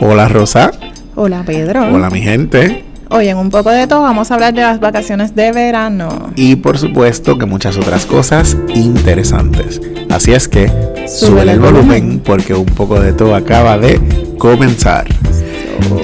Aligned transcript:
Hola 0.00 0.28
Rosa. 0.28 0.70
Hola 1.14 1.42
Pedro. 1.44 1.86
Hola 1.92 2.10
mi 2.10 2.20
gente. 2.22 2.84
Hoy 3.10 3.28
en 3.28 3.36
un 3.36 3.50
poco 3.50 3.70
de 3.70 3.86
todo 3.86 4.00
vamos 4.02 4.30
a 4.30 4.34
hablar 4.34 4.54
de 4.54 4.62
las 4.62 4.80
vacaciones 4.80 5.34
de 5.34 5.52
verano. 5.52 6.30
Y 6.34 6.56
por 6.56 6.78
supuesto 6.78 7.36
que 7.38 7.44
muchas 7.44 7.76
otras 7.76 8.06
cosas 8.06 8.56
interesantes. 8.74 9.80
Así 10.10 10.32
es 10.32 10.48
que 10.48 10.70
Sube 11.06 11.42
el 11.42 11.60
volumen 11.60 12.20
porque 12.24 12.54
un 12.54 12.64
poco 12.66 12.98
de 13.00 13.12
todo 13.12 13.34
acaba 13.34 13.76
de 13.76 14.00
comenzar. 14.38 15.06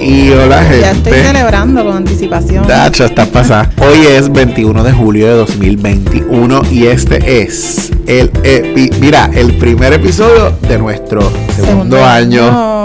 Y 0.03 0.31
hola 0.31 0.63
gente. 0.63 0.81
Ya 0.81 0.91
estoy 0.91 1.13
celebrando 1.23 1.85
con 1.85 1.97
anticipación. 1.97 2.67
Dacho, 2.67 3.05
está 3.05 3.25
pasada. 3.27 3.71
Hoy 3.81 4.07
es 4.07 4.31
21 4.31 4.83
de 4.85 4.93
julio 4.93 5.27
de 5.29 5.33
2021 5.35 6.63
y 6.71 6.87
este 6.87 7.43
es 7.43 7.91
el 8.07 8.31
epi- 8.43 8.93
mira, 9.01 9.31
el 9.35 9.55
primer 9.57 9.93
episodio 9.95 10.53
de 10.69 10.79
nuestro 10.79 11.31
segundo, 11.57 12.05
año. 12.05 12.51
No. 12.51 12.79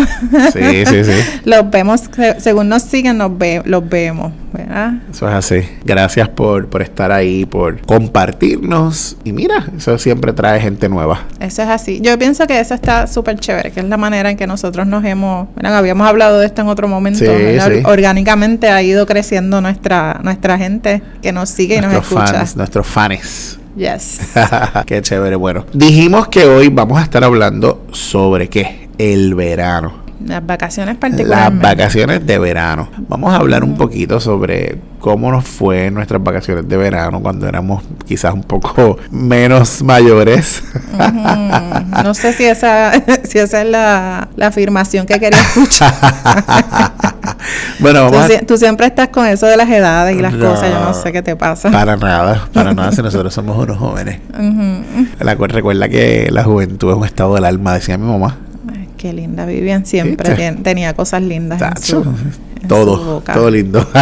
Sí, 0.53 0.85
sí, 0.85 1.03
sí. 1.03 1.11
los 1.45 1.69
vemos, 1.69 2.01
se- 2.15 2.39
según 2.39 2.69
nos 2.69 2.83
siguen, 2.83 3.17
nos 3.17 3.37
ve, 3.37 3.61
los 3.65 3.87
vemos, 3.87 4.31
¿verdad? 4.53 4.93
Eso 5.11 5.27
es 5.27 5.33
así. 5.35 5.61
Gracias 5.85 6.29
por, 6.29 6.67
por 6.67 6.81
estar 6.81 7.11
ahí, 7.11 7.45
por 7.45 7.79
compartirnos. 8.33 9.17
Y 9.23 9.31
mira, 9.33 9.65
eso 9.77 9.97
siempre 9.97 10.33
trae 10.33 10.59
gente 10.59 10.89
nueva. 10.89 11.21
Eso 11.39 11.61
es 11.63 11.69
así. 11.69 11.99
Yo 12.01 12.17
pienso 12.17 12.45
que 12.47 12.59
eso 12.59 12.73
está 12.73 13.07
súper 13.07 13.39
chévere, 13.39 13.71
que 13.71 13.79
es 13.79 13.85
la 13.87 13.97
manera 13.97 14.29
en 14.29 14.37
que 14.37 14.47
nosotros 14.47 14.87
nos 14.87 15.03
hemos, 15.05 15.47
¿verdad? 15.55 15.77
habíamos 15.77 16.07
hablado 16.07 16.39
de 16.39 16.45
esto 16.45 16.61
en 16.61 16.67
otro 16.67 16.87
momento, 16.87 17.19
Sí, 17.19 17.25
sí. 17.25 17.81
orgánicamente 17.85 18.69
ha 18.69 18.81
ido 18.81 19.05
creciendo 19.05 19.61
nuestra, 19.61 20.19
nuestra 20.23 20.57
gente 20.57 21.01
que 21.21 21.31
nos 21.31 21.49
sigue 21.49 21.77
y 21.77 21.81
nos 21.81 21.93
escucha. 21.93 22.25
fans, 22.27 22.55
nuestros 22.55 22.87
fans. 22.87 23.59
Yes. 23.75 24.33
qué 24.85 25.01
chévere. 25.01 25.35
Bueno, 25.35 25.65
dijimos 25.73 26.27
que 26.27 26.45
hoy 26.45 26.69
vamos 26.69 26.99
a 26.99 27.03
estar 27.03 27.23
hablando 27.23 27.85
sobre 27.91 28.49
qué? 28.49 28.89
El 28.97 29.33
verano. 29.33 30.02
Las 30.25 30.45
vacaciones 30.45 30.95
Las 30.95 31.01
particulares. 31.01 31.59
vacaciones 31.59 32.25
de 32.25 32.37
verano. 32.39 32.89
Vamos 33.09 33.33
a 33.33 33.37
hablar 33.37 33.63
un 33.63 33.75
poquito 33.75 34.19
sobre 34.19 34.77
cómo 34.99 35.29
nos 35.31 35.43
fue 35.45 35.91
nuestras 35.91 36.23
vacaciones 36.23 36.67
de 36.69 36.77
verano 36.77 37.19
cuando 37.21 37.45
éramos 37.47 37.83
quizás 38.07 38.33
un 38.33 38.43
poco 38.43 38.97
menos 39.11 39.81
mayores. 39.83 40.63
No 42.03 42.13
sé 42.13 42.31
si 42.33 42.45
esa, 42.45 42.93
si 43.23 43.39
esa 43.39 43.61
es 43.63 43.67
la, 43.67 44.29
la 44.37 44.47
afirmación 44.47 45.05
que 45.05 45.19
quería 45.19 45.41
escuchar. 45.41 45.93
bueno, 47.79 48.07
tú, 48.07 48.13
vamos 48.13 48.31
a... 48.31 48.45
tú 48.45 48.57
siempre 48.57 48.87
estás 48.87 49.09
con 49.09 49.25
eso 49.25 49.45
de 49.47 49.57
las 49.57 49.69
edades 49.69 50.15
y 50.17 50.21
las 50.21 50.33
No. 50.33 50.51
cosas. 50.51 50.69
Yo 50.71 50.79
no 50.79 50.93
sé 50.93 51.11
qué 51.11 51.21
te 51.21 51.35
pasa. 51.35 51.69
Para 51.71 51.97
nada, 51.97 52.47
para 52.53 52.73
nada 52.73 52.91
si 52.91 53.01
nosotros 53.03 53.33
somos 53.33 53.57
unos 53.57 53.77
jóvenes. 53.77 54.19
La 55.19 55.35
cual 55.35 55.49
recuerda 55.49 55.89
que 55.89 56.29
la 56.31 56.43
juventud 56.43 56.91
es 56.91 56.97
un 56.97 57.05
estado 57.05 57.35
del 57.35 57.45
alma, 57.45 57.73
decía 57.73 57.97
mi 57.97 58.07
mamá. 58.09 58.37
Qué 59.03 59.11
linda. 59.11 59.45
Vivian 59.45 59.85
siempre 59.85 60.53
tenía 60.63 60.93
cosas 60.93 61.21
lindas 61.23 61.59
Tacho, 61.59 61.97
en 61.97 62.03
su 62.03 62.11
todo, 62.67 63.21
todo 63.21 63.49
lindo. 63.49 63.85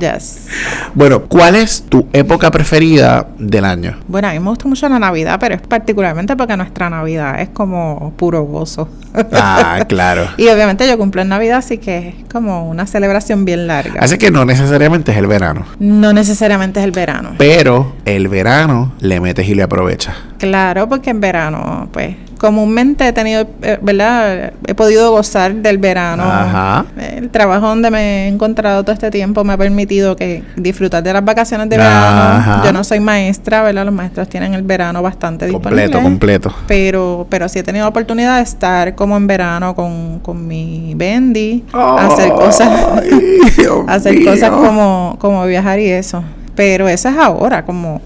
Yes. 0.00 0.48
bueno, 0.94 1.22
¿cuál 1.24 1.54
es 1.54 1.82
tu 1.88 2.06
época 2.12 2.50
preferida 2.50 3.26
del 3.38 3.64
año? 3.64 3.96
Bueno, 4.08 4.28
a 4.28 4.32
mí 4.32 4.40
me 4.40 4.48
gusta 4.48 4.66
mucho 4.66 4.88
la 4.88 4.98
Navidad, 4.98 5.38
pero 5.38 5.54
es 5.54 5.60
particularmente 5.60 6.34
porque 6.36 6.56
nuestra 6.56 6.90
Navidad 6.90 7.40
es 7.40 7.50
como 7.50 8.12
puro 8.16 8.42
gozo. 8.44 8.88
Ah, 9.32 9.84
claro. 9.88 10.28
y 10.38 10.48
obviamente 10.48 10.88
yo 10.88 10.96
cumplo 10.98 11.22
en 11.22 11.28
Navidad, 11.28 11.58
así 11.58 11.78
que 11.78 12.08
es 12.08 12.14
como 12.32 12.68
una 12.68 12.86
celebración 12.86 13.44
bien 13.44 13.66
larga. 13.66 14.00
Así 14.00 14.18
que 14.18 14.30
no 14.30 14.44
necesariamente 14.44 15.12
es 15.12 15.18
el 15.18 15.26
verano, 15.26 15.64
No 15.78 16.12
necesariamente 16.12 16.80
es 16.80 16.84
el 16.84 16.92
verano. 16.92 17.30
pero 17.38 17.92
el 18.04 18.28
verano 18.28 18.92
le 19.00 19.20
metes 19.20 19.46
y 19.48 19.54
le 19.54 19.62
aprovechas. 19.62 20.16
Claro, 20.38 20.88
porque 20.88 21.10
en 21.10 21.20
verano, 21.20 21.88
pues, 21.92 22.16
comúnmente 22.38 23.06
he 23.06 23.12
tenido, 23.12 23.46
eh, 23.62 23.78
¿verdad? 23.80 24.52
He 24.66 24.74
podido 24.74 25.12
gozar 25.12 25.54
del 25.54 25.78
verano. 25.78 26.24
Ajá. 26.24 26.86
El 26.98 27.30
trabajo 27.30 27.68
donde 27.68 27.91
me 27.92 28.24
he 28.24 28.28
encontrado 28.28 28.82
todo 28.82 28.92
este 28.92 29.10
tiempo 29.10 29.44
me 29.44 29.52
ha 29.52 29.56
permitido 29.56 30.16
que 30.16 30.42
disfrutar 30.56 31.02
de 31.02 31.12
las 31.12 31.24
vacaciones 31.24 31.68
de 31.68 31.76
Ajá. 31.76 32.40
verano. 32.40 32.64
Yo 32.64 32.72
no 32.72 32.82
soy 32.82 32.98
maestra, 33.00 33.62
¿verdad? 33.62 33.84
Los 33.84 33.94
maestros 33.94 34.28
tienen 34.28 34.54
el 34.54 34.62
verano 34.62 35.02
bastante 35.02 35.46
disponible. 35.46 35.84
Completo, 35.84 36.02
completo. 36.02 36.54
Pero, 36.66 37.26
pero 37.30 37.48
sí 37.48 37.60
he 37.60 37.62
tenido 37.62 37.84
la 37.84 37.90
oportunidad 37.90 38.38
de 38.38 38.42
estar 38.42 38.94
como 38.96 39.16
en 39.16 39.26
verano 39.26 39.74
con, 39.76 40.18
con 40.20 40.46
mi 40.46 40.94
Bendy, 40.96 41.64
hacer 41.72 42.30
cosas, 42.32 42.68
hacer 43.86 44.14
mío. 44.18 44.30
cosas 44.30 44.50
como, 44.50 45.16
como 45.20 45.44
viajar 45.46 45.78
y 45.78 45.86
eso. 45.88 46.24
Pero 46.54 46.86
eso 46.86 47.08
es 47.08 47.16
ahora, 47.16 47.64
como 47.64 48.02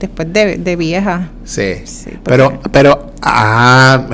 después 0.00 0.32
de, 0.32 0.56
de 0.56 0.76
vieja. 0.76 1.28
Sí. 1.44 1.74
Sí, 1.84 2.04
porque- 2.10 2.20
Pero, 2.24 2.60
pero, 2.72 3.12
ah, 3.20 4.06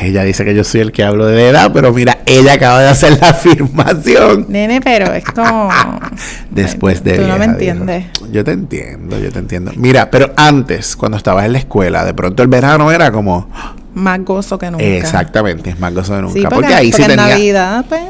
ella 0.00 0.22
dice 0.24 0.42
que 0.44 0.54
yo 0.54 0.64
soy 0.64 0.80
el 0.80 0.90
que 0.92 1.04
hablo 1.04 1.26
de 1.26 1.50
edad, 1.50 1.70
pero 1.74 1.92
mira, 1.92 2.18
ella 2.24 2.54
acaba 2.54 2.80
de 2.80 2.88
hacer 2.88 3.18
la 3.20 3.28
afirmación. 3.30 4.46
Nene, 4.48 4.80
pero 4.80 5.12
es 5.12 5.24
como... 5.24 5.68
Después 6.50 7.04
de 7.04 7.16
Tú 7.18 7.22
no 7.26 7.34
me 7.36 7.40
dijo. 7.40 7.52
entiendes. 7.52 8.06
Yo 8.32 8.42
te 8.42 8.52
entiendo, 8.52 9.18
yo 9.18 9.30
te 9.30 9.38
entiendo. 9.38 9.72
Mira, 9.76 10.10
pero 10.10 10.32
antes, 10.36 10.96
cuando 10.96 11.18
estabas 11.18 11.44
en 11.44 11.52
la 11.52 11.58
escuela, 11.58 12.04
de 12.06 12.14
pronto 12.14 12.42
el 12.42 12.48
verano 12.48 12.90
era 12.90 13.12
como, 13.12 13.50
Más 13.94 14.22
gozo 14.24 14.58
que 14.58 14.70
nunca. 14.70 14.84
exactamente, 14.84 15.70
es 15.70 15.78
más 15.80 15.92
gozo 15.94 16.14
de 16.16 16.22
nunca. 16.22 16.34
Sí, 16.38 16.46
porque, 16.50 16.74
ahí 16.74 16.92
sí 16.92 17.00
porque 17.02 17.12
en 17.12 17.18
tenía. 17.18 17.34
Navidad, 17.34 17.84
pues, 17.88 18.00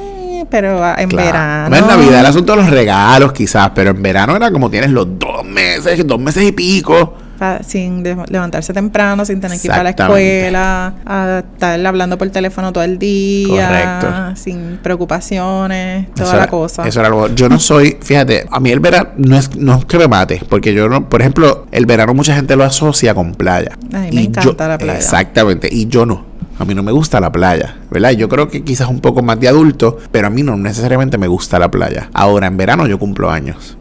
pero 0.50 0.76
en 0.98 1.08
Claro. 1.08 1.26
verano... 1.26 1.68
No 1.70 1.76
en 1.76 1.86
Navidad 1.86 2.20
el 2.20 2.26
asunto 2.26 2.52
de 2.54 2.62
los 2.62 2.70
regalos, 2.70 3.32
quizás, 3.32 3.70
pero 3.74 3.90
en 3.90 4.02
verano 4.02 4.36
era 4.36 4.50
como 4.50 4.68
tienes 4.70 4.90
los 4.90 5.06
dos 5.18 5.44
meses, 5.44 6.06
dos 6.06 6.18
meses 6.20 6.44
y 6.44 6.52
pico. 6.52 7.14
sin 7.66 8.02
levantarse 8.02 8.72
temprano, 8.72 9.22
sin 9.26 9.40
tener 9.42 9.60
que 9.60 9.66
ir 9.66 9.70
para 9.70 9.82
la 9.82 9.90
escuela, 9.90 10.94
a 11.04 11.42
estar 11.52 11.86
hablando 11.86 12.16
por 12.16 12.30
teléfono 12.30 12.72
todo 12.72 12.82
el 12.82 12.98
día, 12.98 14.00
Correcto. 14.00 14.36
sin 14.40 14.78
preocupaciones, 14.82 16.06
toda 16.14 16.28
Eso 16.28 16.36
la 16.36 16.42
era- 16.44 16.50
cosa. 16.50 16.86
Eso 16.88 17.00
era 17.00 17.08
algo. 17.08 17.28
Yo 17.34 17.48
no 17.50 17.58
soy, 17.58 17.98
fíjate, 18.02 18.46
a 18.50 18.58
mí 18.60 18.70
el 18.70 18.80
verano 18.80 19.10
no 19.18 19.36
es, 19.36 19.54
no 19.56 19.74
es 19.76 19.84
que 19.84 19.98
me 19.98 20.08
mate, 20.08 20.42
porque 20.48 20.72
yo 20.72 20.88
no, 20.88 21.08
por 21.10 21.20
ejemplo, 21.20 21.66
el 21.72 21.84
verano 21.86 22.14
mucha 22.14 22.34
gente 22.34 22.56
lo 22.56 22.64
asocia 22.64 23.14
con 23.14 23.34
playa. 23.34 23.72
A 23.92 23.98
mí 23.98 24.08
me 24.12 24.22
Y 24.22 24.26
encanta 24.26 24.42
yo- 24.42 24.68
la 24.68 24.78
playa. 24.78 24.98
Exactamente, 24.98 25.68
y 25.70 25.86
yo 25.88 26.06
no. 26.06 26.24
A 26.58 26.64
mí 26.64 26.74
no 26.74 26.82
me 26.82 26.90
gusta 26.92 27.20
la 27.20 27.30
playa, 27.30 27.76
¿verdad? 27.90 28.12
Yo 28.12 28.28
creo 28.28 28.48
que 28.48 28.62
quizás 28.62 28.88
un 28.88 29.00
poco 29.00 29.22
más 29.22 29.38
de 29.40 29.48
adulto, 29.48 29.98
pero 30.10 30.26
a 30.26 30.30
mí 30.30 30.42
no 30.42 30.56
necesariamente 30.56 31.18
me 31.18 31.28
gusta 31.28 31.58
la 31.58 31.70
playa. 31.70 32.10
Ahora, 32.12 32.46
en 32.46 32.56
verano 32.56 32.86
yo 32.86 32.98
cumplo 32.98 33.30
años. 33.30 33.76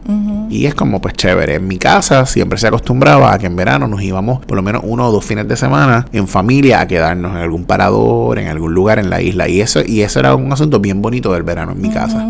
Y 0.48 0.66
es 0.66 0.74
como 0.74 1.00
pues 1.00 1.14
chévere. 1.14 1.56
En 1.56 1.66
mi 1.66 1.76
casa 1.76 2.24
siempre 2.24 2.58
se 2.58 2.68
acostumbraba 2.68 3.32
a 3.32 3.38
que 3.38 3.46
en 3.46 3.56
verano 3.56 3.88
nos 3.88 4.00
íbamos 4.02 4.44
por 4.44 4.56
lo 4.56 4.62
menos 4.62 4.82
uno 4.84 5.08
o 5.08 5.12
dos 5.12 5.24
fines 5.24 5.48
de 5.48 5.56
semana 5.56 6.06
en 6.12 6.28
familia 6.28 6.80
a 6.80 6.86
quedarnos 6.86 7.32
en 7.32 7.38
algún 7.38 7.64
parador, 7.64 8.38
en 8.38 8.48
algún 8.48 8.72
lugar 8.72 8.98
en 8.98 9.10
la 9.10 9.20
isla. 9.20 9.48
Y 9.48 9.60
eso, 9.60 9.80
y 9.84 10.02
eso 10.02 10.20
era 10.20 10.34
un 10.36 10.52
asunto 10.52 10.78
bien 10.78 11.02
bonito 11.02 11.32
del 11.32 11.42
verano 11.42 11.72
en 11.72 11.80
mi 11.80 11.90
casa 11.90 12.28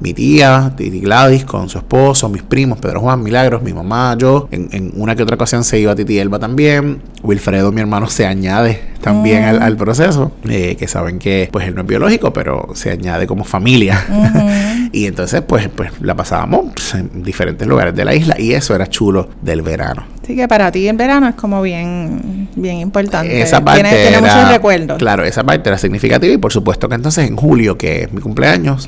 mi 0.00 0.14
tía, 0.14 0.72
Titi 0.76 1.00
Gladys, 1.00 1.44
con 1.44 1.68
su 1.68 1.78
esposo, 1.78 2.28
mis 2.28 2.42
primos, 2.42 2.78
Pedro 2.78 3.00
Juan, 3.00 3.22
Milagros, 3.22 3.62
mi 3.62 3.72
mamá, 3.72 4.16
yo. 4.16 4.48
En, 4.50 4.92
una 4.94 5.16
que 5.16 5.22
otra 5.22 5.34
ocasión 5.34 5.64
se 5.64 5.80
iba 5.80 5.94
Titi 5.94 6.18
Elba 6.18 6.38
también. 6.38 7.00
Wilfredo, 7.22 7.72
mi 7.72 7.80
hermano, 7.80 8.06
se 8.08 8.26
añade 8.26 8.80
también 9.00 9.44
al, 9.44 9.76
proceso. 9.76 10.32
Eh, 10.48 10.76
que 10.78 10.86
saben 10.86 11.17
que 11.18 11.48
pues 11.52 11.66
él 11.66 11.74
no 11.74 11.82
es 11.82 11.86
biológico, 11.86 12.32
pero 12.32 12.68
se 12.74 12.90
añade 12.90 13.26
como 13.26 13.44
familia. 13.44 14.04
y 14.92 15.06
entonces 15.06 15.42
pues, 15.42 15.68
pues 15.68 15.92
la 16.00 16.14
pasábamos 16.14 16.72
pues, 16.74 16.94
en 16.94 17.22
diferentes 17.22 17.66
lugares 17.66 17.94
de 17.94 18.04
la 18.04 18.14
isla 18.14 18.36
y 18.38 18.52
eso 18.52 18.74
era 18.74 18.86
chulo 18.86 19.28
del 19.42 19.62
verano. 19.62 20.04
Sí, 20.28 20.36
que 20.36 20.46
para 20.46 20.70
ti 20.70 20.86
el 20.86 20.94
verano 20.94 21.26
es 21.26 21.34
como 21.36 21.62
bien, 21.62 22.48
bien 22.54 22.80
importante. 22.80 23.40
Esa 23.40 23.64
parte 23.64 23.88
tiene, 23.88 24.20
muchos 24.20 24.52
recuerdos. 24.52 24.98
Claro, 24.98 25.24
esa 25.24 25.42
parte 25.42 25.70
era 25.70 25.78
significativa 25.78 26.34
y 26.34 26.36
por 26.36 26.52
supuesto 26.52 26.86
que 26.86 26.96
entonces 26.96 27.26
en 27.26 27.34
julio, 27.34 27.78
que 27.78 28.02
es 28.02 28.12
mi 28.12 28.20
cumpleaños, 28.20 28.86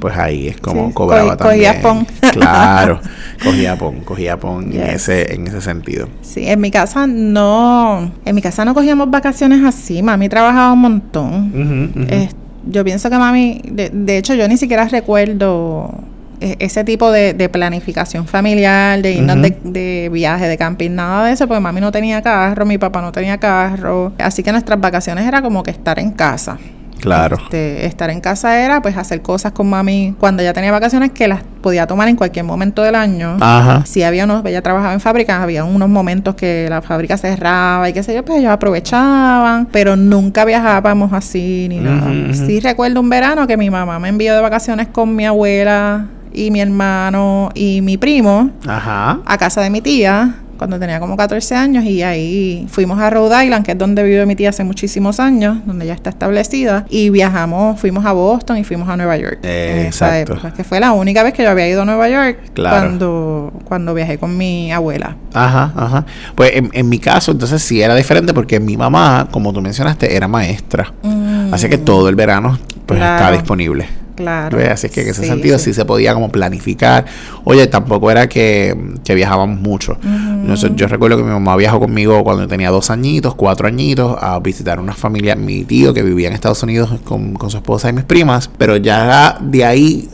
pues 0.00 0.16
ahí 0.16 0.48
es 0.48 0.58
como 0.58 0.94
cobraba 0.94 1.36
también. 1.36 1.74
Cogía 1.74 1.82
pon. 1.82 2.06
Claro, 2.30 3.00
cogía 3.44 3.76
pon, 3.76 4.00
cogía 4.00 4.38
pon 4.38 4.72
en, 4.72 4.82
ese, 4.82 5.34
en 5.34 5.48
ese 5.48 5.60
sentido. 5.60 6.08
Sí, 6.22 6.48
en 6.48 6.60
mi 6.60 6.70
casa 6.70 7.06
no, 7.06 8.10
en 8.24 8.34
mi 8.34 8.40
casa 8.40 8.64
no 8.64 8.72
cogíamos 8.72 9.10
vacaciones 9.10 9.62
así, 9.62 10.02
mami 10.02 10.30
trabajaba 10.30 10.72
un 10.72 10.80
montón. 10.80 11.59
Yo 12.70 12.84
pienso 12.84 13.10
que 13.10 13.18
mami, 13.18 13.60
de, 13.64 13.90
de 13.90 14.18
hecho 14.18 14.34
yo 14.34 14.46
ni 14.48 14.56
siquiera 14.56 14.86
recuerdo 14.86 15.94
e, 16.40 16.56
ese 16.58 16.84
tipo 16.84 17.12
de, 17.12 17.48
planificación 17.48 18.26
familiar, 18.26 19.02
de 19.02 19.12
irnos 19.12 19.38
de, 19.42 20.08
viaje, 20.12 20.48
de 20.48 20.56
camping, 20.56 20.90
nada 20.90 21.26
de 21.26 21.32
eso, 21.32 21.46
porque 21.46 21.60
mami 21.60 21.80
no 21.80 21.92
tenía 21.92 22.22
carro, 22.22 22.64
mi 22.64 22.78
papá 22.78 23.02
no 23.02 23.12
tenía 23.12 23.38
carro. 23.38 24.12
Así 24.18 24.42
que 24.42 24.50
nuestras 24.50 24.80
vacaciones 24.80 25.26
era 25.26 25.42
como 25.42 25.62
que 25.62 25.70
estar 25.70 25.98
en 25.98 26.10
casa. 26.10 26.58
Claro. 27.00 27.36
Este, 27.36 27.86
estar 27.86 28.10
en 28.10 28.20
casa 28.20 28.60
era 28.60 28.82
pues 28.82 28.96
hacer 28.96 29.22
cosas 29.22 29.52
con 29.52 29.68
mami 29.68 30.14
cuando 30.18 30.42
ella 30.42 30.52
tenía 30.52 30.70
vacaciones 30.72 31.10
que 31.12 31.28
las 31.28 31.42
podía 31.62 31.86
tomar 31.86 32.08
en 32.08 32.16
cualquier 32.16 32.44
momento 32.44 32.82
del 32.82 32.94
año. 32.94 33.36
Ajá. 33.40 33.84
Si 33.86 34.02
había 34.02 34.24
unos, 34.24 34.44
ella 34.44 34.62
trabajaba 34.62 34.92
en 34.92 35.00
fábricas, 35.00 35.40
había 35.40 35.64
unos 35.64 35.88
momentos 35.88 36.34
que 36.34 36.66
la 36.68 36.82
fábrica 36.82 37.16
cerraba 37.16 37.88
y 37.88 37.92
qué 37.92 38.02
sé 38.02 38.14
yo, 38.14 38.24
pues 38.24 38.38
ellos 38.38 38.52
aprovechaban, 38.52 39.66
pero 39.66 39.96
nunca 39.96 40.44
viajábamos 40.44 41.12
así 41.12 41.66
ni 41.68 41.78
nada. 41.78 42.10
Sí 42.34 42.60
recuerdo 42.60 43.00
un 43.00 43.08
verano 43.08 43.46
que 43.46 43.56
mi 43.56 43.70
mamá 43.70 43.98
me 43.98 44.08
envió 44.08 44.34
de 44.34 44.40
vacaciones 44.40 44.88
con 44.88 45.14
mi 45.14 45.26
abuela 45.26 46.06
y 46.32 46.50
mi 46.50 46.60
hermano 46.60 47.50
y 47.54 47.80
mi 47.82 47.96
primo 47.96 48.50
a 48.66 49.36
casa 49.38 49.60
de 49.60 49.70
mi 49.70 49.80
tía 49.80 50.36
cuando 50.60 50.78
tenía 50.78 51.00
como 51.00 51.16
14 51.16 51.54
años 51.54 51.84
y 51.84 52.02
ahí 52.02 52.66
fuimos 52.68 53.00
a 53.00 53.08
Rhode 53.08 53.46
Island, 53.46 53.64
que 53.64 53.72
es 53.72 53.78
donde 53.78 54.02
vive 54.02 54.26
mi 54.26 54.36
tía 54.36 54.50
hace 54.50 54.62
muchísimos 54.62 55.18
años, 55.18 55.56
donde 55.64 55.86
ya 55.86 55.94
está 55.94 56.10
establecida, 56.10 56.84
y 56.90 57.08
viajamos, 57.08 57.80
fuimos 57.80 58.04
a 58.04 58.12
Boston 58.12 58.58
y 58.58 58.64
fuimos 58.64 58.86
a 58.90 58.94
Nueva 58.98 59.16
York. 59.16 59.38
Eh, 59.42 59.84
exacto. 59.86 60.38
que 60.54 60.62
fue 60.62 60.78
la 60.78 60.92
única 60.92 61.22
vez 61.22 61.32
que 61.32 61.44
yo 61.44 61.48
había 61.48 61.66
ido 61.66 61.80
a 61.80 61.84
Nueva 61.86 62.10
York 62.10 62.52
cuando, 62.54 63.50
cuando 63.64 63.94
viajé 63.94 64.18
con 64.18 64.36
mi 64.36 64.70
abuela. 64.70 65.16
Ajá, 65.32 65.72
ajá. 65.74 66.04
Pues 66.34 66.52
en, 66.54 66.88
mi 66.90 66.98
caso, 66.98 67.32
entonces 67.32 67.62
sí 67.62 67.80
era 67.80 67.94
diferente 67.94 68.34
porque 68.34 68.60
mi 68.60 68.76
mamá, 68.76 69.28
como 69.30 69.54
tú 69.54 69.62
mencionaste, 69.62 70.14
era 70.14 70.28
maestra. 70.28 70.92
Mm. 71.02 71.54
Así 71.54 71.70
que 71.70 71.78
todo 71.78 72.10
el 72.10 72.16
verano 72.16 72.58
pues 72.84 73.00
está 73.00 73.32
disponible. 73.32 73.86
Claro. 74.20 74.58
Así 74.70 74.88
que 74.90 75.02
en 75.02 75.08
ese 75.08 75.24
sentido 75.24 75.58
sí. 75.58 75.72
se 75.72 75.84
podía 75.84 76.12
como 76.12 76.30
planificar. 76.30 77.06
Oye, 77.44 77.66
tampoco 77.66 78.10
era 78.10 78.28
que, 78.28 78.76
viajábamos 79.08 79.60
mucho. 79.60 79.98
yo 80.76 80.86
recuerdo 80.86 81.16
que 81.16 81.24
mi 81.24 81.30
mamá 81.30 81.56
viajó 81.56 81.80
conmigo 81.80 82.22
cuando 82.22 82.46
tenía 82.46 82.70
dos 82.70 82.90
añitos, 82.90 83.34
cuatro 83.34 83.66
añitos, 83.66 84.16
a 84.20 84.38
visitar 84.38 84.78
una 84.78 84.92
familia, 84.92 85.34
mi 85.34 85.64
tío 85.64 85.94
que 85.94 86.02
vivía 86.02 86.28
en 86.28 86.34
Estados 86.34 86.62
Unidos 86.62 86.90
con, 87.04 87.36
su 87.50 87.56
esposa 87.56 87.88
y 87.88 87.92
mis 87.92 88.04
primas, 88.04 88.48
pero 88.58 88.76
ya 88.76 89.38
de 89.40 89.64
ahí 89.64 90.08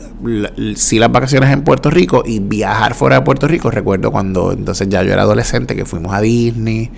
sí 0.75 0.97
las 0.97 1.11
vacaciones 1.11 1.51
en 1.51 1.61
Puerto 1.63 1.91
Rico 1.91 2.23
y 2.25 2.39
viajar 2.39 2.95
fuera 2.95 3.17
de 3.17 3.21
Puerto 3.21 3.47
Rico. 3.47 3.69
Recuerdo 3.69 4.11
cuando 4.11 4.51
entonces 4.51 4.87
ya 4.89 5.03
yo 5.03 5.11
era 5.11 5.23
adolescente 5.23 5.75
que 5.75 5.85
fuimos 5.85 6.13
a 6.13 6.21
Disney 6.21 6.89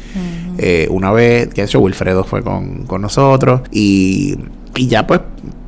eh, 0.58 0.88
una 0.92 1.12
vez, 1.12 1.48
que 1.50 1.62
de 1.62 1.68
hecho 1.68 1.80
Wilfredo 1.80 2.24
fue 2.24 2.44
con, 2.44 2.86
con 2.86 3.02
nosotros 3.02 3.62
y, 3.72 4.38
y 4.76 4.88
ya 4.88 5.06
pues 5.08 5.22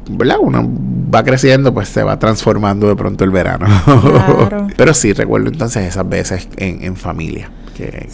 ¿verdad? 0.10 0.38
Uno 0.42 0.70
va 1.14 1.24
creciendo, 1.24 1.74
pues 1.74 1.90
se 1.90 2.04
va 2.04 2.18
transformando 2.20 2.88
de 2.88 2.96
pronto 2.96 3.24
el 3.24 3.32
verano. 3.32 3.68
Pero 4.78 4.94
sí, 4.94 5.14
recuerdo 5.14 5.50
entonces 5.50 5.88
esas 5.88 6.08
veces 6.08 6.48
en, 6.58 6.84
en 6.84 6.96
familia 6.96 7.50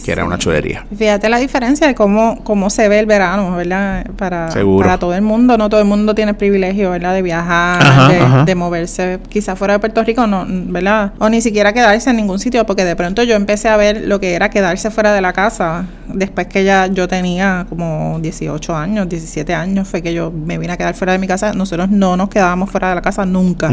que, 0.04 0.12
era 0.12 0.24
una 0.24 0.38
chulería. 0.38 0.86
Fíjate 0.96 1.28
la 1.28 1.38
diferencia 1.38 1.86
de 1.86 1.94
cómo, 1.94 2.42
cómo 2.44 2.70
se 2.70 2.88
ve 2.88 2.98
el 2.98 3.06
verano, 3.06 3.56
¿verdad? 3.56 4.06
Para, 4.16 4.48
para 4.48 4.98
todo 4.98 5.14
el 5.14 5.22
mundo, 5.22 5.58
no 5.58 5.68
todo 5.68 5.80
el 5.80 5.86
mundo 5.86 6.14
tiene 6.14 6.30
el 6.30 6.36
privilegio, 6.36 6.90
¿verdad? 6.90 7.14
De 7.14 7.22
viajar, 7.22 8.44
de, 8.44 8.54
moverse 8.54 9.20
quizás 9.28 9.58
fuera 9.58 9.74
de 9.74 9.80
Puerto 9.80 10.02
Rico, 10.02 10.26
no, 10.26 10.44
¿verdad? 10.48 11.12
O 11.18 11.28
ni 11.28 11.40
siquiera 11.40 11.72
quedarse 11.72 12.10
en 12.10 12.16
ningún 12.16 12.38
sitio, 12.38 12.64
porque 12.66 12.84
de 12.84 12.96
pronto 12.96 13.22
yo 13.22 13.34
empecé 13.34 13.68
a 13.68 13.76
ver 13.76 14.02
lo 14.06 14.20
que 14.20 14.34
era 14.34 14.50
quedarse 14.50 14.90
fuera 14.90 15.12
de 15.12 15.20
la 15.20 15.32
casa, 15.32 15.86
después 16.08 16.46
que 16.46 16.64
ya 16.64 16.86
yo 16.86 17.06
tenía 17.06 17.66
como 17.68 18.18
18 18.20 18.74
años, 18.74 19.08
17 19.08 19.54
años, 19.54 19.88
fue 19.88 20.02
que 20.02 20.14
yo 20.14 20.30
me 20.30 20.58
vine 20.58 20.72
a 20.72 20.76
quedar 20.76 20.94
fuera 20.94 21.12
de 21.12 21.18
mi 21.18 21.26
casa, 21.26 21.52
nosotros 21.52 21.88
no 21.90 22.16
nos 22.16 22.28
quedábamos 22.28 22.70
fuera 22.70 22.88
de 22.88 22.94
la 22.96 23.02
casa 23.02 23.24
nunca, 23.26 23.70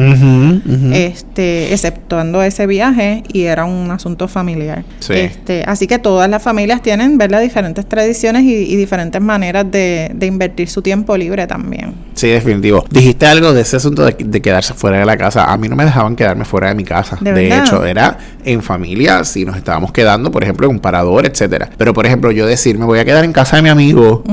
este 0.94 1.74
exceptuando 1.74 2.44
ese 2.44 2.68
viaje, 2.68 3.24
y 3.32 3.44
era 3.44 3.66
un 3.66 3.90
asunto 3.92 4.28
familiar. 4.28 4.84
Este, 5.10 5.64
así 5.66 5.85
que 5.88 6.00
todas 6.00 6.30
las 6.30 6.42
familias 6.42 6.82
tienen, 6.82 7.18
¿verdad? 7.18 7.42
Diferentes 7.42 7.86
tradiciones 7.86 8.44
y, 8.44 8.76
diferentes 8.76 9.22
maneras 9.22 9.70
de, 9.70 10.16
invertir 10.22 10.70
su 10.70 10.82
tiempo 10.82 11.16
libre 11.18 11.48
también. 11.48 11.94
Sí, 12.16 12.30
definitivo. 12.30 12.86
Dijiste 12.90 13.26
algo 13.26 13.52
de 13.52 13.62
ese 13.62 13.76
asunto 13.76 14.06
de, 14.06 14.42
quedarse 14.42 14.74
fuera 14.74 14.98
de 14.98 15.06
la 15.06 15.18
casa. 15.18 15.52
A 15.52 15.58
mí 15.58 15.68
no 15.68 15.76
me 15.76 15.84
dejaban 15.84 16.16
quedarme 16.16 16.46
fuera 16.46 16.70
de 16.70 16.76
mi 16.76 16.86
casa. 16.86 17.18
De, 17.20 17.56
hecho, 17.56 17.86
era 17.86 18.18
en 18.46 18.64
familia, 18.64 19.26
si 19.26 19.44
nos 19.44 19.58
estábamos 19.58 19.92
quedando, 19.92 20.32
por 20.32 20.42
ejemplo, 20.42 20.66
en 20.68 20.76
un 20.76 20.80
parador, 20.80 21.26
etcétera. 21.26 21.70
Pero, 21.78 21.94
por 21.94 22.06
ejemplo, 22.06 22.32
yo 22.32 22.48
decir, 22.48 22.78
me 22.80 22.86
voy 22.86 23.00
a 23.00 23.06
quedar 23.06 23.26
en 23.26 23.34
casa 23.34 23.58
de 23.58 23.64
mi 23.64 23.70
amigo, 23.70 24.24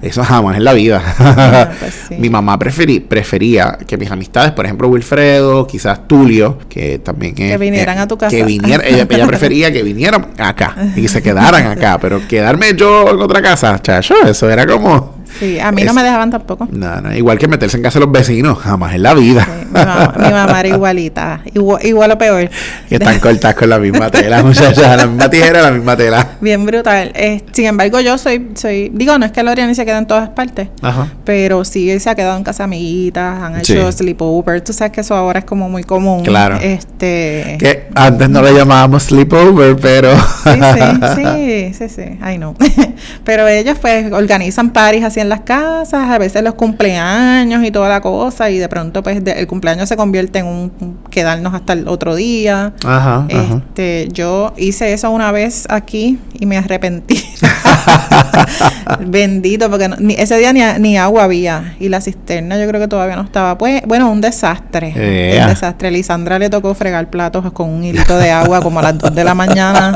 eso 0.00 0.24
jamás 0.24 0.56
en 0.56 0.64
la 0.64 0.72
vida. 0.72 1.02
Ah, 1.40 1.70
pues 1.78 2.18
mi 2.18 2.30
mamá 2.30 2.58
prefería 2.58 3.78
que 3.86 3.96
mis 3.96 4.10
amistades, 4.10 4.52
por 4.52 4.64
ejemplo, 4.64 4.88
Wilfredo, 4.88 5.66
quizás 5.66 6.08
Tulio, 6.08 6.58
que 6.68 6.98
también 6.98 7.34
Que 7.34 7.56
vinieran 7.56 7.98
a 7.98 8.08
tu 8.08 8.18
casa. 8.18 8.30
Que 8.30 8.42
ella, 8.42 8.80
ella 8.84 9.26
prefería 9.26 9.72
que 9.72 9.82
vinieran 9.82 10.28
acá 10.36 10.74
y 10.96 11.06
se 11.08 11.22
quedaran 11.22 11.66
acá, 11.66 11.98
pero 12.00 12.26
quedarme 12.26 12.74
yo 12.74 13.10
en 13.10 13.20
otra 13.20 13.40
casa, 13.40 13.80
chacho, 13.80 14.14
eso 14.26 14.50
era 14.50 14.66
como 14.66 15.17
Sí, 15.38 15.58
a 15.60 15.70
mí 15.72 15.84
no 15.84 15.94
me 15.94 16.02
dejaban 16.02 16.30
tampoco. 16.30 16.68
No, 16.70 17.00
no, 17.00 17.14
igual 17.14 17.38
que 17.38 17.48
meterse 17.48 17.76
en 17.76 17.82
casa 17.82 17.98
de 17.98 18.06
los 18.06 18.12
vecinos, 18.12 18.58
jamás 18.58 18.94
en 18.94 19.02
la 19.02 19.14
vida. 19.14 19.46
mi, 19.68 20.30
mamá, 20.30 20.60
era 20.60 20.68
igualita, 20.68 21.40
igual, 21.54 22.10
o 22.10 22.18
peor. 22.18 22.50
Y 22.90 22.94
están 22.94 23.18
cortadas 23.20 23.56
con 23.56 23.68
la 23.68 23.78
misma 23.78 24.10
tela, 24.10 24.42
muchachas, 24.42 24.96
la 24.96 25.06
misma 25.06 25.30
tijera, 25.30 25.62
la 25.62 25.70
misma 25.70 25.96
tela. 25.96 26.28
Bien 26.40 26.64
brutal. 26.64 27.12
Eh, 27.14 27.42
sin 27.52 27.66
embargo, 27.66 28.00
yo 28.00 28.18
soy, 28.18 28.50
soy, 28.54 28.90
digo, 28.92 29.16
no 29.18 29.26
es 29.26 29.32
que 29.32 29.42
Loriani 29.42 29.74
se 29.74 29.84
quede 29.84 29.98
en 29.98 30.06
todas 30.06 30.30
partes, 30.30 30.68
Ajá. 30.82 31.08
pero 31.24 31.64
sí 31.64 31.98
se 32.00 32.10
ha 32.10 32.14
quedado 32.14 32.36
en 32.36 32.44
casa 32.44 32.64
amiguitas, 32.64 33.42
han 33.42 33.60
hecho 33.60 33.92
sleepover, 33.92 34.60
tú 34.62 34.72
sabes 34.72 34.92
que 34.92 35.00
eso 35.02 35.14
ahora 35.14 35.40
es 35.40 35.44
como 35.44 35.68
muy 35.68 35.84
común. 35.84 36.24
Claro. 36.24 36.56
Este... 36.60 37.56
Que 37.58 37.88
antes 37.94 38.28
no 38.28 38.42
le 38.42 38.52
llamábamos 38.54 39.04
sleepover, 39.04 39.76
pero... 39.76 40.16
sí, 40.16 40.50
sí, 40.74 41.14
sí, 41.14 41.74
sí, 41.74 41.88
sí, 41.88 42.18
ay 42.20 42.38
no. 42.38 42.54
pero 43.24 43.46
ellos 43.46 43.78
pues 43.80 44.10
organizan 44.12 44.70
paris 44.70 45.04
así 45.04 45.20
en 45.20 45.27
las 45.28 45.40
casas, 45.40 46.10
a 46.10 46.18
veces 46.18 46.42
los 46.42 46.54
cumpleaños 46.54 47.64
y 47.64 47.70
toda 47.70 47.88
la 47.88 48.00
cosa, 48.00 48.50
y 48.50 48.58
de 48.58 48.68
pronto 48.68 49.02
pues 49.02 49.22
el 49.24 49.46
cumpleaños 49.46 49.88
se 49.88 49.96
convierte 49.96 50.40
en 50.40 50.46
un 50.46 50.98
quedarnos 51.10 51.54
hasta 51.54 51.72
el 51.72 51.88
otro 51.88 52.14
día. 52.14 52.72
Ajá, 52.84 53.26
este, 53.28 54.08
yo 54.12 54.52
hice 54.56 54.92
eso 54.92 55.10
una 55.10 55.32
vez 55.32 55.66
aquí 55.68 56.18
y 56.38 56.46
me 56.46 56.56
arrepentí. 56.56 57.22
Bendito, 59.06 59.70
porque 59.70 59.90
ese 60.16 60.38
día 60.38 60.52
ni, 60.78 60.96
agua 60.96 61.24
había 61.24 61.76
y 61.78 61.88
la 61.88 62.00
cisterna 62.00 62.58
yo 62.58 62.66
creo 62.66 62.80
que 62.80 62.88
todavía 62.88 63.16
no 63.16 63.22
estaba. 63.22 63.58
Pues, 63.58 63.82
bueno, 63.86 64.10
un 64.10 64.20
desastre. 64.20 64.92
Un 65.40 65.48
desastre. 65.48 65.90
Lisandra 65.90 66.38
le 66.38 66.50
tocó 66.50 66.74
fregar 66.74 67.08
platos 67.10 67.50
con 67.52 67.70
un 67.70 67.84
hilito 67.84 68.18
de 68.18 68.30
agua 68.30 68.60
como 68.60 68.80
a 68.80 68.82
las 68.82 68.98
2 68.98 69.14
de 69.14 69.24
la 69.24 69.34
mañana 69.34 69.94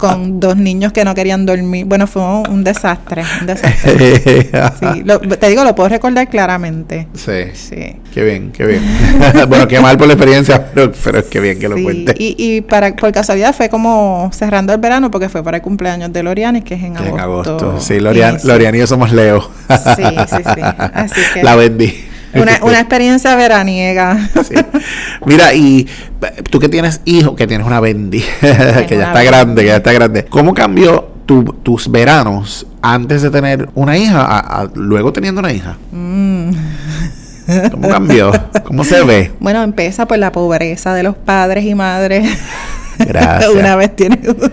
con 0.00 0.40
dos 0.40 0.56
niños 0.56 0.92
que 0.92 1.04
no 1.04 1.14
querían 1.14 1.46
dormir. 1.46 1.84
Bueno, 1.84 2.06
fue 2.06 2.22
un 2.22 2.64
desastre. 2.64 3.22
Un 3.40 3.46
desastre. 3.46 4.39
sí, 4.42 5.04
te 5.38 5.48
digo, 5.48 5.64
lo 5.64 5.74
puedo 5.74 5.88
recordar 5.88 6.28
claramente. 6.28 7.08
Sí. 7.14 7.50
Sí. 7.54 7.96
Qué 8.12 8.24
bien, 8.24 8.50
qué 8.52 8.66
bien. 8.66 8.82
bueno, 9.48 9.68
qué 9.68 9.80
mal 9.80 9.96
por 9.96 10.06
la 10.06 10.14
experiencia, 10.14 10.66
pero, 10.74 10.92
pero 11.04 11.28
qué 11.28 11.40
bien 11.40 11.58
que 11.58 11.68
lo 11.68 11.80
cuente. 11.82 12.14
Y, 12.18 12.34
y 12.38 12.60
para, 12.60 12.94
por 12.96 13.12
casualidad 13.12 13.54
fue 13.54 13.68
como 13.68 14.30
cerrando 14.32 14.72
el 14.72 14.80
verano 14.80 15.10
porque 15.10 15.28
fue 15.28 15.42
para 15.42 15.58
el 15.58 15.62
cumpleaños 15.62 16.12
de 16.12 16.22
Loriani, 16.22 16.62
que 16.62 16.74
es 16.74 16.82
en 16.82 16.96
agosto. 16.96 17.14
En 17.14 17.20
agosto. 17.20 17.80
Sí, 17.80 18.00
Loriani, 18.00 18.76
y 18.76 18.80
yo 18.80 18.86
somos 18.86 19.12
Leo. 19.12 19.48
sí, 19.68 20.02
sí, 20.28 20.36
sí. 20.36 20.60
Así 20.94 21.20
que, 21.34 21.42
la 21.42 21.56
vendí. 21.56 21.94
una, 22.34 22.58
una 22.62 22.80
experiencia 22.80 23.34
veraniega. 23.36 24.28
Sí. 24.46 24.54
Mira, 25.24 25.54
y 25.54 25.86
tú 26.50 26.58
que 26.58 26.68
tienes 26.68 27.00
hijo, 27.04 27.36
que 27.36 27.46
tienes 27.46 27.66
una 27.66 27.80
Bendy, 27.80 28.24
que 28.40 28.96
ya 28.96 29.08
está 29.08 29.22
grande, 29.22 29.62
que 29.62 29.68
ya 29.68 29.76
está 29.76 29.92
grande. 29.92 30.24
¿Cómo 30.24 30.54
cambió 30.54 31.19
tu- 31.30 31.44
tus 31.62 31.88
veranos 31.88 32.66
antes 32.82 33.22
de 33.22 33.30
tener 33.30 33.68
una 33.76 33.96
hija 33.96 34.20
a, 34.24 34.62
a- 34.62 34.70
luego 34.74 35.12
teniendo 35.12 35.38
una 35.38 35.52
hija? 35.52 35.76
Mm. 35.92 36.50
¿Cómo 37.70 37.88
cambió? 37.88 38.32
¿Cómo 38.64 38.82
se 38.82 39.04
ve? 39.04 39.30
Bueno, 39.38 39.62
empieza 39.62 40.06
por 40.08 40.18
la 40.18 40.32
pobreza 40.32 40.92
de 40.92 41.04
los 41.04 41.14
padres 41.14 41.64
y 41.64 41.76
madres. 41.76 42.28
Gracias. 42.98 43.50
Una 43.54 43.76
vez 43.76 43.94
tienes 43.94 44.18
un- 44.26 44.52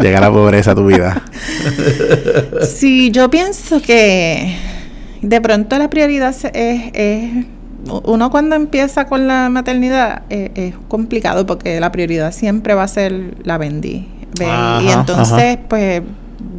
Llega 0.00 0.20
la 0.20 0.32
pobreza 0.32 0.72
a 0.72 0.74
tu 0.74 0.86
vida. 0.86 1.22
Sí, 2.76 3.12
yo 3.12 3.30
pienso 3.30 3.80
que 3.80 4.56
de 5.22 5.40
pronto 5.40 5.78
la 5.78 5.88
prioridad 5.88 6.34
es, 6.52 6.90
es- 6.94 7.44
uno 8.04 8.30
cuando 8.32 8.56
empieza 8.56 9.06
con 9.06 9.28
la 9.28 9.48
maternidad 9.48 10.22
eh, 10.30 10.50
es 10.56 10.74
complicado 10.88 11.46
porque 11.46 11.78
la 11.78 11.92
prioridad 11.92 12.32
siempre 12.32 12.74
va 12.74 12.82
a 12.82 12.88
ser 12.88 13.36
la 13.44 13.56
bendí. 13.58 14.08
¿Ves? 14.38 14.48
y 14.48 14.88
Ajá, 14.88 14.92
entonces, 14.92 15.58
pues 15.68 16.02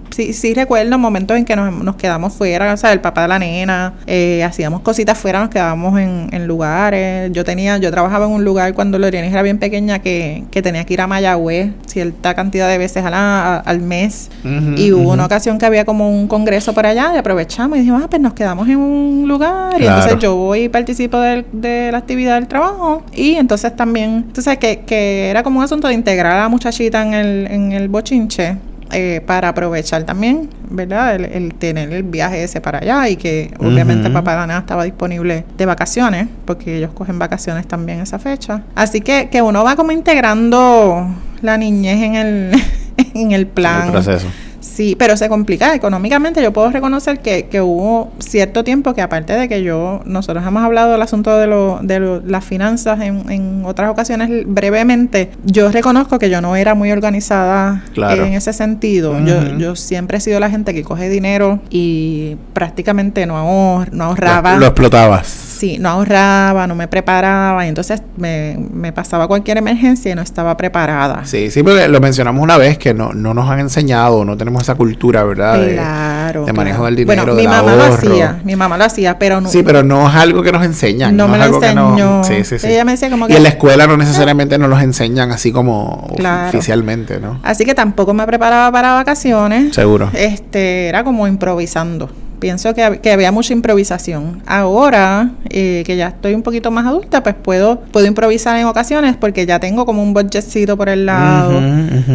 sí, 0.10 0.34
sí 0.34 0.54
recuerdo 0.54 0.98
momentos 0.98 1.38
en 1.38 1.46
que 1.46 1.56
nos, 1.56 1.72
nos 1.84 1.96
quedamos 1.96 2.34
fuera, 2.34 2.74
o 2.74 2.78
sea, 2.78 2.94
el 2.94 3.00
papá 3.02 3.24
de 3.24 3.28
la 3.28 3.40
nena, 3.40 3.94
eh, 4.08 4.44
hacíamos 4.44 4.82
cositas 4.82 5.18
fuera, 5.18 5.40
nos 5.40 5.50
quedábamos 5.50 6.00
en, 6.00 6.30
en 6.32 6.48
lugares. 6.48 7.32
Yo 7.32 7.44
tenía, 7.44 7.78
yo 7.78 7.92
trabajaba 7.92 8.26
en 8.26 8.32
un 8.32 8.44
lugar 8.44 8.74
cuando 8.74 8.98
Lorena 9.00 9.28
era 9.28 9.42
bien 9.42 9.58
pequeña 9.60 10.00
que, 10.00 10.44
que 10.52 10.62
tenía 10.62 10.84
que 10.86 10.94
ir 10.94 11.02
a 11.02 11.08
Mayagüez 11.08 11.72
cierta 11.86 12.34
cantidad 12.34 12.68
de 12.70 12.78
veces 12.78 13.04
a 13.06 13.10
la- 13.10 13.56
a- 13.56 13.60
al 13.60 13.80
mes. 13.82 14.30
Y 14.78 14.92
hubo 14.92 15.12
una 15.14 15.26
ocasión 15.26 15.58
que 15.58 15.66
había 15.66 15.86
como 15.86 16.10
un 16.10 16.28
congreso 16.28 16.74
por 16.74 16.86
allá 16.86 17.12
y 17.16 17.18
aprovechamos 17.18 17.78
y 17.78 17.82
dijimos, 17.82 18.02
ah, 18.04 18.08
pues 18.10 18.22
nos 18.22 18.34
quedamos 18.34 18.68
en 18.70 18.78
un 18.78 19.28
lugar 19.28 19.74
y 19.82 19.86
entonces 19.86 20.20
yo 20.20 20.36
voy 20.36 20.64
y 20.64 20.70
participo 20.70 21.20
del- 21.20 21.46
de, 21.52 21.90
la 21.92 21.98
actividad 22.00 22.36
del 22.36 22.48
trabajo 22.48 23.04
y 23.14 23.36
entonces 23.36 23.76
también, 23.76 24.26
tú 24.34 24.42
sabes 24.42 24.60
que, 24.60 24.80
que 24.82 25.30
era 25.30 25.44
como 25.44 25.60
un 25.60 25.66
asunto 25.66 25.88
de 25.88 25.94
integrar 25.94 26.34
a 26.38 26.42
la 26.42 26.50
muchachita 26.50 27.02
en 27.02 27.14
el, 27.14 27.48
en 27.50 27.72
el 27.72 27.90
bochinche. 27.90 28.58
Eh, 28.92 29.22
para 29.26 29.50
aprovechar 29.50 30.04
también, 30.04 30.50
¿verdad? 30.70 31.16
El, 31.16 31.26
el 31.26 31.54
tener 31.54 31.92
el 31.92 32.04
viaje 32.04 32.44
ese 32.44 32.62
para 32.62 32.80
allá 32.80 33.10
y 33.10 33.16
que 33.16 33.54
obviamente 33.60 34.06
Ujú. 34.08 34.14
papá 34.14 34.48
estaba 34.58 34.84
disponible 34.84 35.46
de 35.58 35.66
vacaciones, 35.66 36.28
porque 36.46 36.78
ellos 36.78 36.92
cogen 36.94 37.20
vacaciones 37.20 37.68
también 37.68 38.00
esa 38.00 38.20
fecha. 38.20 38.64
Así 38.76 39.02
que, 39.02 39.30
que 39.30 39.42
uno 39.42 39.64
va 39.64 39.76
como 39.76 39.92
integrando 39.92 41.08
la 41.42 41.58
niñez 41.58 42.02
en 42.02 42.16
el, 42.16 42.52
en 43.14 43.32
el 43.32 43.48
plan. 43.48 43.86
El 43.88 43.92
proceso. 43.92 44.28
Sí, 44.76 44.96
pero 44.98 45.18
se 45.18 45.30
complica 45.30 45.74
económicamente. 45.74 46.42
Yo 46.42 46.52
puedo 46.54 46.70
reconocer 46.72 47.20
que, 47.20 47.46
que 47.48 47.62
hubo 47.62 48.12
cierto 48.20 48.64
tiempo 48.64 48.94
que 48.94 49.02
aparte 49.02 49.34
de 49.34 49.48
que 49.48 49.64
yo, 49.64 50.02
nosotros 50.06 50.46
hemos 50.46 50.64
hablado 50.64 50.92
del 50.92 51.02
asunto 51.02 51.36
de, 51.38 51.48
lo, 51.48 51.80
de 51.82 52.00
lo- 52.00 52.22
las 52.22 52.44
finanzas 52.46 53.00
en, 53.02 53.30
en 53.32 53.64
otras 53.66 53.90
ocasiones 53.90 54.30
brevemente, 54.46 55.32
yo 55.46 55.72
reconozco 55.72 56.20
que 56.20 56.30
yo 56.30 56.42
no 56.42 56.56
era 56.56 56.76
muy 56.76 56.92
organizada 56.92 57.84
Claro. 57.94 58.26
en 58.26 58.34
ese 58.34 58.54
sentido. 58.54 59.18
yo, 59.26 59.58
yo 59.58 59.76
siempre 59.76 60.18
he 60.18 60.22
sido 60.22 60.40
la 60.40 60.50
gente 60.50 60.74
que 60.74 60.84
coge 60.84 61.10
dinero 61.10 61.60
y 61.70 62.36
prácticamente 62.54 63.26
no, 63.26 63.36
ahor- 63.38 63.90
no 63.92 64.06
ahorraba. 64.06 64.54
Lo, 64.56 64.60
lo 64.62 64.66
explotabas. 64.68 65.28
Sí, 65.28 65.78
no 65.80 65.90
ahorraba, 65.90 66.68
no 66.68 66.76
me 66.76 66.88
preparaba 66.88 67.66
y 67.66 67.70
entonces 67.70 68.04
me, 68.16 68.58
me 68.72 68.92
pasaba 68.94 69.28
cualquier 69.28 69.58
emergencia 69.58 70.12
y 70.12 70.16
no 70.16 70.22
estaba 70.22 70.56
preparada. 70.56 71.26
Sí, 71.26 71.50
sí, 71.50 71.64
porque 71.64 71.88
lo 71.88 72.00
mencionamos 72.00 72.44
una 72.44 72.58
vez 72.58 72.78
que 72.78 72.94
no, 72.94 73.14
no 73.14 73.34
nos 73.34 73.50
han 73.50 73.60
enseñado, 73.60 74.24
no 74.24 74.38
tenemos 74.38 74.57
esa 74.62 74.76
cultura, 74.76 75.24
¿verdad? 75.24 75.60
De- 75.60 75.74
Claro. 75.74 76.46
de 76.46 76.54
manejo 76.54 76.78
claro. 76.78 76.86
del 76.88 76.96
dinero, 76.96 77.22
Bueno, 77.24 77.36
mi 77.36 77.42
del 77.44 77.50
mamá 77.50 77.76
lo 77.76 77.84
ahorro. 77.84 77.94
hacía, 77.96 78.40
mi 78.44 78.56
mamá 78.56 78.78
lo 78.78 78.84
hacía, 78.86 79.18
pero 79.20 79.40
no. 79.42 79.50
Sí, 79.50 79.64
pero 79.64 79.84
no 79.84 80.10
es 80.10 80.16
algo 80.16 80.42
que 80.44 80.52
nos 80.52 80.64
enseñan. 80.66 81.16
No 81.16 81.28
me 81.28 81.34
es 81.34 81.40
lo 81.40 81.44
algo 81.46 81.60
que 81.60 81.74
no- 81.74 81.90
enseñó. 81.92 82.24
Sí, 82.24 82.44
sí, 82.44 82.60
sí. 82.60 82.68
Ella 82.68 82.84
me 82.86 82.92
decía 82.92 83.10
como 83.10 83.26
Y 83.26 83.30
que- 83.30 83.38
en 83.38 83.44
la 83.44 83.50
escuela 83.50 83.88
no 83.88 83.98
necesariamente 83.98 84.58
nos 84.58 84.70
los 84.70 84.82
enseñan 84.82 85.32
así 85.32 85.52
como 85.52 86.08
Claro. 86.18 86.50
oficialmente, 86.50 87.20
¿no? 87.20 87.40
Así 87.44 87.66
que 87.66 87.74
tampoco 87.76 88.14
me 88.14 88.26
preparaba 88.26 88.72
para 88.72 88.94
vacaciones. 88.96 89.74
Seguro. 89.76 90.10
Este, 90.14 90.88
era 90.90 91.04
como 91.04 91.28
improvisando. 91.28 92.10
Pienso 92.40 92.74
que, 92.74 93.00
que 93.02 93.12
había 93.12 93.32
mucha 93.32 93.54
improvisación. 93.54 94.44
Ahora, 94.46 95.32
eh, 95.50 95.84
que 95.86 95.98
ya 95.98 96.10
estoy 96.10 96.36
un 96.36 96.44
poquito 96.44 96.70
más 96.72 96.86
adulta, 96.86 97.24
pues 97.24 97.36
puedo, 97.42 97.80
puedo 97.92 98.06
improvisar 98.06 98.58
en 98.58 98.66
ocasiones 98.66 99.16
porque 99.18 99.46
ya 99.46 99.60
tengo 99.60 99.86
como 99.86 100.04
un 100.04 100.14
budgetcito 100.14 100.78
por 100.78 100.90
el 100.90 101.06
lado. 101.08 101.60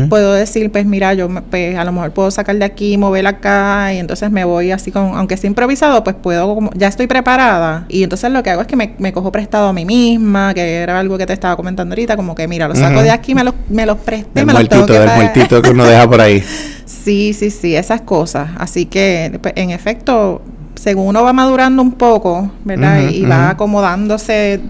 Puedo 0.09 0.33
decir, 0.33 0.71
pues 0.71 0.87
mira, 0.87 1.13
yo 1.15 1.29
me- 1.29 1.43
pues, 1.43 1.77
a 1.77 1.85
lo 1.85 1.93
mejor 1.93 2.13
puedo 2.13 2.31
sacar 2.31 2.57
de 2.57 2.65
aquí, 2.65 2.97
mover 2.99 3.27
acá 3.27 3.93
y 3.93 3.99
entonces 3.99 4.31
me 4.31 4.45
voy 4.45 4.71
así 4.71 4.91
con, 4.93 5.17
aunque 5.17 5.37
sea 5.37 5.49
improvisado, 5.49 6.05
pues 6.05 6.15
puedo, 6.15 6.55
como, 6.55 6.71
ya 6.75 6.89
estoy 6.89 7.07
preparada 7.07 7.85
y 7.89 8.03
entonces 8.05 8.31
lo 8.31 8.43
que 8.43 8.51
hago 8.51 8.61
es 8.63 8.67
que 8.69 8.77
me, 8.77 8.95
me 8.99 9.13
cojo 9.13 9.33
prestado 9.33 9.69
a 9.69 9.73
mí 9.73 9.85
misma, 9.85 10.55
que 10.55 10.77
era 10.77 10.99
algo 10.99 11.19
que 11.19 11.27
te 11.27 11.33
estaba 11.33 11.57
comentando 11.57 11.93
ahorita, 11.95 12.17
como 12.17 12.35
que 12.35 12.47
mira, 12.47 12.69
lo 12.69 12.75
saco 12.77 13.03
de 13.03 13.11
aquí, 13.11 13.35
me 13.35 13.43
los, 13.45 13.55
me 13.69 13.87
los 13.87 13.99
presté, 13.99 14.31
Del 14.35 14.47
me 14.47 14.53
los 14.53 14.69
tengo 14.69 14.87
que 14.87 14.93
pagar. 14.99 15.17
muertito 15.17 15.61
que 15.63 15.71
uno 15.71 15.85
deja 15.85 16.09
por 16.09 16.21
ahí. 16.21 16.43
Sí, 17.05 17.33
sí, 17.33 17.51
sí, 17.51 17.75
esas 17.77 18.03
cosas. 18.03 18.51
Así 18.59 18.87
que, 18.87 19.39
pues, 19.43 19.55
en 19.57 19.71
efecto, 19.71 20.43
según 20.75 21.09
uno 21.09 21.23
va 21.23 21.33
madurando 21.33 21.83
un 21.83 21.93
poco, 21.93 22.51
¿verdad? 22.65 23.11
Y 23.11 23.25
va 23.25 23.51
acomodándose 23.51 24.61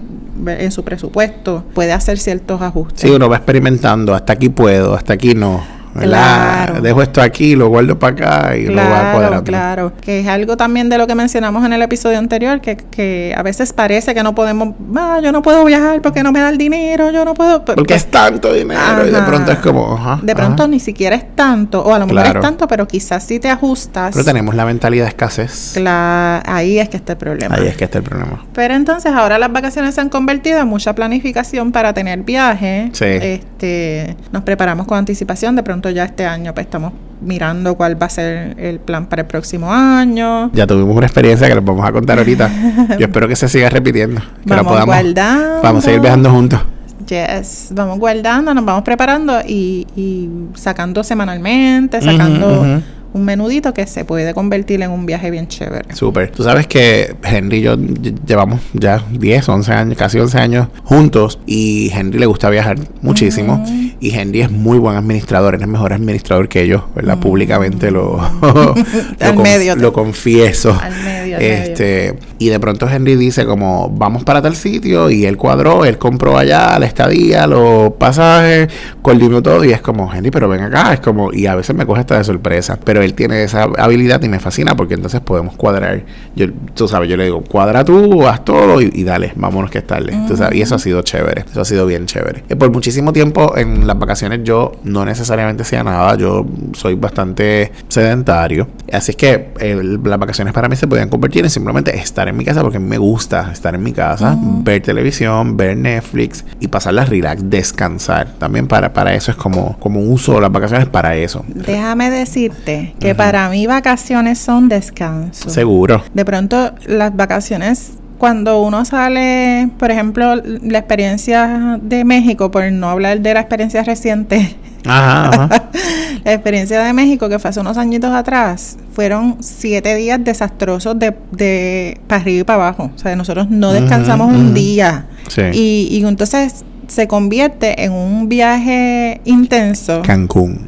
en 0.45 0.71
su 0.71 0.83
presupuesto, 0.83 1.63
puede 1.73 1.93
hacer 1.93 2.17
ciertos 2.17 2.61
ajustes. 2.61 3.01
Sí, 3.01 3.09
uno 3.09 3.29
va 3.29 3.37
experimentando. 3.37 4.13
Hasta 4.15 4.33
aquí 4.33 4.49
puedo, 4.49 4.95
hasta 4.95 5.13
aquí 5.13 5.33
no. 5.35 5.61
Claro. 5.99 6.81
Dejo 6.81 7.01
esto 7.01 7.21
aquí, 7.21 7.55
lo 7.55 7.67
guardo 7.69 7.97
para 7.99 8.13
acá 8.13 8.57
y 8.57 8.65
lo 8.65 8.75
va 8.75 8.83
Claro, 8.87 9.11
cuadrando. 9.17 9.43
claro. 9.43 9.93
Que 10.01 10.19
es 10.21 10.27
algo 10.27 10.57
también 10.57 10.89
de 10.89 10.97
lo 10.97 11.07
que 11.07 11.15
mencionamos 11.15 11.65
en 11.65 11.73
el 11.73 11.81
episodio 11.81 12.17
anterior, 12.19 12.61
que, 12.61 12.77
que 12.77 13.33
a 13.37 13.43
veces 13.43 13.73
parece 13.73 14.13
que 14.13 14.23
no 14.23 14.33
podemos, 14.35 14.75
ah, 14.95 15.19
yo 15.23 15.31
no 15.31 15.41
puedo 15.41 15.63
viajar 15.65 16.01
porque 16.01 16.23
no 16.23 16.31
me 16.31 16.39
da 16.39 16.49
el 16.49 16.57
dinero, 16.57 17.11
yo 17.11 17.23
no 17.25 17.33
puedo. 17.33 17.63
Porque 17.65 17.93
es 17.95 18.05
tanto 18.09 18.51
dinero 18.53 19.05
y 19.07 19.11
de 19.11 19.17
Ajá. 19.17 19.25
pronto 19.25 19.51
es 19.51 19.59
como. 19.59 19.93
ajá, 19.97 20.19
de 20.21 20.35
pronto 20.35 20.63
ajá. 20.63 20.69
ni 20.69 20.79
siquiera 20.79 21.15
es 21.15 21.35
tanto, 21.35 21.81
o 21.83 21.93
a 21.93 21.99
lo 21.99 22.05
mejor 22.07 22.23
Claro. 22.23 22.39
es 22.39 22.45
tanto, 22.45 22.67
pero 22.67 22.87
quizás 22.87 23.23
si 23.23 23.39
te 23.39 23.49
ajustas. 23.49 24.13
Pero 24.13 24.25
tenemos 24.25 24.55
la 24.55 24.65
mentalidad 24.65 25.03
de 25.05 25.09
escasez. 25.09 25.75
cla- 25.77 26.41
ahí 26.45 26.79
es 26.79 26.89
que 26.89 26.97
está 26.97 27.13
el 27.13 27.17
problema. 27.19 27.55
Ahí 27.55 27.67
es 27.67 27.77
que 27.77 27.83
está 27.85 27.97
el 27.99 28.03
problema. 28.03 28.43
Pero 28.53 28.73
entonces 28.73 29.11
ahora 29.11 29.37
las 29.37 29.51
vacaciones 29.51 29.95
se 29.95 30.01
han 30.01 30.09
convertido 30.09 30.59
en 30.59 30.67
mucha 30.67 30.93
planificación 30.93 31.71
para 31.71 31.93
tener 31.93 32.19
viaje. 32.23 32.89
Sí. 32.93 33.05
Este, 33.05 34.15
nos 34.31 34.43
preparamos 34.43 34.87
con 34.87 34.97
anticipación. 34.97 35.55
De 35.55 35.63
pronto 35.63 35.82
ya 35.89 36.05
este 36.05 36.25
año 36.25 36.53
pues 36.53 36.65
estamos 36.65 36.93
mirando 37.21 37.75
cuál 37.75 38.01
va 38.01 38.07
a 38.07 38.09
ser 38.09 38.55
el 38.59 38.79
plan 38.79 39.05
para 39.05 39.21
el 39.21 39.27
próximo 39.27 39.71
año. 39.73 40.51
Ya 40.53 40.67
tuvimos 40.67 40.95
una 40.95 41.05
experiencia 41.05 41.47
que 41.47 41.55
les 41.55 41.63
vamos 41.63 41.87
a 41.87 41.91
contar 41.91 42.17
ahorita. 42.17 42.49
Yo 42.99 43.05
espero 43.05 43.27
que 43.27 43.35
se 43.35 43.47
siga 43.47 43.69
repitiendo. 43.69 44.21
Que 44.45 44.49
Vamos 44.49 44.67
podamos. 44.73 44.95
guardando. 44.95 45.61
Vamos 45.61 45.83
a 45.83 45.85
seguir 45.85 46.01
viajando 46.01 46.29
juntos. 46.31 46.59
Yes, 47.07 47.67
vamos 47.71 47.99
guardando, 47.99 48.53
nos 48.53 48.63
vamos 48.63 48.83
preparando 48.83 49.39
y, 49.45 49.85
y 49.95 50.29
sacando 50.55 51.03
semanalmente, 51.03 52.01
sacando. 52.01 52.81
Un 53.13 53.25
menudito 53.25 53.73
que 53.73 53.85
se 53.87 54.05
puede 54.05 54.33
convertir 54.33 54.81
en 54.81 54.91
un 54.91 55.05
viaje 55.05 55.29
bien 55.31 55.47
chévere. 55.47 55.93
Súper. 55.95 56.31
Tú 56.31 56.43
sabes 56.43 56.67
que 56.67 57.15
Henry 57.23 57.57
y 57.57 57.61
yo 57.61 57.75
ll- 57.77 58.15
llevamos 58.25 58.59
ya 58.73 59.03
10, 59.11 59.47
11 59.49 59.71
años, 59.71 59.97
casi 59.97 60.19
11 60.19 60.37
años 60.39 60.67
juntos 60.83 61.39
y 61.45 61.91
Henry 61.93 62.19
le 62.19 62.25
gusta 62.25 62.49
viajar 62.49 62.77
muchísimo 63.01 63.63
y 63.99 64.13
Henry 64.15 64.41
es 64.41 64.51
muy 64.51 64.79
buen 64.79 64.95
administrador, 64.97 65.55
es 65.55 65.67
mejor 65.67 65.93
administrador 65.93 66.49
que 66.49 66.67
yo, 66.67 66.89
¿verdad? 66.95 67.19
Públicamente 67.19 67.91
lo, 67.91 68.17
lo, 68.41 68.73
Al 69.19 69.35
conf- 69.35 69.43
medio. 69.43 69.75
lo 69.75 69.93
confieso. 69.93 70.77
Al 70.81 70.91
medio, 71.03 71.37
al 71.37 71.43
este, 71.43 72.17
y 72.39 72.49
de 72.49 72.59
pronto 72.59 72.89
Henry 72.89 73.15
dice 73.15 73.45
como, 73.45 73.89
vamos 73.89 74.23
para 74.23 74.41
tal 74.41 74.55
sitio 74.55 75.09
y 75.09 75.25
él 75.25 75.37
cuadró, 75.37 75.85
él 75.85 75.97
compró 75.97 76.37
allá 76.37 76.77
la 76.79 76.85
estadía, 76.85 77.47
los 77.47 77.93
pasajes, 77.93 78.69
coordinó 79.01 79.41
todo 79.41 79.63
y 79.63 79.71
es 79.71 79.81
como, 79.81 80.11
Henry, 80.13 80.31
pero 80.31 80.49
ven 80.49 80.61
acá, 80.61 80.93
es 80.93 80.99
como, 80.99 81.31
y 81.31 81.45
a 81.45 81.55
veces 81.55 81.75
me 81.75 81.85
coge 81.85 82.01
hasta 82.01 82.17
de 82.17 82.23
sorpresa, 82.23 82.77
pero 82.83 83.02
él 83.03 83.13
tiene 83.13 83.43
esa 83.43 83.63
habilidad 83.77 84.21
y 84.23 84.29
me 84.29 84.39
fascina 84.39 84.75
porque 84.75 84.93
entonces 84.95 85.21
podemos 85.21 85.55
cuadrar. 85.55 86.03
Yo, 86.35 86.47
tú 86.73 86.87
sabes, 86.87 87.09
yo 87.09 87.17
le 87.17 87.25
digo, 87.25 87.43
cuadra 87.43 87.83
tú, 87.83 88.27
haz 88.27 88.43
todo 88.43 88.81
y, 88.81 88.89
y 88.93 89.03
dale, 89.03 89.33
vámonos 89.35 89.69
que 89.69 89.79
es 89.79 89.87
tarde. 89.87 90.17
Tú 90.27 90.37
sabes, 90.37 90.57
y 90.57 90.61
eso 90.61 90.75
ha 90.75 90.79
sido 90.79 91.01
chévere, 91.01 91.45
eso 91.49 91.61
ha 91.61 91.65
sido 91.65 91.85
bien 91.85 92.05
chévere. 92.05 92.43
Eh, 92.49 92.55
por 92.55 92.71
muchísimo 92.71 93.13
tiempo 93.13 93.57
en 93.57 93.87
las 93.87 93.97
vacaciones 93.97 94.41
yo 94.43 94.71
no 94.83 95.05
necesariamente 95.05 95.63
hacía 95.63 95.83
nada, 95.83 96.15
yo 96.17 96.45
soy 96.73 96.95
bastante 96.95 97.71
sedentario, 97.87 98.67
así 98.91 99.11
es 99.11 99.17
que 99.17 99.49
eh, 99.59 99.81
las 100.03 100.19
vacaciones 100.19 100.53
para 100.53 100.69
mí 100.69 100.75
se 100.75 100.87
podían 100.87 101.09
convertir 101.09 101.43
en 101.43 101.49
simplemente 101.49 101.95
estar 101.95 102.27
en 102.27 102.37
mi 102.37 102.45
casa 102.45 102.61
porque 102.61 102.77
a 102.77 102.79
mí 102.79 102.87
me 102.87 102.97
gusta 102.97 103.51
estar 103.51 103.75
en 103.75 103.83
mi 103.83 103.91
casa, 103.91 104.37
ver 104.39 104.81
televisión, 104.81 105.57
ver 105.57 105.77
Netflix 105.77 106.45
y 106.59 106.67
pasarlas 106.67 107.09
relax, 107.09 107.49
descansar. 107.49 108.33
También 108.37 108.67
para, 108.67 108.93
para 108.93 109.13
eso 109.13 109.31
es 109.31 109.37
como, 109.37 109.77
como 109.79 110.01
uso 110.01 110.39
las 110.39 110.51
vacaciones 110.51 110.87
para 110.87 111.15
eso. 111.15 111.43
Déjame 111.47 112.09
decirte 112.09 112.92
que 112.99 113.15
para 113.15 113.49
mí 113.49 113.67
vacaciones 113.67 114.39
son 114.39 114.69
descanso. 114.69 115.49
Seguro. 115.49 116.03
De 116.13 116.25
pronto 116.25 116.73
las 116.85 117.15
vacaciones, 117.15 117.93
cuando 118.17 118.61
uno 118.61 118.85
sale, 118.85 119.69
por 119.77 119.91
ejemplo, 119.91 120.35
la 120.35 120.79
experiencia 120.79 121.79
de 121.81 122.05
México, 122.05 122.51
por 122.51 122.71
no 122.71 122.89
hablar 122.89 123.19
de 123.19 123.33
la 123.33 123.41
experiencia 123.41 123.83
reciente 123.83 124.55
Ajá, 124.85 125.29
ajá. 125.45 125.69
la 126.23 126.33
experiencia 126.33 126.81
de 126.83 126.93
México, 126.93 127.29
que 127.29 127.39
fue 127.39 127.49
hace 127.49 127.59
unos 127.59 127.77
añitos 127.77 128.11
atrás, 128.11 128.77
fueron 128.91 129.37
siete 129.39 129.95
días 129.95 130.23
desastrosos 130.23 130.97
de, 130.99 131.15
de 131.31 131.99
para 132.07 132.21
arriba 132.21 132.41
y 132.41 132.43
para 132.43 132.67
abajo. 132.67 132.91
O 132.93 132.97
sea, 132.97 133.15
nosotros 133.15 133.49
no 133.49 133.73
descansamos 133.73 134.33
un 134.33 134.53
día. 134.53 135.05
Sí. 135.29 135.41
Y, 135.53 135.87
y 135.91 136.05
entonces 136.05 136.65
se 136.93 137.07
convierte 137.07 137.83
en 137.83 137.91
un 137.91 138.29
viaje 138.29 139.19
intenso. 139.25 140.01
Cancún. 140.05 140.67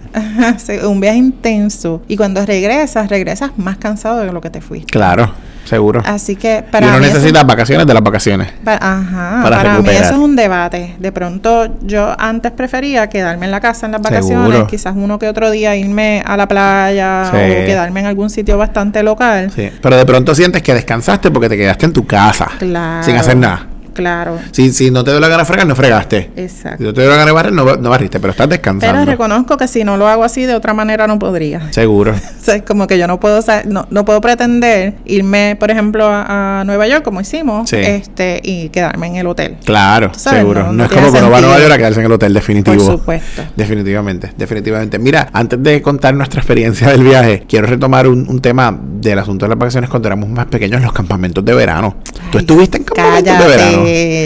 Un 0.85 0.99
viaje 0.99 1.17
intenso. 1.17 2.01
Y 2.07 2.17
cuando 2.17 2.45
regresas, 2.45 3.09
regresas 3.09 3.51
más 3.57 3.77
cansado 3.77 4.19
de 4.19 4.31
lo 4.31 4.41
que 4.41 4.49
te 4.49 4.59
fuiste. 4.61 4.91
Claro, 4.91 5.31
seguro. 5.65 6.01
Así 6.05 6.35
que 6.35 6.63
y 6.67 6.71
para 6.71 6.87
uno 6.87 6.97
mí 6.99 7.05
eso- 7.05 7.15
necesita 7.15 7.43
vacaciones 7.43 7.85
de 7.85 7.93
las 7.93 8.01
vacaciones. 8.03 8.47
Ajá, 8.65 9.39
Para 9.43 9.57
para, 9.57 9.79
mí 9.81 9.89
eso 9.89 10.03
es 10.03 10.11
un 10.17 10.35
debate. 10.35 10.95
De 10.99 11.11
pronto 11.11 11.77
yo 11.81 12.15
antes 12.19 12.51
prefería 12.53 13.07
quedarme 13.07 13.45
en 13.45 13.51
la 13.51 13.59
casa 13.59 13.85
en 13.85 13.91
las 13.91 14.01
vacaciones, 14.01 14.47
Seguro. 14.51 14.67
quizás 14.67 14.93
uno 14.97 15.19
que 15.19 15.27
otro 15.27 15.51
día 15.51 15.75
irme 15.75 16.23
a 16.25 16.35
la 16.37 16.47
playa 16.47 17.25
Sí. 17.31 17.37
o 17.37 17.65
quedarme 17.65 17.99
en 17.99 18.05
algún 18.07 18.29
sitio 18.29 18.57
bastante 18.57 19.03
local. 19.03 19.51
Sí. 19.55 19.69
Pero 19.81 19.95
de 19.95 20.05
pronto 20.05 20.33
sientes 20.33 20.63
que 20.63 20.73
descansaste 20.73 21.29
porque 21.29 21.49
te 21.49 21.57
quedaste 21.57 21.85
en 21.85 21.93
tu 21.93 22.05
casa. 22.07 22.47
Claro. 22.57 23.03
Sin 23.03 23.15
hacer 23.15 23.37
nada. 23.37 23.67
Claro, 23.95 24.37
Si, 24.51 24.71
si 24.73 24.91
no 24.91 25.03
te 25.03 25.11
dio 25.11 25.19
la 25.19 25.27
gana 25.27 25.43
de 25.43 25.45
fregar, 25.47 25.65
no 25.65 25.75
fregaste. 25.75 26.29
Si 26.35 26.41
exacto. 26.41 26.83
no 26.83 26.93
te 26.93 27.01
dio 27.01 27.09
la 27.09 27.15
gana 27.15 27.27
de 27.27 27.31
barrer, 27.31 27.53
no, 27.53 27.63
no 27.77 27.89
barriste, 27.89 28.19
pero 28.19 28.31
estás 28.31 28.49
descansando. 28.49 28.93
Pero 28.99 29.09
reconozco 29.11 29.57
que 29.57 29.67
si 29.67 29.83
no 29.83 29.97
lo 29.97 30.07
hago 30.07 30.23
así, 30.23 30.43
de 30.45 30.53
otra 30.53 30.73
manera 30.73 31.07
no 31.07 31.17
podría. 31.17 31.71
Seguro. 31.73 32.13
O 32.45 32.45
sea, 32.45 32.57
es 32.57 32.61
como 32.61 32.85
que 32.85 32.99
yo 32.99 33.07
no 33.07 33.19
puedo 33.19 33.39
no, 33.65 33.87
no 33.89 34.05
puedo 34.05 34.21
pretender 34.21 34.93
irme, 35.05 35.55
por 35.59 35.71
ejemplo, 35.71 36.05
a, 36.07 36.59
a 36.59 36.63
Nueva 36.63 36.85
York 36.87 37.03
como 37.03 37.19
hicimos, 37.19 37.67
Sí. 37.67 37.77
este, 37.77 38.39
y 38.43 38.69
quedarme 38.69 39.07
en 39.07 39.15
el 39.15 39.25
hotel. 39.25 39.57
Claro, 39.65 40.11
seguro. 40.13 40.61
no- 40.65 40.67
No, 40.67 40.73
no 40.73 40.83
es 40.85 40.91
como 40.91 41.11
que 41.11 41.17
uno 41.17 41.31
va 41.31 41.37
a 41.39 41.41
Nueva. 41.41 41.59
York 41.59 41.71
a 41.71 41.77
quedarse 41.77 41.99
en 42.01 42.05
el 42.05 42.11
hotel, 42.11 42.33
definitivo. 42.35 42.75
Por 42.77 42.85
supuesto. 42.99 43.41
Definitivamente, 43.55 44.31
definitivamente. 44.37 44.99
Mira, 44.99 45.27
antes 45.33 45.61
de 45.63 45.81
contar 45.81 46.13
nuestra 46.13 46.39
experiencia 46.41 46.89
del 46.89 47.03
viaje, 47.03 47.45
quiero 47.49 47.65
retomar 47.65 48.07
un, 48.07 48.27
un 48.29 48.39
tema 48.41 48.77
del 48.79 49.17
asunto 49.17 49.45
de 49.45 49.49
las 49.49 49.57
vacaciones 49.57 49.89
cuando 49.89 50.07
éramos 50.09 50.29
más 50.29 50.45
pequeños, 50.45 50.83
los 50.83 50.93
campamentos 50.93 51.43
de 51.43 51.53
verano. 51.55 51.95
¿Tú 52.31 52.37
Ay, 52.37 52.39
estuviste 52.41 52.77
en 52.77 52.83
campamentos 52.83 53.39
de 53.39 53.47
verano? 53.47 53.84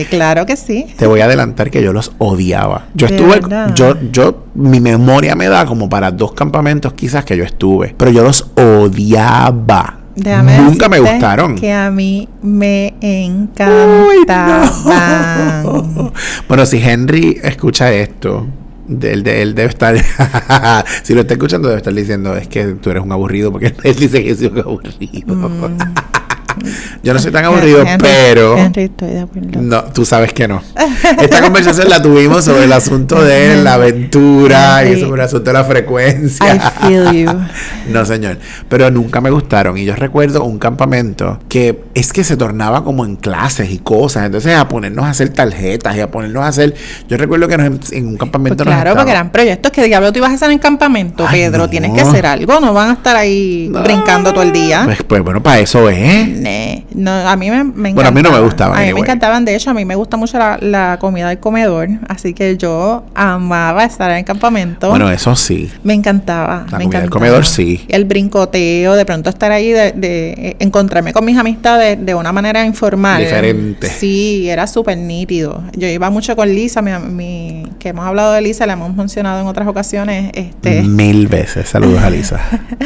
Claro 0.10 0.46
que 0.46 0.56
sí. 0.56 0.86
Te 0.98 1.08
voy 1.08 1.22
a 1.22 1.26
adelantar 1.26 1.70
que 1.72 1.82
yo 1.84 1.94
los 1.94 2.12
odiaba. 2.18 2.88
Yo 2.94 3.08
¿De 3.08 3.16
estuve, 3.16 3.40
verdad? 3.40 3.74
yo, 3.76 3.96
yo, 4.12 4.46
mi 4.56 4.80
memoria 4.80 5.36
me 5.36 5.48
da 5.48 5.66
como 5.66 5.90
para 5.90 6.12
dos 6.12 6.34
campamentos 6.34 6.94
quizás 6.94 7.26
que 7.26 7.36
yo 7.38 7.44
estuve, 7.44 7.94
pero 7.98 8.12
yo 8.12 8.24
los 8.24 8.46
odiaba. 8.56 9.96
Déjame 10.16 10.58
Nunca 10.58 10.90
me 10.90 11.00
gustaron. 11.00 11.56
Que 11.56 11.72
a 11.72 11.90
mí 11.92 12.28
me 12.42 12.94
Uy, 13.02 13.08
encantaban. 14.26 15.64
no. 15.64 16.12
Bueno, 16.48 16.66
si 16.66 16.78
Henry 16.82 17.40
escucha 17.42 17.92
esto, 17.94 18.46
él, 18.90 19.24
de- 19.24 19.42
él 19.42 19.56
debe 19.56 19.70
estar, 19.70 19.96
si 21.04 21.14
lo 21.14 21.22
está 21.22 21.36
escuchando, 21.36 21.70
debe 21.70 21.78
estar 21.78 21.94
diciendo, 21.94 22.36
es 22.36 22.48
que 22.50 22.66
tú 22.74 22.90
eres 22.90 23.04
un 23.04 23.12
aburrido, 23.14 23.52
porque 23.52 23.74
él 23.84 23.96
dice 23.96 24.24
que 24.24 24.36
soy 24.36 24.48
un 24.48 24.60
aburrido. 24.60 25.70
Yo 27.04 27.14
no 27.14 27.20
soy 27.20 27.32
tan 27.32 27.46
aburrido. 27.46 27.84
Henry- 27.84 27.98
pero... 28.02 28.58
Henry, 28.58 28.84
estoy 28.84 29.10
de 29.12 29.20
acuerdo. 29.22 29.62
No, 29.62 29.84
tú 29.86 30.06
sabes 30.06 30.34
que 30.34 30.48
no. 30.48 30.62
Esta 31.22 31.42
conversación 31.44 31.90
la 31.90 32.02
tuvimos 32.02 32.46
sobre 32.46 32.66
el 32.66 32.74
asunto 32.74 33.22
de 33.24 33.62
la 33.64 33.76
aventura 33.76 34.86
y 34.86 35.00
sobre 35.00 35.22
el 35.22 35.26
asunto 35.28 35.50
de 35.50 35.54
la 35.54 35.64
frecuencia. 35.64 36.56
I 36.56 36.88
feel 36.88 37.26
you. 37.26 37.32
No, 37.90 38.06
señor. 38.06 38.38
Pero 38.68 38.92
nunca 38.92 39.20
me 39.20 39.32
gustaron. 39.32 39.76
Y 39.78 39.84
yo 39.86 39.96
recuerdo 39.96 40.44
un 40.44 40.60
campamento 40.60 41.40
que 41.50 41.82
es 41.96 42.14
que 42.14 42.24
se 42.24 42.38
tornaba 42.38 42.84
como 42.84 43.04
en 43.04 43.16
clases 43.16 43.72
y 43.72 43.80
cosas. 43.80 44.26
Entonces, 44.26 44.56
a 44.56 44.68
ponernos 44.68 45.06
a 45.06 45.10
hacer 45.10 45.30
tarjetas 45.30 45.96
y 45.96 46.00
a 46.02 46.12
ponernos 46.12 46.44
a 46.44 46.48
hacer. 46.50 46.76
Yo 47.08 47.18
recuerdo 47.18 47.48
que 47.48 47.58
nos- 47.58 47.92
en 47.92 48.04
un 48.06 48.10
Pues 48.12 48.20
campamento 48.20 48.64
nos 48.64 48.74
claro, 48.76 48.96
porque 48.96 49.12
eran 49.12 49.32
proyectos 49.32 49.72
que 49.72 49.84
diablo 49.86 50.12
tú 50.12 50.20
ibas 50.20 50.32
a 50.32 50.36
hacer 50.36 50.52
en 50.52 50.60
campamento, 50.60 51.26
Ay, 51.28 51.42
Pedro. 51.42 51.60
no. 51.64 51.70
Tienes 51.70 51.94
que 51.94 52.02
hacer 52.02 52.26
algo, 52.28 52.60
no 52.60 52.74
van 52.74 52.92
a 52.92 52.94
estar 52.94 53.16
ahí 53.16 53.70
No. 53.72 53.82
brincando 53.84 54.32
todo 54.34 54.44
el 54.44 54.52
día. 54.52 54.84
Pues, 54.86 55.04
pues 55.04 55.22
bueno, 55.24 55.42
para 55.42 55.60
eso 55.60 55.90
es. 55.90 56.39
No, 56.94 57.12
a 57.12 57.36
mí 57.36 57.50
me, 57.50 57.64
me 57.64 57.94
Bueno, 57.94 58.10
a 58.10 58.12
mí 58.12 58.22
no 58.22 58.32
me 58.32 58.40
gustaban, 58.40 58.76
A 58.76 58.80
mí 58.80 58.84
anyway. 58.86 59.02
me 59.02 59.06
encantaban. 59.08 59.46
De 59.46 59.56
hecho, 59.56 59.70
a 59.70 59.74
mí 59.74 59.86
me 59.86 59.96
gusta 59.96 60.18
mucho 60.18 60.38
la, 60.38 60.58
la 60.62 60.98
comida 61.00 61.30
del 61.30 61.40
comedor. 61.40 61.90
Así 62.08 62.34
que 62.34 62.58
yo 62.58 63.04
amaba 63.16 63.84
estar 63.86 64.12
en 64.12 64.24
campamento. 64.24 64.90
Bueno, 64.90 65.10
eso 65.12 65.36
sí. 65.36 65.72
me 65.84 65.94
encantaba. 65.94 66.66
La 66.72 66.78
me 66.78 66.84
comida 66.86 67.00
del 67.00 67.08
encantaba. 67.08 67.10
comedor, 67.10 67.46
sí. 67.46 67.86
El 67.90 68.06
brincoteo, 68.06 68.96
de 68.96 69.06
pronto 69.06 69.30
estar 69.30 69.52
ahí, 69.52 69.72
de, 69.72 69.92
de, 69.94 70.30
eh, 70.32 70.56
encontrarme 70.60 71.14
con 71.14 71.26
mis 71.26 71.38
amistades 71.38 71.98
de 72.06 72.16
una 72.16 72.32
manera 72.32 72.66
informal. 72.66 73.22
Diferente. 73.24 73.88
Sí, 73.90 74.50
era 74.50 74.68
súper 74.68 74.98
nítido. 74.98 75.64
Yo 75.74 75.88
iba 75.88 76.10
mucho 76.10 76.36
con 76.36 76.50
Lisa, 76.50 76.82
mi, 76.82 76.92
mi- 77.10 77.64
que 77.80 77.90
hemos 77.90 78.06
hablado 78.06 78.34
de 78.34 78.42
Lisa, 78.42 78.66
la 78.66 78.74
hemos 78.74 78.96
mencionado 78.96 79.42
en 79.42 79.48
otras 79.48 79.68
ocasiones. 79.68 80.32
Este, 80.34 80.82
Mil 80.84 81.28
veces. 81.28 81.70
Saludos 81.70 82.02
a 82.04 82.10
Lisa. 82.10 82.40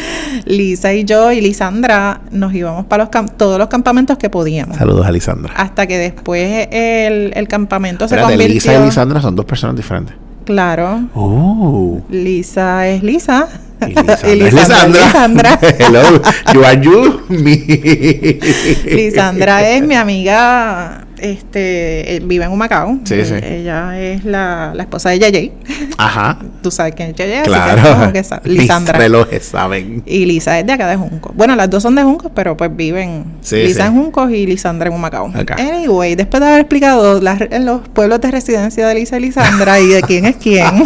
Lisa 0.45 0.93
y 0.93 1.04
yo 1.04 1.32
y 1.32 1.41
Lisandra 1.41 2.21
nos 2.32 2.54
íbamos 2.54 2.86
para 2.86 3.04
los 3.04 3.12
cam- 3.12 3.30
todos 3.43 3.60
los 3.60 3.67
campamentos 3.67 4.17
que 4.17 4.29
podíamos. 4.29 4.77
Saludos 4.77 5.06
a 5.06 5.12
Lisandra. 5.12 5.53
Hasta 5.58 5.86
que 5.86 5.97
después 5.97 6.69
el, 6.71 7.34
el 7.36 7.47
campamento 7.49 8.08
se 8.08 8.15
Espérate, 8.15 8.36
convirtió. 8.36 8.53
Lisa 8.53 8.73
y 8.82 8.86
Lisandra 8.86 9.21
son 9.21 9.36
dos 9.36 9.43
personas 9.45 9.75
diferentes. 9.75 10.15
Claro. 10.45 11.10
Oh. 11.13 11.99
Lisa 12.10 12.88
es 12.88 13.03
Lisa. 13.03 13.49
Y 13.82 13.88
Lisandra, 13.95 14.32
Y 14.32 14.36
Lisandra 14.38 14.77
es 14.77 14.88
Lisandra. 14.88 15.60
Lisandra. 15.60 15.60
Hello. 15.77 16.21
You 16.53 16.63
are 16.63 16.82
you, 16.82 17.21
me. 17.27 18.39
Lisandra 18.86 19.69
es 19.69 19.84
mi 19.86 19.95
amiga, 19.95 21.02
este, 21.23 22.15
eh, 22.15 22.19
vive 22.23 22.45
en 22.45 22.51
Humacao. 22.51 22.99
Sí, 23.05 23.15
Eh, 23.15 23.25
sí. 23.25 23.33
Ella 23.45 23.99
es 23.99 24.23
la, 24.25 24.71
la 24.75 24.83
esposa 24.83 25.09
de 25.09 25.19
Yeye. 25.19 25.51
Ajá. 25.97 26.38
Tú 26.62 26.69
sabes 26.71 26.93
quién 26.95 27.09
es 27.09 27.15
que 27.15 27.41
Claro. 27.43 28.12
que 28.13 28.21
Mis 28.21 28.31
Lisandra. 28.59 28.97
relojes 28.99 29.45
saben. 29.45 30.03
Y 30.05 30.25
Lisa 30.25 30.59
es 30.59 30.65
de 30.65 30.73
acá 30.73 30.88
de 30.88 30.95
Junco. 30.97 31.31
Bueno, 31.36 31.55
las 31.55 31.69
dos 31.69 31.81
son 31.83 31.95
de 31.95 32.03
Junco, 32.03 32.29
pero 32.33 32.55
pues 32.57 32.75
viven 32.75 33.25
Sí, 33.41 33.57
Lisa 33.57 33.83
sí. 33.83 33.88
en 33.89 33.93
Juncos 33.95 34.31
y 34.31 34.45
Lisandra 34.45 34.89
en 34.89 34.95
Humacao. 34.95 35.31
Acá. 35.33 35.55
Anyway, 35.59 36.15
después 36.15 36.41
de 36.41 36.47
haber 36.47 36.59
explicado 36.62 37.19
las- 37.21 37.41
en 37.41 37.65
los 37.65 37.88
pueblos 37.89 38.21
de 38.21 38.31
residencia 38.31 38.88
de 38.88 38.95
Lisa 38.95 39.17
y 39.17 39.21
Lisandra 39.21 39.79
y 39.79 39.88
de 39.88 40.01
quién 40.01 40.25
es 40.25 40.36
quién, 40.36 40.65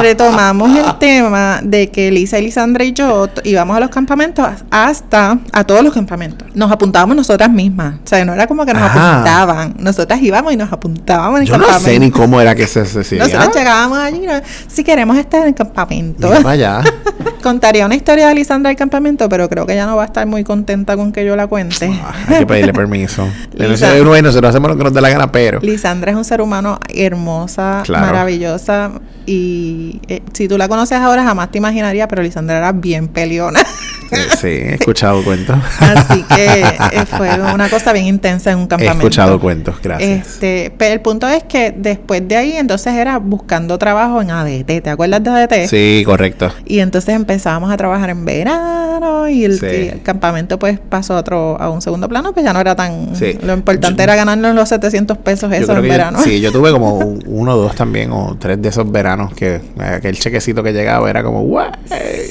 retomamos 0.00 0.76
el 0.76 0.98
tema 0.98 1.60
de 1.62 1.90
que 1.90 2.10
Lisa 2.10 2.38
y 2.38 2.42
Lisandra 2.42 2.84
y 2.84 2.92
yo 2.92 3.28
íbamos 3.44 3.76
a 3.76 3.80
los 3.80 3.90
campamentos 3.90 4.46
hasta 4.70 5.38
a 5.52 5.64
todos 5.64 5.82
los 5.84 5.92
campamentos. 5.94 6.48
Nos 6.54 6.70
apuntábamos 6.70 7.16
nosotras 7.16 7.50
mismas. 7.50 7.94
O 8.04 8.06
sea, 8.08 8.24
no 8.24 8.32
era 8.34 8.46
como 8.46 8.64
que 8.66 8.72
nos 8.74 8.82
apuntaban. 8.82 9.74
Nosotras 9.78 10.20
íbamos 10.22 10.52
y 10.52 10.56
nos 10.56 10.72
apuntábamos 10.72 11.36
en 11.38 11.42
el 11.42 11.48
Yo 11.48 11.58
no 11.58 11.64
campamento. 11.64 11.90
sé 11.90 11.98
ni 11.98 12.10
cómo 12.10 12.40
era 12.40 12.54
que 12.54 12.66
se 12.66 12.82
decía. 12.82 13.18
Nosotros 13.24 13.54
llegábamos 13.54 13.98
allí, 13.98 14.20
¿no? 14.26 14.32
si 14.68 14.82
queremos 14.84 15.16
estar 15.16 15.42
en 15.42 15.48
el 15.48 15.54
campamento. 15.54 16.32
Allá. 16.46 16.82
Contaría 17.42 17.86
una 17.86 17.94
historia 17.96 18.28
de 18.28 18.34
Lisandra 18.34 18.68
del 18.70 18.76
campamento, 18.76 19.28
pero 19.28 19.48
creo 19.48 19.66
que 19.66 19.72
ella 19.72 19.86
no 19.86 19.96
va 19.96 20.02
a 20.04 20.06
estar 20.06 20.26
muy 20.26 20.44
contenta 20.44 20.96
con 20.96 21.12
que 21.12 21.24
yo 21.24 21.34
la 21.36 21.46
cuente. 21.46 21.90
Ah, 22.02 22.12
Hay 22.28 22.38
que 22.40 22.46
pedirle 22.46 22.72
permiso. 22.72 23.28
Lisa. 23.54 23.92
Bueno, 24.04 24.28
nosotros 24.28 24.50
hacemos 24.50 24.70
lo 24.70 24.76
que 24.76 24.84
nos 24.84 24.92
dé 24.94 25.00
la 25.00 25.08
gana, 25.10 25.30
pero. 25.32 25.60
Lisandra 25.60 26.10
es 26.12 26.16
un 26.16 26.24
ser 26.24 26.40
humano 26.40 26.78
hermosa, 26.88 27.82
Claro. 27.84 28.06
maravillosa 28.06 28.90
y 29.26 29.61
eh, 30.08 30.22
si 30.32 30.48
tú 30.48 30.58
la 30.58 30.68
conoces 30.68 30.98
ahora 30.98 31.24
jamás 31.24 31.50
te 31.50 31.58
imaginaría, 31.58 32.08
pero 32.08 32.22
Lisandra 32.22 32.58
era 32.58 32.72
bien 32.72 33.08
peleona. 33.08 33.60
Sí, 34.40 34.48
he 34.48 34.74
escuchado 34.74 35.22
cuentos. 35.24 35.56
Así 35.80 36.22
que 36.24 36.60
eh, 36.62 37.06
fue 37.16 37.28
una 37.54 37.68
cosa 37.68 37.92
bien 37.92 38.06
intensa 38.06 38.50
en 38.50 38.58
un 38.58 38.64
he 38.64 38.68
campamento. 38.68 38.98
escuchado 38.98 39.40
cuentos, 39.40 39.76
gracias. 39.82 40.26
Este, 40.26 40.72
pero 40.76 40.94
el 40.94 41.00
punto 41.00 41.28
es 41.28 41.44
que 41.44 41.72
después 41.76 42.26
de 42.26 42.36
ahí 42.36 42.52
entonces 42.56 42.94
era 42.94 43.18
buscando 43.18 43.78
trabajo 43.78 44.20
en 44.20 44.30
ADT, 44.30 44.82
¿te 44.82 44.90
acuerdas 44.90 45.22
de 45.22 45.30
ADT? 45.30 45.68
Sí, 45.68 46.02
correcto. 46.04 46.50
Y 46.64 46.80
entonces 46.80 47.14
empezábamos 47.14 47.70
a 47.72 47.76
trabajar 47.76 48.10
en 48.10 48.24
verano 48.24 49.28
y 49.28 49.44
el, 49.44 49.58
Sí. 49.58 49.66
y 49.66 49.88
el 49.88 50.02
campamento 50.02 50.58
pues 50.58 50.78
pasó 50.80 51.14
a 51.14 51.18
otro 51.20 51.60
a 51.60 51.70
un 51.70 51.80
segundo 51.82 52.08
plano, 52.08 52.32
pues 52.32 52.44
ya 52.44 52.52
no 52.52 52.60
era 52.60 52.74
tan 52.74 53.14
Sí. 53.14 53.38
lo 53.42 53.52
importante 53.54 53.98
Yo- 53.98 54.02
era 54.04 54.16
ganarnos 54.16 54.54
los 54.54 54.68
700 54.68 55.18
pesos 55.18 55.50
Yo 55.50 55.56
eso 55.56 55.66
creo 55.66 55.76
en 55.78 55.82
que 55.82 55.88
yo- 55.88 55.92
verano. 55.92 56.18
sí, 56.22 56.40
yo 56.40 56.50
tuve 56.52 56.72
como 56.72 56.94
un- 56.98 57.22
uno 57.26 57.54
o 57.54 57.56
dos 57.56 57.74
también, 57.76 58.10
o 58.12 58.36
tres 58.38 58.60
de 58.60 58.68
esos 58.68 58.90
veranos 58.90 59.32
que 59.34 59.56
eh, 59.56 59.60
aquel 59.96 60.18
chequecito 60.18 60.62
que 60.62 60.72
llegaba 60.72 61.08
era 61.08 61.22
como, 61.22 61.42
¡guay! 61.42 61.70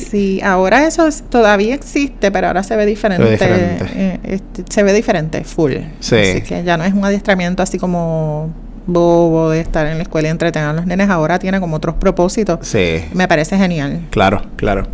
Sí, 0.09 0.41
ahora 0.43 0.85
eso 0.87 1.07
es- 1.07 1.23
todavía 1.29 1.70
existe, 1.73 2.31
pero 2.31 2.47
ahora 2.47 2.63
se 2.63 2.75
ve 2.75 2.85
diferente. 2.85 3.29
diferente. 3.29 3.85
eh, 3.95 4.19
este, 4.23 4.63
se 4.69 4.83
ve 4.83 4.93
diferente, 4.93 5.43
full. 5.43 5.73
Sí. 5.99 6.15
Así 6.15 6.41
que 6.41 6.63
ya 6.63 6.77
no 6.77 6.83
es 6.83 6.93
un 6.93 7.03
adiestramiento 7.03 7.63
así 7.63 7.77
como 7.77 8.49
bobo 8.85 9.49
de 9.49 9.59
estar 9.59 9.87
en 9.87 9.97
la 9.97 10.03
escuela 10.03 10.27
y 10.27 10.31
entretener 10.31 10.69
a 10.69 10.73
los 10.73 10.85
nenes. 10.85 11.09
Ahora 11.09 11.39
tiene 11.39 11.59
como 11.59 11.77
otros 11.77 11.95
propósitos. 11.95 12.59
Sí. 12.61 13.05
Me 13.13 13.27
parece 13.27 13.57
genial. 13.57 14.07
Claro, 14.09 14.41
claro. 14.55 14.87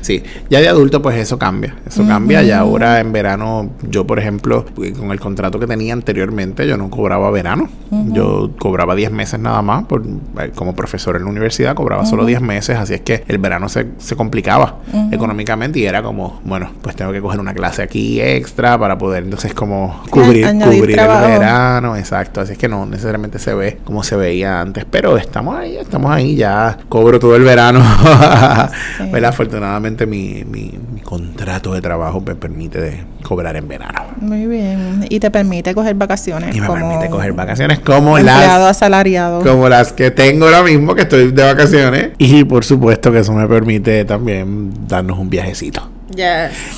Sí, 0.00 0.22
ya 0.50 0.60
de 0.60 0.68
adulto 0.68 1.00
pues 1.00 1.16
eso 1.16 1.38
cambia, 1.38 1.76
eso 1.86 2.06
cambia. 2.06 2.42
Ya 2.42 2.60
ahora 2.60 3.00
en 3.00 3.12
verano, 3.12 3.70
yo 3.88 4.06
por 4.06 4.18
ejemplo, 4.18 4.64
con 4.98 5.12
el 5.12 5.20
contrato 5.20 5.58
que 5.58 5.66
tenía 5.66 5.92
anteriormente, 5.92 6.66
yo 6.66 6.76
no 6.76 6.90
cobraba 6.90 7.30
verano. 7.30 7.68
Yo 8.08 8.52
cobraba 8.58 8.94
10 8.94 9.10
meses 9.12 9.38
nada 9.38 9.60
más, 9.60 9.84
por, 9.84 10.02
eh, 10.02 10.50
como 10.54 10.74
profesor 10.74 11.16
en 11.16 11.24
la 11.24 11.30
universidad 11.30 11.74
cobraba 11.74 12.06
solo 12.06 12.24
10 12.24 12.40
meses, 12.40 12.76
así 12.78 12.94
es 12.94 13.02
que 13.02 13.24
el 13.28 13.38
verano 13.38 13.68
se, 13.68 13.88
se 13.98 14.16
complicaba 14.16 14.76
económicamente 15.10 15.78
y 15.78 15.84
era 15.84 16.02
como, 16.02 16.40
bueno, 16.44 16.70
pues 16.80 16.96
tengo 16.96 17.12
que 17.12 17.20
coger 17.20 17.38
una 17.38 17.52
clase 17.52 17.82
aquí 17.82 18.20
extra 18.20 18.78
para 18.78 18.96
poder 18.96 19.24
entonces 19.24 19.54
como 19.54 20.02
cubrir, 20.10 20.46
cubrir 20.62 20.92
trabajo. 20.96 21.26
el 21.26 21.32
verano, 21.32 21.96
exacto. 21.96 22.40
Así 22.40 22.52
es 22.52 22.58
que 22.58 22.68
no 22.68 22.86
necesariamente 22.86 23.31
se 23.38 23.54
ve 23.54 23.78
como 23.84 24.02
se 24.02 24.16
veía 24.16 24.60
antes. 24.60 24.84
Pero 24.90 25.16
estamos 25.16 25.56
ahí, 25.56 25.76
estamos 25.76 26.10
ahí, 26.10 26.36
ya 26.36 26.78
cobro 26.88 27.18
todo 27.18 27.36
el 27.36 27.42
verano. 27.42 27.80
¿Verdad? 29.12 29.30
Afortunadamente 29.30 30.06
mi, 30.06 30.44
mi, 30.44 30.78
mi, 30.92 31.00
contrato 31.00 31.74
de 31.74 31.80
trabajo 31.80 32.20
me 32.20 32.34
permite 32.34 32.80
de 32.80 33.04
cobrar 33.22 33.56
en 33.56 33.68
verano. 33.68 34.04
Muy 34.20 34.46
bien. 34.46 35.06
Y 35.08 35.20
te 35.20 35.30
permite 35.30 35.74
coger 35.74 35.94
vacaciones. 35.94 36.54
Y 36.56 36.60
me 36.60 36.68
permite 36.68 37.08
coger 37.10 37.32
vacaciones 37.32 37.80
como 37.80 38.18
las... 38.18 38.48
asalariado. 38.62 39.42
Como 39.42 39.68
las 39.68 39.92
que 39.92 40.10
tengo 40.10 40.46
ahora 40.46 40.62
mismo, 40.62 40.94
que 40.94 41.02
estoy 41.02 41.32
de 41.32 41.42
vacaciones. 41.42 42.10
Y 42.18 42.44
por 42.44 42.64
supuesto 42.64 43.12
que 43.12 43.18
eso 43.18 43.32
me 43.32 43.46
permite 43.46 44.04
también 44.04 44.72
darnos 44.86 45.18
un 45.18 45.28
viajecito. 45.28 45.91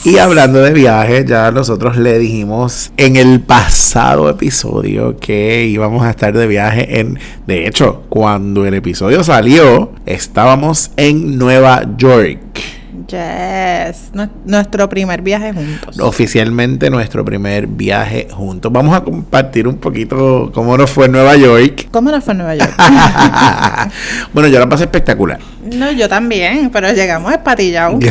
Y 0.05 0.19
hablando 0.19 0.61
de 0.61 0.73
viajes, 0.73 1.25
ya 1.27 1.51
nosotros 1.51 1.97
le 1.97 2.19
dijimos 2.19 2.93
en 2.97 3.17
el 3.17 3.41
pasado 3.41 4.29
episodio 4.29 5.17
que 5.19 5.67
íbamos 5.67 6.05
a 6.05 6.11
estar 6.11 6.33
de 6.33 6.47
viaje 6.47 7.01
en... 7.01 7.19
De 7.47 7.67
hecho, 7.67 8.05
cuando 8.09 8.67
el 8.67 8.75
episodio 8.75 9.25
salió, 9.25 9.93
estábamos 10.07 10.93
en 10.97 11.39
Nueva 11.39 11.83
York. 11.97 12.84
Yes, 13.07 14.13
nuestro 14.45 14.89
primer 14.89 15.21
viaje 15.21 15.53
juntos. 15.53 15.99
Oficialmente 16.01 16.89
nuestro 16.89 17.25
primer 17.25 17.67
viaje 17.67 18.29
juntos. 18.31 18.73
Vamos 18.73 18.97
a 18.97 19.05
compartir 19.05 19.69
un 19.69 19.77
poquito 19.77 20.51
cómo 20.55 20.77
nos 20.79 20.91
fue 20.91 21.07
en 21.07 21.13
Nueva 21.13 21.37
York. 21.37 21.89
¿Cómo 21.91 22.11
nos 22.11 22.25
fue 22.25 22.33
en 22.33 22.39
Nueva 22.39 22.55
York? 22.55 22.73
bueno, 24.33 24.49
yo 24.49 24.59
la 24.59 24.69
pasé 24.69 24.85
espectacular. 24.85 25.39
No, 25.65 25.93
yo 25.93 26.09
también, 26.09 26.71
pero 26.71 26.93
llegamos 26.93 27.33
espatillados. 27.33 28.03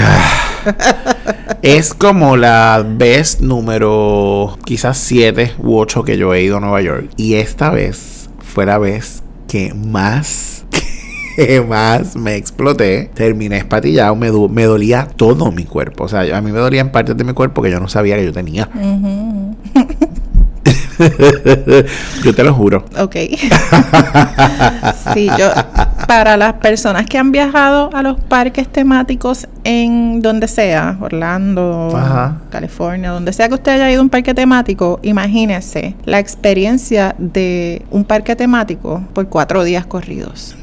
es 1.62 1.93
como 1.93 2.38
la 2.38 2.86
vez 2.86 3.41
número 3.41 4.58
quizás 4.65 4.97
7 4.97 5.56
u 5.60 5.77
8 5.77 6.03
que 6.03 6.17
yo 6.17 6.34
he 6.34 6.43
ido 6.43 6.58
a 6.58 6.60
Nueva 6.60 6.82
York. 6.82 7.10
Y 7.17 7.36
esta 7.36 7.71
vez 7.71 8.29
fue 8.39 8.65
la 8.65 8.77
vez 8.77 9.23
que 9.47 9.73
más 9.73 10.65
más 11.67 12.15
me 12.15 12.35
exploté, 12.35 13.09
terminé 13.13 13.57
espatillado, 13.57 14.15
me, 14.15 14.31
me 14.49 14.63
dolía 14.63 15.07
todo 15.15 15.51
mi 15.51 15.65
cuerpo. 15.65 16.05
O 16.05 16.07
sea, 16.07 16.21
a 16.35 16.41
mí 16.41 16.51
me 16.51 16.59
dolían 16.59 16.91
partes 16.91 17.15
de 17.17 17.23
mi 17.23 17.33
cuerpo 17.33 17.61
que 17.61 17.71
yo 17.71 17.79
no 17.79 17.87
sabía 17.87 18.17
que 18.17 18.25
yo 18.25 18.33
tenía. 18.33 18.69
yo 22.23 22.35
te 22.35 22.43
lo 22.43 22.53
juro. 22.53 22.85
Ok. 22.97 23.15
sí, 25.13 25.27
yo, 25.37 25.49
para 26.07 26.37
las 26.37 26.53
personas 26.53 27.05
que 27.05 27.17
han 27.17 27.31
viajado 27.31 27.89
a 27.93 28.03
los 28.03 28.19
parques 28.19 28.67
temáticos 28.67 29.47
en 29.63 30.21
donde 30.21 30.47
sea, 30.47 30.97
Orlando, 31.01 31.99
California, 32.49 33.11
donde 33.11 33.33
sea 33.33 33.47
que 33.47 33.55
usted 33.55 33.73
haya 33.73 33.91
ido 33.91 34.01
a 34.01 34.03
un 34.03 34.09
parque 34.09 34.33
temático, 34.33 34.99
imagínese 35.03 35.95
la 36.05 36.19
experiencia 36.19 37.15
de 37.17 37.85
un 37.89 38.03
parque 38.03 38.35
temático 38.35 39.03
por 39.13 39.27
cuatro 39.29 39.63
días 39.63 39.85
corridos 39.85 40.55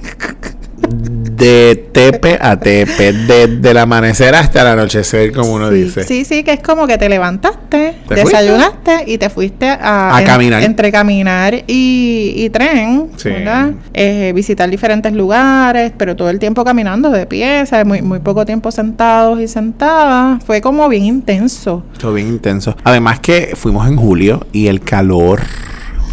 de 0.80 1.88
tepe 1.92 2.38
a 2.40 2.58
tepe, 2.60 3.12
desde 3.12 3.70
el 3.70 3.78
amanecer 3.78 4.34
hasta 4.34 4.60
el 4.60 4.66
anochecer, 4.68 5.32
como 5.32 5.54
uno 5.54 5.70
dice. 5.70 6.04
Sí, 6.04 6.24
sí, 6.24 6.44
que 6.44 6.52
es 6.52 6.60
como 6.60 6.86
que 6.86 6.98
te 6.98 7.08
levantaste, 7.08 7.94
desayunaste 8.08 9.04
y 9.06 9.16
te 9.16 9.30
fuiste 9.30 9.68
a, 9.68 10.20
caminar. 10.26 10.62
Entre 10.62 10.92
caminar 10.92 11.64
y, 11.66 12.50
tren, 12.50 13.08
¿verdad? 13.24 13.72
Eh, 13.94 14.32
visitar 14.34 14.68
diferentes 14.68 15.12
lugares, 15.12 15.92
pero 15.96 16.14
todo 16.14 16.28
el 16.28 16.38
tiempo 16.38 16.64
caminando 16.64 17.10
de 17.10 17.26
pie, 17.26 17.64
Muy, 17.86 18.02
muy 18.02 18.18
poco 18.18 18.44
tiempo 18.44 18.70
sentados 18.70 19.40
y 19.40 19.48
sentadas. 19.48 20.44
Fue 20.44 20.60
como 20.60 20.88
bien 20.88 21.04
intenso. 21.04 21.84
Fue 21.98 22.12
bien 22.14 22.28
intenso. 22.28 22.76
Además 22.84 23.20
que 23.20 23.52
fuimos 23.54 23.88
en 23.88 23.96
julio 23.96 24.46
y 24.52 24.66
el 24.66 24.80
calor 24.80 25.40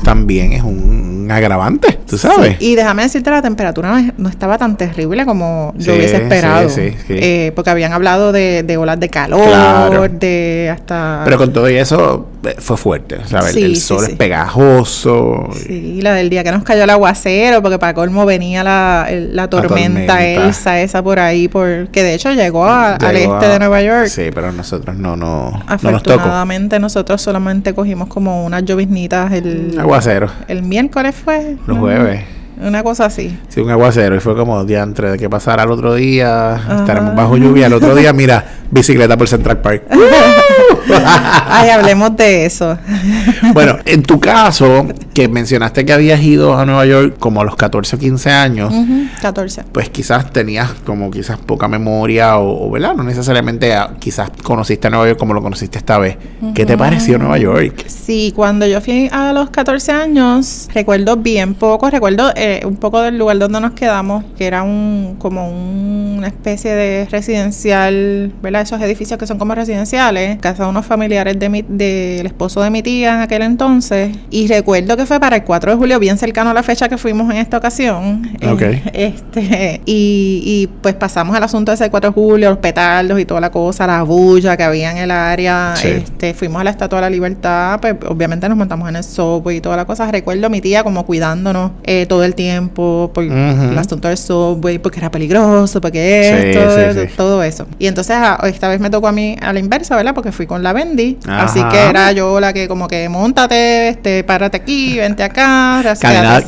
también 0.04 0.54
es 0.54 0.64
un 0.64 1.30
agravante, 1.30 2.00
tú 2.08 2.18
sabes. 2.18 2.58
y 2.60 2.76
déjame 2.76 3.04
decirte, 3.04 3.30
la 3.30 3.42
temperatura 3.42 4.02
no, 4.18 4.30
estaba 4.30 4.58
tan 4.58 4.78
terrible 4.78 5.26
como 5.26 5.74
yo 5.78 5.94
hubiese 5.94 6.18
esperado. 6.18 6.70
Eh, 7.10 7.52
porque 7.56 7.70
habían 7.70 7.94
hablado 7.94 8.32
de, 8.32 8.64
de 8.64 8.78
olas 8.78 9.00
de 9.00 9.10
calor, 9.10 10.10
de 10.12 10.70
hasta... 10.72 11.22
Pero 11.26 11.38
con 11.38 11.52
todo 11.52 11.68
eso 11.68 12.28
eh, 12.32 12.37
fue 12.60 12.78
fuerte, 12.78 13.20
¿sabes? 13.26 13.56
el 13.56 13.76
sol 13.78 14.06
es 14.06 14.16
pegajoso. 14.16 15.50
Sí, 15.54 16.02
la 16.02 16.14
del 16.14 16.30
día 16.30 16.44
que 16.44 16.52
nos 16.52 16.64
cayó 16.64 16.84
el 16.84 16.90
aguacero, 16.90 17.62
porque 17.62 17.80
para 17.80 17.94
colmo 17.94 18.26
venía 18.26 18.64
la, 18.64 19.08
la, 19.12 19.50
tormenta, 19.50 20.26
Elsa 20.26 20.80
esa 20.80 21.04
por 21.04 21.20
ahí, 21.20 21.48
porque 21.48 22.04
de 22.04 22.14
hecho 22.14 22.32
llegó, 22.32 22.66
al 22.66 23.16
este 23.16 23.48
de 23.48 23.60
Nueva 23.60 23.82
York. 23.82 24.08
Sí, 24.08 24.30
pero 24.34 24.52
nosotros 24.52 24.96
no, 24.96 25.16
no, 25.16 25.52
Afortunadamente 25.68 26.80
nosotros 26.80 27.22
solamente 27.22 27.74
cogimos 27.74 28.08
como 28.08 28.46
unas 28.46 28.64
lloviznitas 28.64 29.32
el 29.32 29.78
aguacero. 29.80 30.30
El 30.48 30.64
miércoles 30.64 31.16
fue. 31.16 31.58
Los 31.66 31.78
jueves. 31.78 32.38
Una 32.60 32.82
cosa 32.82 33.06
así. 33.06 33.38
Sí, 33.50 33.62
un 33.62 33.70
aguacero. 33.70 34.16
Y 34.16 34.20
fue 34.20 34.36
como 34.36 34.64
diantre 34.66 35.12
de 35.12 35.18
que 35.18 35.30
pasara 35.30 35.64
el 35.64 35.72
otro 35.72 35.94
día. 35.94 36.60
Estaremos 36.80 37.16
bajo 37.16 37.38
lluvia. 37.38 37.68
El 37.68 37.74
otro 37.74 37.94
día, 37.94 38.14
mira, 38.14 38.44
bicicleta 38.72 39.16
por 39.16 39.28
Central 39.28 39.60
Park. 39.60 39.84
Ay, 41.48 41.70
hablemos 41.70 42.16
de 42.16 42.46
eso. 42.46 42.78
bueno, 43.54 43.78
en 43.86 44.04
tu 44.04 44.20
caso, 44.20 44.88
que 45.14 45.28
mencionaste 45.28 45.86
que 45.86 45.94
habías 45.94 46.22
ido 46.22 46.58
a 46.58 46.66
Nueva 46.66 46.86
York 46.86 47.16
como 47.20 47.42
a 47.42 47.44
los 47.44 47.56
14 47.56 47.96
o 47.96 48.00
15 48.00 48.32
años. 48.32 48.74
14. 49.22 49.64
Pues 49.72 49.90
quizás 49.90 50.32
tenías 50.32 50.72
como 50.86 51.12
quizás 51.12 51.38
poca 51.38 51.68
memoria 51.68 52.38
o, 52.38 52.70
¿verdad? 52.72 52.94
No 52.96 53.04
necesariamente 53.04 53.74
ah, 53.74 53.92
quizás 54.00 54.30
conociste 54.44 54.88
a 54.88 54.90
Nueva 54.90 55.08
York 55.08 55.20
como 55.20 55.34
lo 55.34 55.42
conociste 55.42 55.78
esta 55.78 55.98
vez. 55.98 56.18
¿Qué 56.54 56.66
te 56.66 56.78
pareció 56.78 57.18
Nueva 57.18 57.38
York? 57.38 57.86
Sí, 57.88 58.34
cuando 58.36 58.66
yo 58.66 58.82
fui 58.82 59.10
a 59.12 59.34
los 59.34 59.50
14 59.50 59.92
años, 59.92 60.70
recuerdo 60.74 61.18
bien 61.18 61.54
poco, 61.54 61.90
recuerdo 61.90 62.32
eh, 62.36 62.62
un 62.66 62.76
poco 62.76 63.02
del 63.02 63.18
lugar 63.18 63.40
donde 63.40 63.60
nos 63.60 63.72
quedamos, 63.72 64.24
que 64.38 64.46
era 64.46 64.64
un 64.64 65.16
como 65.20 65.50
una 65.50 66.28
especie 66.28 66.74
de 66.74 67.08
residencial, 67.10 68.32
¿verdad? 68.42 68.62
Esos 68.62 68.82
edificios 68.82 69.20
que 69.20 69.28
son 69.28 69.38
como 69.38 69.56
residenciales, 69.56 70.40
casa 70.40 70.64
de 70.64 70.70
unos 70.78 70.86
familiares 70.86 71.40
de 71.40 71.50
mi, 71.50 71.64
del 71.68 72.28
esposo 72.28 72.62
de 72.62 72.70
mi 72.70 72.84
tía 72.84 73.16
en 73.16 73.22
aquel 73.22 73.42
entonces. 73.42 74.16
Y 74.30 74.48
recuerdo 74.48 74.96
que 74.96 75.06
fue 75.08 75.20
para 75.20 75.38
el 75.38 75.44
4 75.44 75.72
de 75.72 75.78
julio, 75.78 76.00
bien 76.00 76.18
cercano 76.18 76.52
a 76.52 76.54
la 76.54 76.62
fecha 76.62 76.88
que 76.88 76.98
fuimos 76.98 77.32
en 77.32 77.38
esta 77.38 77.58
ocasión. 77.58 78.30
Ok. 78.48 78.62
este, 78.94 79.82
y, 79.86 80.44
y 80.46 80.70
pues 80.82 80.94
pasamos 80.94 81.36
al 81.36 81.44
asunto 81.44 81.72
de 81.72 81.76
ese 81.76 81.90
4 81.90 82.12
de 82.12 82.14
julio, 82.14 82.50
los 82.50 82.60
petardos 82.60 83.20
y 83.20 83.26
toda 83.26 83.42
la 83.42 83.50
cosa, 83.50 83.88
la 83.88 84.04
bulla 84.04 84.56
que 84.56 84.64
había 84.64 84.92
en 84.92 84.98
el 84.98 85.10
área. 85.10 85.74
Este, 85.84 86.36
fuimos 86.36 86.62
a 86.62 86.64
la 86.64 86.70
Estatua 86.70 87.00
de 87.00 87.02
la 87.02 87.10
Libertad, 87.10 87.80
pues 87.82 87.96
obviamente 88.08 88.48
nos 88.48 88.58
montamos 88.58 88.88
en 88.90 88.98
el 88.98 89.04
subway 89.04 89.58
y 89.58 89.62
toda 89.62 89.78
la 89.78 89.86
cosa. 89.86 90.12
Recuerdo 90.12 90.46
a 90.46 90.50
mi 90.50 90.62
tía 90.62 90.84
como 90.84 91.06
cuidándonos 91.08 91.72
eh, 91.86 92.06
todo 92.08 92.24
el 92.24 92.36
tiempo 92.36 93.10
por 93.14 93.24
el 93.24 93.78
asunto 93.78 94.08
del 94.08 94.18
subway, 94.18 94.78
porque 94.78 95.00
era 95.00 95.10
peligroso, 95.10 95.82
porque 95.82 96.52
esto, 96.52 97.16
todo 97.18 97.42
eso. 97.42 97.66
Y 97.80 97.88
entonces 97.88 98.16
ah, 98.20 98.40
esta 98.44 98.68
vez 98.68 98.80
me 98.80 98.92
tocó 98.92 99.08
a 99.08 99.12
mí 99.12 99.36
a 99.42 99.54
la 99.54 99.60
inversa, 99.60 99.96
¿verdad? 99.96 100.14
Porque 100.14 100.32
fui 100.32 100.46
con 100.46 100.62
la 100.62 100.67
Bendy. 100.74 101.18
Así 101.28 101.64
que 101.72 101.78
era 101.78 102.12
yo 102.12 102.40
la 102.40 102.54
que 102.54 102.68
como 102.68 102.88
que 102.88 103.10
montate, 103.10 103.90
este, 103.90 104.24
párate 104.24 104.58
aquí, 104.58 104.98
vente 104.98 105.24
acá. 105.24 105.82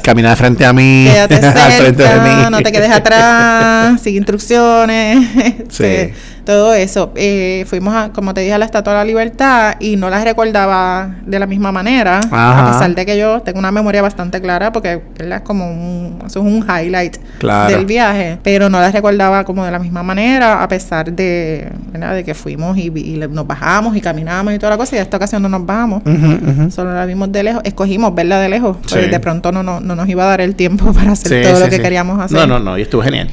Camina, 0.01 0.29
de 0.31 0.35
frente 0.35 0.65
a 0.65 0.73
mí. 0.73 1.07
Quédate 1.11 1.41
cerca, 1.77 2.49
no 2.49 2.61
te 2.61 2.71
quedes 2.71 2.91
atrás, 2.91 4.01
sigue 4.01 4.17
instrucciones. 4.19 5.27
Este, 5.69 6.13
todo 6.49 6.73
eso. 6.73 7.11
Eh, 7.15 7.63
fuimos, 7.67 7.93
a, 7.93 8.09
como 8.11 8.33
te 8.33 8.41
dije, 8.41 8.53
a 8.53 8.57
la 8.57 8.65
Estatua 8.65 8.93
de 8.93 8.99
la 8.99 9.05
Libertad 9.05 9.75
y 9.79 9.97
no 9.97 10.09
las 10.09 10.23
recordaba 10.23 11.17
de 11.23 11.37
la 11.37 11.45
misma 11.45 11.71
manera, 11.71 12.21
a 12.31 12.71
pesar 12.71 12.95
de 12.95 13.05
que 13.05 13.19
yo 13.19 13.41
tengo 13.41 13.59
una 13.59 13.71
memoria 13.71 14.01
bastante 14.01 14.41
clara 14.41 14.71
porque 14.71 14.99
es 15.19 15.41
como 15.41 15.69
un, 15.69 16.23
es 16.25 16.35
un 16.37 16.65
highlight 16.67 17.17
del 17.67 17.85
viaje, 17.85 18.39
pero 18.41 18.67
no 18.67 18.79
las 18.79 18.93
recordaba 18.93 19.43
como 19.43 19.63
de 19.63 19.69
la 19.69 19.77
misma 19.77 20.01
manera, 20.01 20.63
a 20.63 20.67
pesar 20.67 21.11
de, 21.11 21.69
de 21.93 22.23
que 22.23 22.33
fuimos 22.33 22.75
y, 22.79 22.89
nos 23.29 23.45
bajamos 23.45 23.95
y 23.95 24.01
caminamos 24.01 24.51
y 24.55 24.57
toda 24.57 24.71
la 24.71 24.77
cosa, 24.77 24.95
y 24.95 24.99
esta 24.99 25.17
ocasión 25.17 25.43
no 25.43 25.49
nos 25.49 25.63
bajamos, 25.63 26.01
solo 26.73 26.95
la 26.95 27.05
vimos 27.05 27.31
de 27.31 27.43
lejos, 27.43 27.61
escogimos 27.63 28.15
verla 28.15 28.39
de 28.39 28.49
lejos, 28.49 28.77
porque 28.77 29.07
de 29.07 29.19
pronto 29.19 29.51
no, 29.51 29.61
no, 29.61 29.79
nos 29.79 30.09
iba 30.09 30.23
a 30.23 30.27
dar 30.27 30.41
el 30.41 30.55
tiempo 30.55 30.91
para 30.93 31.11
hacer 31.11 31.43
todo 31.43 31.59
lo 31.59 31.69
que 31.69 31.79
queríamos 31.79 32.19
hacer. 32.19 32.39
No, 32.39 32.47
no, 32.47 32.59
no, 32.59 32.75
y 32.75 32.81
estuvo 32.81 33.03
genial. 33.03 33.29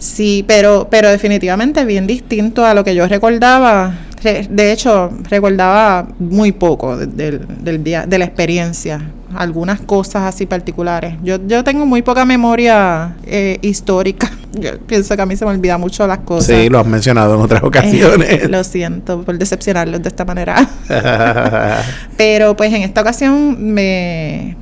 Sí, 0.00 0.44
pero, 0.48 0.88
pero 0.90 1.10
definitivamente 1.10 1.84
bien 1.84 2.06
distinto 2.06 2.64
a 2.64 2.72
lo 2.72 2.82
que 2.82 2.94
yo 2.94 3.06
recordaba. 3.06 3.94
De 4.22 4.72
hecho, 4.72 5.10
recordaba 5.28 6.08
muy 6.18 6.52
poco 6.52 6.96
del, 6.96 7.46
del 7.62 7.84
día, 7.84 8.06
de 8.06 8.18
la 8.18 8.24
experiencia, 8.24 9.00
algunas 9.34 9.80
cosas 9.80 10.22
así 10.22 10.46
particulares. 10.46 11.14
Yo, 11.22 11.36
yo 11.46 11.62
tengo 11.62 11.84
muy 11.86 12.02
poca 12.02 12.24
memoria 12.24 13.14
eh, 13.24 13.58
histórica. 13.62 14.30
Yo 14.52 14.80
pienso 14.80 15.14
que 15.14 15.22
a 15.22 15.26
mí 15.26 15.36
se 15.36 15.44
me 15.44 15.52
olvida 15.52 15.78
mucho 15.78 16.04
las 16.08 16.18
cosas. 16.18 16.46
Sí, 16.46 16.68
lo 16.68 16.80
has 16.80 16.86
mencionado 16.86 17.36
en 17.36 17.40
otras 17.40 17.62
ocasiones. 17.62 18.50
lo 18.50 18.64
siento 18.64 19.22
por 19.22 19.38
decepcionarlos 19.38 20.02
de 20.02 20.08
esta 20.08 20.24
manera. 20.24 20.68
Pero 22.16 22.56
pues 22.56 22.72
en 22.72 22.82
esta 22.82 23.00
ocasión 23.00 23.72
me 23.72 24.56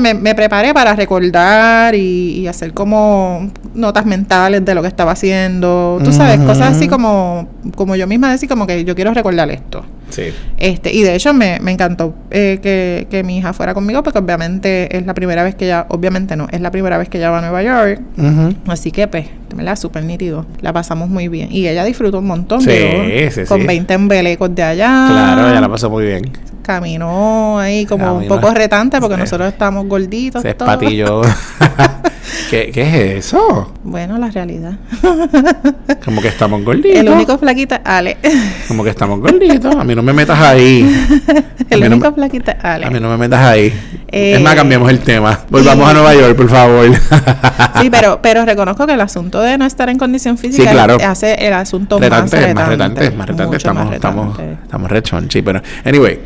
me, 0.00 0.34
preparé 0.34 0.72
para 0.72 0.94
recordar 0.94 1.94
y, 1.94 2.46
hacer 2.46 2.72
como 2.72 3.50
notas 3.74 4.06
mentales 4.06 4.64
de 4.64 4.74
lo 4.74 4.82
que 4.82 4.88
estaba 4.88 5.12
haciendo. 5.12 6.00
Tú 6.02 6.12
sabes, 6.12 6.40
cosas 6.40 6.76
así 6.76 6.88
como, 6.88 7.48
como 7.76 7.94
yo 7.96 8.06
misma 8.06 8.32
decía, 8.32 8.48
como 8.48 8.66
que 8.66 8.84
yo 8.84 8.94
quiero 8.94 9.12
recordar 9.14 9.50
esto. 9.50 9.84
Sí. 10.08 10.32
Este, 10.56 10.92
y 10.92 11.02
de 11.02 11.14
hecho 11.14 11.32
me, 11.32 11.60
me 11.60 11.70
encantó 11.70 12.14
eh, 12.32 12.58
que, 12.60 13.06
que 13.08 13.22
mi 13.22 13.38
hija 13.38 13.52
fuera 13.52 13.74
conmigo 13.74 14.02
porque 14.02 14.18
obviamente 14.18 14.96
es 14.96 15.06
la 15.06 15.14
primera 15.14 15.44
vez 15.44 15.54
que 15.54 15.66
ella, 15.66 15.86
obviamente 15.88 16.34
no, 16.34 16.48
es 16.50 16.60
la 16.60 16.72
primera 16.72 16.98
vez 16.98 17.08
que 17.08 17.18
ella 17.18 17.30
va 17.30 17.38
a 17.38 17.40
Nueva 17.42 17.62
York. 17.62 18.00
Así 18.66 18.90
que 18.90 19.06
pues, 19.06 19.26
la 19.56 19.76
súper 19.76 20.04
nítido. 20.04 20.46
La 20.60 20.72
pasamos 20.72 21.08
muy 21.08 21.28
bien. 21.28 21.52
Y 21.52 21.68
ella 21.68 21.84
disfrutó 21.84 22.18
un 22.18 22.26
montón. 22.26 22.60
Sí, 22.60 22.70
llegó 22.70 23.30
sí, 23.30 23.44
Con 23.44 23.60
sí. 23.60 23.66
20 23.66 23.94
embelecos 23.94 24.54
de 24.54 24.62
allá. 24.62 25.06
Claro, 25.08 25.48
ella 25.48 25.60
la 25.60 25.68
pasó 25.68 25.90
muy 25.90 26.04
bien. 26.04 26.32
Caminó 26.74 27.58
ahí 27.58 27.84
como 27.84 28.14
un 28.18 28.28
poco 28.28 28.54
retante 28.54 29.00
porque 29.00 29.16
Sí. 29.16 29.20
nosotros 29.22 29.48
estamos 29.52 29.86
gorditos. 29.88 30.40
Se 30.42 30.54
todos. 30.54 30.70
espatilló. 30.72 31.20
¿Qué, 32.48 32.70
¿Qué 32.72 32.82
es 33.16 33.26
eso? 33.26 33.72
Bueno, 33.82 34.16
la 34.18 34.28
realidad. 34.30 34.74
Como 36.04 36.20
que 36.22 36.28
estamos 36.28 36.62
gorditos. 36.64 37.00
El 37.00 37.08
único 37.08 37.36
flaquito 37.38 37.74
es 37.74 37.80
Ale. 37.84 38.18
Como 38.68 38.84
que 38.84 38.90
estamos 38.90 39.18
gorditos. 39.20 39.74
A 39.74 39.82
mí 39.84 39.94
no 39.96 40.02
me 40.02 40.12
metas 40.12 40.38
ahí. 40.38 40.82
A 41.70 41.74
El 41.74 41.80
no 41.80 41.86
único 41.86 42.10
me- 42.10 42.14
flaquito 42.16 42.50
es 42.52 42.56
Ale. 42.64 42.86
A 42.86 42.90
mí 42.90 42.98
no 43.00 43.08
me 43.08 43.16
metas 43.16 43.40
ahí. 43.40 43.72
Eh, 44.12 44.34
es 44.34 44.40
más, 44.40 44.54
cambiemos 44.56 44.90
el 44.90 44.98
tema. 45.00 45.40
Volvamos 45.50 45.86
y- 45.86 45.90
a 45.90 45.94
Nueva 45.94 46.14
York, 46.14 46.36
por 46.36 46.48
favor. 46.48 46.86
Sí, 47.80 47.90
pero, 47.90 48.20
pero 48.22 48.44
reconozco 48.44 48.86
que 48.86 48.94
el 48.94 49.00
asunto 49.00 49.40
de 49.40 49.56
no 49.58 49.64
estar 49.64 49.88
en 49.88 49.96
condición 49.98 50.36
física 50.36 50.64
Sí, 50.68 50.72
claro. 50.74 50.98
hace 51.04 51.34
el 51.46 51.52
asunto 51.52 51.98
retante, 51.98 52.36
más 52.36 52.44
retante. 52.44 52.54
más 52.54 52.68
retante, 52.68 53.10
más 53.16 53.28
retante. 53.28 53.56
Estamos, 53.56 53.84
más 53.86 53.94
estamos, 53.94 54.38
estamos 54.64 54.90
rechonchi, 54.90 55.42
pero. 55.42 55.62
Anyway. 55.84 56.20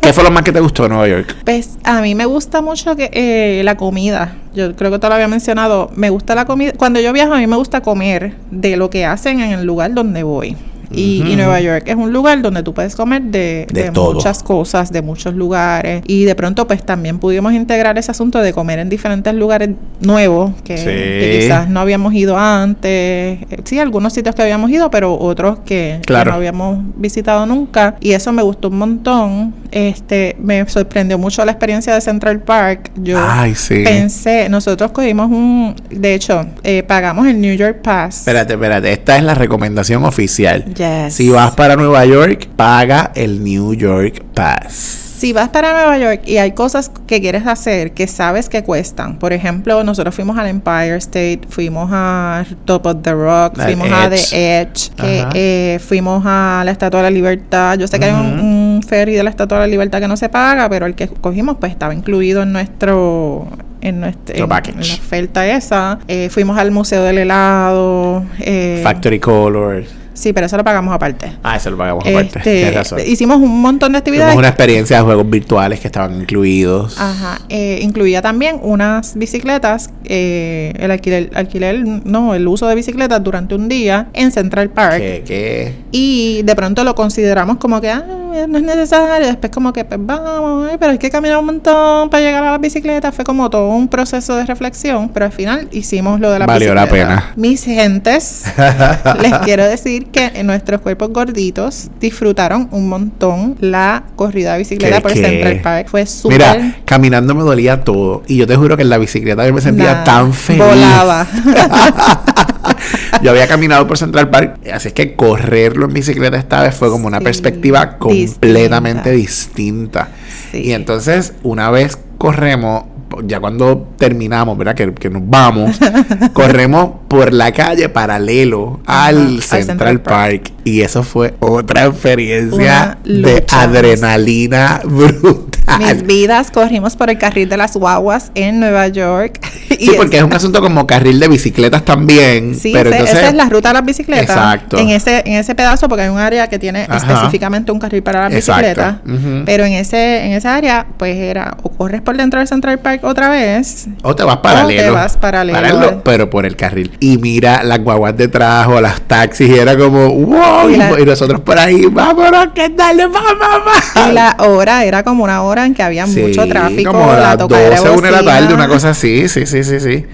¿Qué 0.00 0.12
fue 0.12 0.24
lo 0.24 0.30
más 0.30 0.42
que 0.42 0.52
te 0.52 0.60
gustó 0.60 0.84
de 0.84 0.88
Nueva 0.90 1.08
York? 1.08 1.36
Pues 1.44 1.78
a 1.84 2.00
mí 2.00 2.14
me 2.14 2.26
gusta 2.26 2.62
mucho 2.62 2.96
que 2.96 3.10
eh, 3.12 3.62
la 3.64 3.76
comida. 3.76 4.36
Yo 4.54 4.74
creo 4.74 4.90
que 4.90 4.98
te 4.98 5.08
lo 5.08 5.14
había 5.14 5.28
mencionado. 5.28 5.90
Me 5.94 6.10
gusta 6.10 6.34
la 6.34 6.44
comida. 6.44 6.72
Cuando 6.76 7.00
yo 7.00 7.12
viajo, 7.12 7.34
a 7.34 7.38
mí 7.38 7.46
me 7.46 7.56
gusta 7.56 7.82
comer 7.82 8.34
de 8.50 8.76
lo 8.76 8.90
que 8.90 9.04
hacen 9.04 9.40
en 9.40 9.52
el 9.52 9.66
lugar 9.66 9.92
donde 9.94 10.22
voy. 10.22 10.56
Y, 10.90 11.22
y. 11.26 11.36
Nueva 11.36 11.60
York 11.60 11.84
es 11.86 11.96
un 11.96 12.12
lugar 12.12 12.40
donde 12.42 12.62
tú 12.62 12.72
puedes 12.74 12.96
comer 12.96 13.22
de, 13.22 13.66
De 13.70 13.84
de 13.84 13.90
todo. 13.90 14.14
muchas 14.14 14.42
cosas, 14.42 14.90
de 14.92 15.02
muchos 15.02 15.34
lugares. 15.34 16.02
Y 16.06 16.24
de 16.24 16.34
pronto, 16.34 16.66
pues 16.66 16.84
también 16.84 17.18
pudimos 17.18 17.52
integrar 17.52 17.98
ese 17.98 18.10
asunto 18.10 18.40
de 18.40 18.52
comer 18.52 18.78
en 18.78 18.88
diferentes 18.88 19.32
lugares 19.34 19.70
nuevos 20.00 20.52
que, 20.64 20.76
Sí. 20.76 20.84
que 20.84 21.38
quizás 21.42 21.68
no 21.68 21.80
habíamos 21.80 22.14
ido 22.14 22.38
antes. 22.38 22.86
Eh, 22.90 23.46
Sí, 23.64 23.78
algunos 23.78 24.12
sitios 24.12 24.34
que 24.34 24.42
habíamos 24.42 24.70
ido, 24.70 24.90
pero 24.90 25.18
otros 25.18 25.58
que, 25.64 26.00
no 26.08 26.32
habíamos 26.32 26.78
visitado 26.96 27.46
nunca. 27.46 27.96
Y 28.00 28.12
eso 28.12 28.32
me 28.32 28.42
gustó 28.42 28.68
un 28.68 28.78
montón. 28.78 29.54
Este, 29.72 30.36
me 30.40 30.66
sorprendió 30.68 31.18
mucho 31.18 31.44
la 31.44 31.52
experiencia 31.52 31.92
de 31.94 32.00
Central 32.00 32.40
Park. 32.40 32.90
Yo 32.96 33.18
Ay, 33.20 33.54
sí. 33.54 33.82
pensé, 33.84 34.48
nosotros 34.48 34.92
cogimos 34.92 35.30
un, 35.30 35.74
de 35.90 36.14
hecho, 36.14 36.46
eh, 36.62 36.82
pagamos 36.82 37.26
el 37.26 37.40
New 37.40 37.54
York 37.56 37.78
Pass. 37.82 38.18
Espérate, 38.20 38.54
espérate. 38.54 38.92
Esta 38.92 39.16
es 39.16 39.22
la 39.24 39.34
recomendación 39.34 40.04
oficial. 40.04 40.64
Yes. 40.76 41.14
Si 41.14 41.30
vas 41.30 41.54
para 41.54 41.76
Nueva 41.76 42.04
York, 42.04 42.48
paga 42.56 43.10
el 43.14 43.42
New 43.42 43.74
York 43.74 44.22
Pass. 44.34 45.02
Si 45.16 45.32
vas 45.32 45.48
para 45.48 45.72
Nueva 45.72 45.96
York 45.96 46.20
y 46.26 46.36
hay 46.36 46.52
cosas 46.52 46.90
que 47.06 47.22
quieres 47.22 47.46
hacer 47.46 47.92
que 47.92 48.06
sabes 48.06 48.50
que 48.50 48.62
cuestan, 48.62 49.18
por 49.18 49.32
ejemplo, 49.32 49.82
nosotros 49.82 50.14
fuimos 50.14 50.36
al 50.36 50.46
Empire 50.48 50.96
State, 50.96 51.40
fuimos 51.48 51.88
a 51.90 52.44
Top 52.66 52.84
of 52.84 52.98
the 53.00 53.12
Rock, 53.14 53.58
fuimos 53.58 53.88
a. 53.90 54.10
The 54.10 54.60
Edge, 54.60 54.90
que, 54.94 55.24
eh, 55.32 55.78
fuimos 55.78 56.22
a 56.26 56.60
la 56.66 56.70
Estatua 56.70 57.00
de 57.00 57.04
la 57.04 57.10
Libertad. 57.10 57.78
Yo 57.78 57.86
sé 57.88 57.98
que 57.98 58.04
hay 58.04 58.12
un, 58.12 58.82
ferry 58.86 59.14
de 59.14 59.22
la 59.22 59.30
Estatua 59.30 59.56
de 59.58 59.64
la 59.64 59.68
Libertad 59.68 60.00
que 60.00 60.06
no 60.08 60.18
se 60.18 60.28
paga, 60.28 60.68
pero 60.68 60.84
el 60.84 60.94
que 60.94 61.08
cogimos 61.08 61.56
pues 61.58 61.72
estaba 61.72 61.94
incluido 61.94 62.42
en 62.42 62.52
nuestro 62.52 63.48
en 63.80 64.00
nuestro 64.00 64.46
Nuestro 64.46 64.72
en- 64.74 64.80
en 64.80 64.88
la 64.88 64.94
oferta 64.94 65.46
esa. 65.46 65.98
Eh, 66.08 66.28
fuimos 66.30 66.58
al 66.58 66.70
Museo 66.72 67.02
del 67.02 67.16
Helado. 67.18 68.22
eh, 68.40 68.80
Factory 68.84 69.18
Colors. 69.18 69.88
Sí, 70.16 70.32
pero 70.32 70.46
eso 70.46 70.56
lo 70.56 70.64
pagamos 70.64 70.94
aparte. 70.94 71.30
Ah, 71.42 71.56
eso 71.56 71.70
lo 71.70 71.76
pagamos 71.76 72.04
aparte. 72.06 72.38
Este, 72.38 72.54
Tienes 72.56 72.74
razón. 72.74 73.00
hicimos 73.06 73.36
un 73.36 73.60
montón 73.60 73.92
de 73.92 73.98
actividades. 73.98 74.32
Tuvimos 74.32 74.38
una 74.38 74.48
experiencia 74.48 74.96
de 74.96 75.02
juegos 75.02 75.28
virtuales 75.28 75.78
que 75.78 75.88
estaban 75.88 76.20
incluidos. 76.20 76.98
Ajá, 76.98 77.40
eh, 77.50 77.78
incluía 77.82 78.22
también 78.22 78.58
unas 78.62 79.14
bicicletas, 79.16 79.90
eh, 80.04 80.72
el 80.78 80.90
alquiler, 80.90 81.30
alquiler, 81.34 81.84
no, 82.04 82.34
el 82.34 82.48
uso 82.48 82.66
de 82.66 82.74
bicicletas 82.74 83.22
durante 83.22 83.54
un 83.54 83.68
día 83.68 84.08
en 84.14 84.32
Central 84.32 84.70
Park. 84.70 84.98
¿Qué? 84.98 85.22
¿Qué? 85.26 85.74
Y 85.92 86.42
de 86.42 86.56
pronto 86.56 86.82
lo 86.82 86.94
consideramos 86.94 87.58
como 87.58 87.80
que, 87.80 87.90
ah, 87.90 88.04
no 88.48 88.58
es 88.58 88.64
necesario. 88.64 89.26
Después 89.26 89.52
como 89.52 89.72
que, 89.72 89.84
pues 89.84 90.00
vamos, 90.02 90.68
pero 90.78 90.92
hay 90.92 90.98
que 90.98 91.10
caminar 91.10 91.38
un 91.38 91.46
montón 91.46 92.10
para 92.10 92.22
llegar 92.22 92.44
a 92.44 92.52
las 92.52 92.60
bicicletas. 92.60 93.14
Fue 93.14 93.24
como 93.24 93.48
todo 93.50 93.68
un 93.68 93.88
proceso 93.88 94.36
de 94.36 94.46
reflexión, 94.46 95.08
pero 95.08 95.26
al 95.26 95.32
final 95.32 95.68
hicimos 95.72 96.20
lo 96.20 96.30
de 96.30 96.40
la 96.40 96.46
Valió 96.46 96.74
la 96.74 96.84
bicicleta. 96.84 97.08
pena. 97.08 97.32
Mis 97.36 97.64
gentes, 97.64 98.44
les 99.20 99.32
quiero 99.38 99.64
decir 99.64 100.06
que 100.06 100.32
en 100.34 100.46
nuestros 100.46 100.80
cuerpos 100.80 101.10
gorditos 101.10 101.90
disfrutaron 102.00 102.68
un 102.70 102.88
montón 102.88 103.56
la 103.60 104.04
corrida 104.16 104.52
de 104.52 104.58
bicicleta 104.58 104.96
¿Qué, 104.96 105.02
por 105.02 105.12
qué? 105.12 105.22
Central 105.22 105.60
Park. 105.62 105.88
Fue 105.88 106.06
súper... 106.06 106.38
Mira, 106.38 106.76
caminando 106.84 107.34
me 107.34 107.42
dolía 107.42 107.82
todo. 107.82 108.22
Y 108.26 108.36
yo 108.36 108.46
te 108.46 108.56
juro 108.56 108.76
que 108.76 108.82
en 108.82 108.90
la 108.90 108.98
bicicleta 108.98 109.46
yo 109.46 109.52
me 109.52 109.60
sentía 109.60 110.04
tan 110.04 110.32
feliz. 110.32 110.62
Volaba. 110.64 111.26
yo 113.22 113.30
había 113.30 113.46
caminado 113.46 113.86
por 113.86 113.98
Central 113.98 114.30
Park, 114.30 114.58
así 114.72 114.88
es 114.88 114.94
que 114.94 115.14
correrlo 115.14 115.86
en 115.86 115.92
bicicleta 115.92 116.36
esta 116.36 116.62
vez 116.62 116.74
fue 116.74 116.88
como 116.90 117.06
una 117.06 117.18
Sí, 117.18 117.24
perspectiva 117.24 117.98
completamente 117.98 119.10
distinta. 119.10 120.08
Sí. 120.52 120.58
Y 120.66 120.72
entonces, 120.72 121.32
una 121.42 121.70
vez 121.70 121.98
corremos, 122.18 122.84
ya 123.24 123.40
cuando 123.40 123.88
terminamos, 123.98 124.56
¿verdad? 124.58 124.74
Que, 124.74 124.92
que 124.94 125.10
nos 125.10 125.22
vamos, 125.24 125.78
corremos 126.32 126.90
por 127.08 127.32
la 127.32 127.52
calle 127.52 127.88
paralelo 127.88 128.80
Ajá, 128.86 129.06
al 129.06 129.16
al 129.16 129.42
Central, 129.42 130.00
Park. 130.00 130.42
Park. 130.42 130.52
Y 130.64 130.80
eso 130.82 131.02
fue 131.02 131.34
otra 131.40 131.86
experiencia 131.86 132.98
de 133.04 133.44
adrenalina 133.50 134.80
brutal. 134.84 135.55
Mis 135.78 136.02
vidas 136.06 136.50
corrimos 136.50 136.96
por 136.96 137.10
el 137.10 137.18
carril 137.18 137.48
de 137.48 137.56
las 137.56 137.76
guaguas 137.76 138.30
en 138.34 138.60
Nueva 138.60 138.88
York. 138.88 139.40
Sí, 139.76 139.90
porque 139.94 140.16
es 140.16 140.22
un 140.22 140.32
asunto 140.32 140.62
como 140.62 140.86
carril 140.86 141.20
de 141.20 141.28
bicicletas 141.28 141.84
también. 141.84 142.54
Sí, 142.54 142.70
pero 142.72 142.88
ese- 142.88 142.98
entonces, 142.98 143.18
esa 143.18 143.28
es 143.28 143.34
la 143.34 143.44
ruta 143.50 143.68
de 143.68 143.74
las 143.74 143.84
bicicletas. 143.84 144.22
Exacto. 144.30 144.78
En 144.78 144.88
ese, 144.88 145.22
en 145.26 145.34
ese 145.34 145.54
pedazo, 145.54 145.86
porque 145.86 146.04
hay 146.04 146.08
un 146.08 146.18
área 146.18 146.48
que 146.48 146.58
tiene 146.58 146.84
Ajá. 146.88 146.96
específicamente 146.96 147.72
un 147.72 147.78
carril 147.78 148.02
para 148.02 148.22
las 148.30 148.32
Exacto. 148.32 148.62
bicicletas. 148.62 148.94
Ujú. 149.04 149.42
Pero 149.44 149.64
en 149.66 149.74
ese, 149.74 150.24
en 150.24 150.32
esa 150.32 150.54
área, 150.54 150.86
pues 150.96 151.16
era 151.18 151.58
o 151.62 151.68
corres 151.70 152.00
por 152.00 152.16
dentro 152.16 152.38
del 152.38 152.48
Central 152.48 152.78
Park 152.78 153.04
otra 153.04 153.28
vez. 153.28 153.86
O 154.02 154.16
te 154.16 154.22
vas 154.24 154.38
paralelo. 154.38 154.82
te 154.82 154.90
vas 154.90 155.16
paralelo. 155.18 156.00
pero 156.02 156.30
por 156.30 156.46
el 156.46 156.56
carril. 156.56 156.96
Y 157.00 157.18
mira 157.18 157.62
las 157.62 157.80
guaguas 157.80 158.16
detrás 158.16 158.66
o 158.68 158.80
las 158.80 159.02
taxis. 159.02 159.50
Y 159.50 159.58
era 159.58 159.76
como, 159.76 160.08
wow. 160.08 160.70
Y 160.70 160.74
Y, 160.74 160.76
la- 160.78 161.00
y 161.00 161.04
nosotros 161.04 161.40
por 161.42 161.58
ahí, 161.58 161.84
vámonos, 161.84 162.48
que 162.54 162.70
dale, 162.70 163.06
mamá, 163.08 163.34
mamá. 163.38 164.08
Y 164.08 164.12
la 164.14 164.36
hora 164.38 164.84
era 164.84 165.02
como 165.02 165.22
una 165.24 165.42
hora 165.42 165.55
en 165.64 165.74
que 165.74 165.82
había 165.82 166.06
Sí, 166.06 166.20
mucho 166.20 166.46
tráfico. 166.46 166.92
Como 166.92 167.12
la 167.12 167.20
las 167.20 167.38
tocadera 167.38 167.76
12, 167.76 167.90
una 167.90 168.06
de 168.08 168.12
la 168.12 168.22
tarde, 168.24 168.54
una 168.54 168.68
cosa 168.68 168.90
así. 168.90 169.28
Sí, 169.28 169.46
sí, 169.46 169.64
sí, 169.64 169.80
sí. 169.80 170.04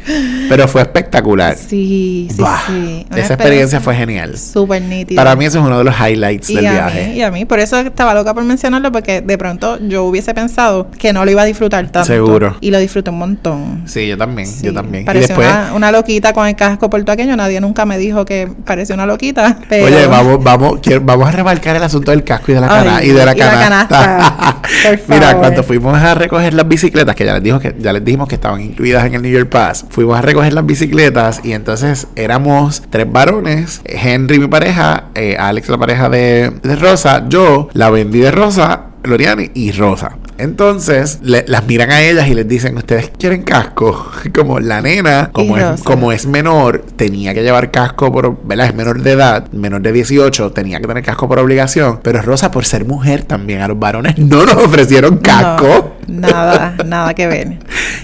Pero 0.48 0.68
fue 0.68 0.82
espectacular. 0.82 1.56
Sí, 1.56 2.28
sí, 2.30 2.42
sí. 2.66 3.06
Esa 3.16 3.34
experiencia 3.34 3.80
fue 3.80 3.94
genial. 3.96 4.38
Súper 4.38 4.82
nítida. 4.82 5.16
Para 5.22 5.34
mí 5.36 5.44
eso 5.46 5.58
es 5.58 5.64
uno 5.64 5.78
de 5.78 5.84
los 5.84 5.94
highlights 5.98 6.50
y 6.50 6.56
del 6.56 6.66
a 6.66 6.70
viaje. 6.72 7.08
Mí, 7.08 7.14
y 7.16 7.22
a 7.22 7.30
mí, 7.30 7.44
por 7.44 7.58
eso 7.58 7.78
estaba 7.78 8.14
loca 8.14 8.34
por 8.34 8.44
mencionarlo, 8.44 8.92
porque 8.92 9.20
de 9.22 9.38
pronto 9.38 9.78
yo 9.80 10.04
hubiese 10.04 10.34
pensado 10.34 10.90
que 10.98 11.12
no 11.12 11.24
lo 11.24 11.30
iba 11.30 11.42
a 11.42 11.44
disfrutar 11.46 11.88
tanto. 11.90 12.04
Seguro. 12.06 12.56
Y 12.60 12.70
lo 12.70 12.78
disfruté 12.78 13.10
un 13.10 13.18
montón. 13.18 13.82
Sí, 13.86 14.06
yo 14.06 14.16
también, 14.18 14.48
yo 14.62 14.72
también. 14.72 15.02
Y 15.04 15.06
Parecía 15.06 15.28
después, 15.28 15.48
una, 15.48 15.72
una 15.74 15.92
loquita 15.92 16.32
con 16.32 16.46
el 16.46 16.54
casco 16.56 16.90
puertorriqueño. 16.90 17.36
Nadie 17.36 17.60
nunca 17.60 17.84
me 17.86 17.96
dijo 17.98 18.24
que 18.24 18.48
parecía 18.64 18.94
una 18.94 19.06
loquita. 19.06 19.58
Pero... 19.68 19.86
Oye, 19.86 20.06
vamos, 20.06 20.42
vamos, 20.42 20.78
quiero- 20.82 21.00
vamos 21.02 21.28
a 21.28 21.32
remarcar 21.32 21.76
el 21.76 21.82
asunto 21.82 22.10
del 22.10 22.24
casco 22.24 22.52
y 22.52 22.54
de 22.54 22.60
la, 22.60 22.66
Ay, 22.66 22.84
cana- 22.84 23.04
y 23.04 23.08
de 23.08 23.24
la 23.26 23.34
y 23.34 23.38
la 23.38 23.50
canasta. 23.50 23.88
canasta. 23.88 24.62
Mira, 25.08 25.31
cuando 25.36 25.62
fuimos 25.62 25.96
a 25.98 26.14
recoger 26.14 26.54
las 26.54 26.66
bicicletas, 26.68 27.14
que 27.14 27.24
ya 27.24 27.34
les 27.34 27.42
dijo 27.42 27.60
que 27.60 27.74
ya 27.78 27.92
les 27.92 28.04
dijimos 28.04 28.28
que 28.28 28.34
estaban 28.34 28.60
incluidas 28.60 29.04
en 29.06 29.14
el 29.14 29.22
New 29.22 29.32
York 29.32 29.48
Pass, 29.48 29.86
fuimos 29.88 30.18
a 30.18 30.22
recoger 30.22 30.52
las 30.52 30.66
bicicletas 30.66 31.40
y 31.44 31.52
entonces 31.52 32.06
éramos 32.16 32.82
tres 32.90 33.10
varones, 33.10 33.80
Henry 33.84 34.38
mi 34.38 34.48
pareja, 34.48 35.04
eh, 35.14 35.36
Alex 35.38 35.68
la 35.68 35.78
pareja 35.78 36.08
de, 36.08 36.52
de 36.62 36.76
Rosa, 36.76 37.28
yo, 37.28 37.68
la 37.72 37.90
vendí 37.90 38.20
de 38.20 38.30
Rosa, 38.30 38.92
Loriani 39.04 39.50
y 39.54 39.72
Rosa. 39.72 40.16
Entonces 40.42 41.20
le- 41.22 41.44
las 41.46 41.66
miran 41.66 41.90
a 41.90 42.02
ellas 42.02 42.26
y 42.28 42.34
les 42.34 42.46
dicen, 42.48 42.76
¿ustedes 42.76 43.10
quieren 43.16 43.42
casco? 43.42 44.10
Como 44.34 44.58
la 44.60 44.80
nena, 44.80 45.30
como 45.32 45.56
es, 45.56 45.82
como 45.82 46.12
es 46.12 46.26
menor, 46.26 46.84
tenía 46.96 47.32
que 47.34 47.42
llevar 47.42 47.70
casco 47.70 48.12
por, 48.12 48.44
¿verdad? 48.44 48.66
Es 48.66 48.74
menor 48.74 49.02
de 49.02 49.12
edad, 49.12 49.50
menor 49.52 49.82
de 49.82 49.92
18, 49.92 50.52
tenía 50.52 50.80
que 50.80 50.86
tener 50.86 51.02
casco 51.04 51.28
por 51.28 51.38
obligación. 51.38 52.00
Pero 52.02 52.20
Rosa, 52.22 52.50
por 52.50 52.64
ser 52.64 52.84
mujer 52.84 53.22
también, 53.22 53.60
a 53.62 53.68
los 53.68 53.78
varones 53.78 54.18
no 54.18 54.44
nos 54.44 54.56
ofrecieron 54.56 55.18
casco. 55.18 55.94
No, 56.08 56.28
nada, 56.28 56.74
nada 56.86 57.14
que 57.14 57.26
ver. 57.28 57.58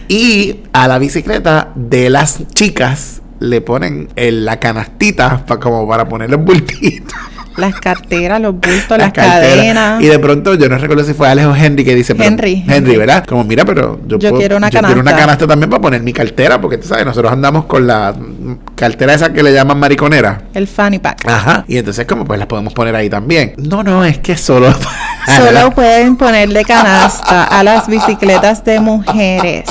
Y 0.08 0.60
a 0.72 0.88
la 0.88 0.98
bicicleta 0.98 1.72
de 1.74 2.08
las 2.10 2.38
chicas 2.54 3.20
le 3.40 3.60
ponen 3.60 4.08
el- 4.16 4.44
la 4.44 4.58
canastita 4.60 5.44
pa- 5.46 5.58
como 5.60 5.86
para 5.88 6.08
ponerle 6.08 6.36
bultito. 6.36 7.14
Las 7.58 7.74
carteras, 7.80 8.40
los 8.40 8.52
bultos, 8.54 8.90
las, 8.90 8.98
las 8.98 9.12
carteras. 9.12 9.56
cadenas. 9.56 10.02
Y 10.02 10.06
de 10.06 10.18
pronto, 10.18 10.54
yo 10.54 10.68
no 10.68 10.78
recuerdo 10.78 11.04
si 11.04 11.12
fue 11.14 11.28
Alex 11.28 11.46
o 11.48 11.54
Henry 11.56 11.84
que 11.84 11.94
dice, 11.94 12.14
pero- 12.14 12.28
Henry. 12.28 12.64
Henry, 12.68 12.96
¿verdad? 12.96 13.24
Como, 13.26 13.44
mira, 13.44 13.64
pero 13.64 13.98
yo, 14.06 14.18
Yo 14.18 14.30
puedo- 14.30 14.38
quiero 14.40 14.56
una 14.56 14.68
yo 14.70 14.80
quiero 14.80 15.00
una 15.00 15.16
canasta 15.16 15.46
también 15.46 15.68
para 15.70 15.82
poner 15.82 16.02
mi 16.02 16.12
cartera, 16.12 16.60
porque 16.60 16.78
tú 16.78 16.86
sabes, 16.88 17.04
nosotros 17.04 17.32
andamos 17.32 17.64
con 17.66 17.86
la 17.86 18.14
cartera 18.74 19.14
esa 19.14 19.32
que 19.32 19.42
le 19.42 19.52
llaman 19.52 19.78
mariconera. 19.78 20.42
El 20.54 20.66
fanny 20.66 20.98
pack. 20.98 21.26
Ajá. 21.28 21.64
Y 21.68 21.78
entonces, 21.78 22.06
como 22.06 22.24
pues 22.24 22.38
las 22.38 22.48
podemos 22.48 22.72
poner 22.72 22.94
ahí 22.96 23.08
también. 23.10 23.54
No, 23.56 23.82
no, 23.82 24.04
es 24.04 24.18
que 24.18 24.36
solo. 24.36 24.72
Solo 25.28 25.70
pueden 25.72 26.16
ponerle 26.16 26.64
canasta 26.64 27.44
a 27.44 27.62
las 27.62 27.86
bicicletas 27.86 28.64
de 28.64 28.80
mujeres. 28.80 29.66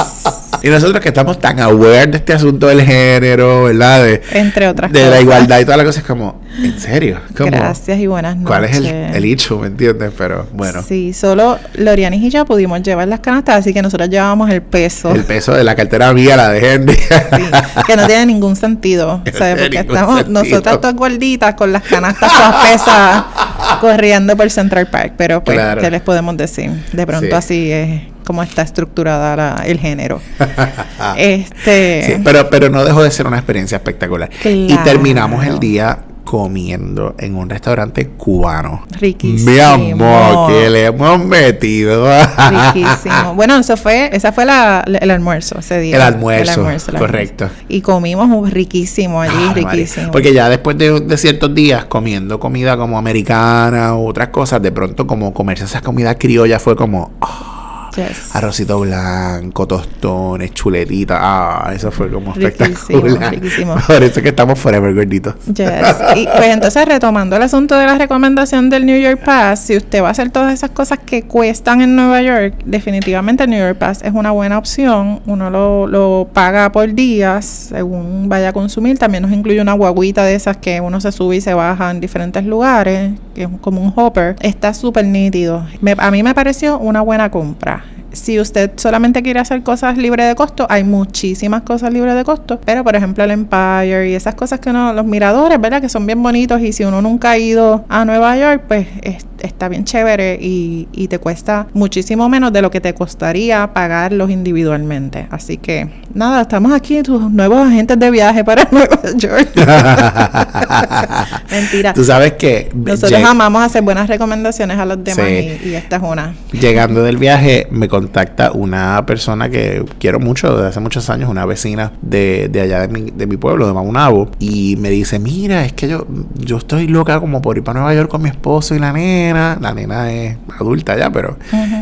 Y 0.62 0.70
nosotros 0.70 1.02
que 1.02 1.10
estamos 1.10 1.40
tan 1.40 1.60
aware 1.60 2.08
de 2.08 2.18
este 2.18 2.34
asunto 2.34 2.68
del 2.68 2.82
género, 2.84 3.64
¿verdad? 3.64 4.04
De, 4.04 4.22
Entre 4.34 4.68
otras 4.68 4.92
de 4.92 5.10
la 5.10 5.20
igualdad 5.20 5.60
y 5.60 5.64
todas 5.64 5.78
las 5.78 5.86
cosas, 5.86 6.04
es 6.04 6.08
como, 6.08 6.42
¿en 6.62 6.80
serio? 6.80 7.20
¿Cómo? 7.36 7.50
Gracias 7.52 8.00
y 8.00 8.08
buenas 8.08 8.36
noches. 8.36 8.48
¿Cuál 8.48 8.66
es 8.66 8.78
el, 8.78 8.86
el 8.86 9.26
hecho, 9.26 9.58
me 9.60 9.68
entiendes? 9.68 10.12
Pero 10.18 10.48
bueno, 10.54 10.84
Sí, 10.84 11.14
solo 11.14 11.60
Lorianis 11.76 12.24
y 12.24 12.30
yo 12.30 12.46
pudimos 12.46 12.82
llevar 12.84 13.08
las 13.08 13.20
canastas, 13.20 13.58
así 13.58 13.74
que 13.74 13.82
nosotros 13.82 14.10
llevábamos 14.10 14.50
el 14.50 14.62
peso. 14.62 15.12
el 15.12 15.24
peso 15.24 15.54
de 15.54 15.64
la 15.64 15.76
cartera 15.76 16.14
mía, 16.14 16.38
la 16.38 16.50
de 16.50 16.74
Henry. 16.74 16.96
Sí, 16.96 17.84
que 17.86 17.96
no 17.96 18.06
tiene 18.08 18.26
ningún 18.28 18.56
sentido, 18.56 18.67
No 18.68 19.22
¿sabes? 19.38 19.62
Porque 19.62 19.78
estamos 19.80 20.18
sentido. 20.20 20.44
nosotras 20.44 20.82
todas 20.82 20.96
gorditas 20.96 21.56
con 21.56 21.72
las 21.74 21.84
canastas 21.84 22.32
todas 22.32 22.72
pesadas 22.72 23.24
corriendo 23.82 24.36
por 24.38 24.50
Central 24.50 24.88
Park, 24.88 25.14
pero 25.18 25.44
pues, 25.44 25.58
Claro. 25.58 25.82
¿qué 25.82 25.92
les 25.92 26.02
podemos 26.02 26.36
decir? 26.38 26.72
De 26.94 27.06
pronto 27.08 27.28
Sí. 27.28 27.34
así 27.34 27.72
es 27.72 28.02
como 28.26 28.44
está 28.44 28.62
estructurada 28.62 29.36
la- 29.38 29.64
el 29.66 29.80
género. 29.80 30.20
este, 31.18 32.04
Sí, 32.06 32.22
pero, 32.24 32.50
pero 32.50 32.70
no 32.70 32.84
dejó 32.84 33.04
de 33.04 33.12
ser 33.12 33.28
una 33.28 33.38
experiencia 33.38 33.78
espectacular. 33.78 34.30
Y 34.44 34.76
terminamos 34.84 35.46
el 35.46 35.60
día 35.60 36.00
comiendo 36.28 37.16
en 37.18 37.36
un 37.36 37.50
restaurante 37.50 38.06
cubano. 38.10 38.84
Riquísimo. 39.00 39.50
Mi 39.50 39.92
amor, 39.92 40.50
que 40.50 40.70
le 40.70 40.86
hemos 40.88 41.24
metido. 41.24 42.06
Riquísimo. 42.50 43.34
Bueno, 43.34 43.56
eso 43.56 43.78
fue, 43.78 44.10
esa 44.12 44.34
fue 44.34 44.46
la, 44.46 44.84
el 44.86 45.10
almuerzo 45.10 45.60
ese 45.60 45.80
día. 45.80 45.96
El 45.96 46.02
almuerzo, 46.02 46.70
el 46.70 47.00
correcto. 47.00 47.50
Y 47.70 47.80
comimos 47.80 48.28
un 48.30 48.52
riquísimo 48.52 49.22
allí, 49.22 49.34
María. 49.34 49.72
riquísimo. 49.72 50.12
Porque 50.12 50.34
ya 50.34 50.50
después 50.50 50.78
de, 50.78 51.00
de 51.00 51.18
ciertos 51.18 51.56
días 51.56 51.86
comiendo 51.86 52.42
comida 52.42 52.76
como 52.76 52.98
americana 52.98 53.96
u 53.96 54.10
otras 54.10 54.28
cosas, 54.28 54.62
de 54.62 54.74
pronto 54.74 55.08
como 55.08 55.34
comerse 55.34 55.64
esa 55.64 55.80
comida 55.80 56.16
criolla 56.16 56.60
fue 56.60 56.76
como 56.76 57.14
ah, 57.22 57.57
Yes. 57.98 58.36
arrocito 58.36 58.80
blanco, 58.80 59.68
tostones, 59.68 60.54
chuletita. 60.54 61.18
Ah, 61.20 61.72
eso 61.76 61.92
fue 61.92 62.10
como 62.10 62.34
Riquísimo, 62.34 62.66
espectacular. 62.66 63.32
riquísimo. 63.34 63.76
Por 63.88 64.04
eso 64.04 64.20
es 64.20 64.24
que 64.24 64.30
estamos 64.30 64.58
forever 64.60 64.94
gorditos. 64.96 65.36
Yes. 65.48 65.68
Y 66.16 66.26
pues 66.28 66.48
entonces 66.54 66.86
retomando 66.86 67.36
el 67.36 67.42
asunto 67.44 67.76
de 67.76 67.86
la 67.86 67.98
recomendación 67.98 68.70
del 68.70 68.86
New 68.86 69.00
York 69.00 69.22
Pass, 69.26 69.62
si 69.62 69.76
usted 69.78 70.02
va 70.04 70.10
a 70.10 70.12
hacer 70.12 70.30
todas 70.30 70.54
esas 70.54 70.70
cosas 70.70 71.00
que 71.06 71.24
cuestan 71.24 71.82
en 71.82 71.96
Nueva 71.96 72.22
York, 72.22 72.54
definitivamente 72.66 73.44
el 73.44 73.50
New 73.50 73.60
York 73.60 73.78
Pass 73.78 74.02
es 74.04 74.14
una 74.14 74.32
buena 74.32 74.58
opción. 74.58 75.22
Uno 75.26 75.50
lo, 75.50 75.88
lo 75.88 76.30
paga 76.34 76.72
por 76.72 76.94
días 76.94 77.46
según 77.46 78.30
vaya 78.30 78.50
a 78.50 78.54
consumir. 78.54 78.98
También 78.98 79.24
nos 79.24 79.32
incluye 79.32 79.60
una 79.62 79.74
guaguita 79.74 80.24
de 80.24 80.36
esas 80.36 80.58
que 80.58 80.80
uno 80.82 81.02
se 81.02 81.12
sube 81.12 81.38
y 81.38 81.42
se 81.42 81.54
baja 81.54 81.92
en 81.92 82.00
diferentes 82.00 82.44
lugares, 82.46 83.12
que 83.34 83.44
es 83.44 83.50
como 83.62 83.82
un 83.82 83.92
hopper. 83.96 84.36
Está 84.42 84.74
súper 84.74 85.06
nítido. 85.06 85.66
Me- 85.82 85.96
a 85.98 86.12
mí 86.12 86.22
me 86.24 86.34
pareció 86.36 86.78
una 86.78 87.02
buena 87.02 87.32
compra. 87.32 87.84
Si 88.12 88.40
usted 88.40 88.72
solamente 88.78 89.22
quiere 89.22 89.40
hacer 89.40 89.64
cosas 89.64 89.98
libres 89.98 90.28
de 90.28 90.36
costo, 90.36 90.66
hay 90.70 90.84
muchísimas 90.84 91.62
cosas 91.64 91.92
libres 91.94 92.16
de 92.16 92.24
costo, 92.24 92.60
pero 92.66 92.84
por 92.84 92.96
ejemplo 92.96 93.24
el 93.24 93.32
Empire 93.32 94.10
y 94.10 94.14
esas 94.16 94.34
cosas 94.36 94.60
que 94.60 94.70
uno, 94.70 94.94
los 94.94 95.06
miradores, 95.06 95.60
¿verdad? 95.60 95.82
Que 95.82 95.90
son 95.90 96.06
bien 96.06 96.24
bonitos 96.24 96.62
y 96.62 96.72
si 96.74 96.84
uno 96.86 97.02
nunca 97.02 97.32
ha 97.32 97.38
ido 97.38 97.86
a 97.90 98.06
Nueva 98.06 98.38
York, 98.38 98.64
pues 98.68 98.88
es- 99.02 99.26
está 99.40 99.70
bien 99.70 99.84
chévere 99.86 100.38
y, 100.42 100.88
y 100.92 101.08
te 101.08 101.20
cuesta 101.20 101.68
muchísimo 101.74 102.28
menos 102.30 102.52
de 102.54 102.62
lo 102.62 102.72
que 102.72 102.82
te 102.82 102.94
costaría 102.94 103.74
pagarlos 103.74 104.30
individualmente. 104.30 105.28
Así 105.32 105.58
que 105.58 105.90
nada, 106.14 106.42
estamos 106.42 106.72
aquí, 106.72 107.02
tus 107.04 107.32
nuevos 107.32 107.68
agentes 107.68 108.00
de 108.00 108.12
viaje 108.12 108.44
para 108.44 108.68
Nueva 108.72 109.00
York. 109.16 109.50
Mentira. 111.52 111.94
Tú 111.94 112.04
sabes 112.04 112.34
que 112.34 112.70
Nosotros 112.76 113.22
amamos 113.24 113.64
hacer 113.64 113.82
buenas 113.82 114.08
recomendaciones 114.08 114.78
a 114.78 114.86
los 114.86 115.04
demás 115.04 115.26
Sí. 115.28 115.58
y, 115.64 115.70
y 115.70 115.76
esta 115.76 115.98
es 115.98 116.02
una. 116.04 116.34
llegando 116.52 117.04
del 117.04 117.18
viaje 117.18 117.68
me 117.72 117.88
contacta 117.88 118.52
una 118.52 119.06
persona 119.06 119.50
que 119.50 119.84
quiero 120.00 120.20
mucho 120.20 120.56
desde 120.56 120.70
hace 120.70 120.80
muchos 120.80 121.10
años, 121.10 121.30
una 121.30 121.46
vecina 121.46 121.92
de, 122.02 122.50
de 122.52 122.62
allá 122.62 122.82
de 122.82 122.88
mi, 122.88 123.12
de 123.12 123.26
mi 123.28 123.38
pueblo, 123.38 123.68
de 123.68 123.74
Maunabo, 123.74 124.30
y 124.40 124.76
me 124.78 124.90
dice, 124.90 125.20
mira, 125.20 125.66
es 125.66 125.74
que 125.74 125.88
yo, 125.88 126.06
yo 126.36 126.58
estoy 126.58 126.88
loca 126.88 127.20
como 127.20 127.42
por 127.42 127.58
ir 127.58 127.64
para 127.64 127.80
Nueva 127.80 127.94
York 127.96 128.10
con 128.10 128.22
mi 128.22 128.30
esposo 128.30 128.76
y 128.76 128.80
la 128.80 128.94
nena. 128.94 129.27
La 129.34 129.74
nena 129.74 130.12
es 130.12 130.38
adulta 130.60 130.98
ya, 130.98 131.12
pero 131.12 131.38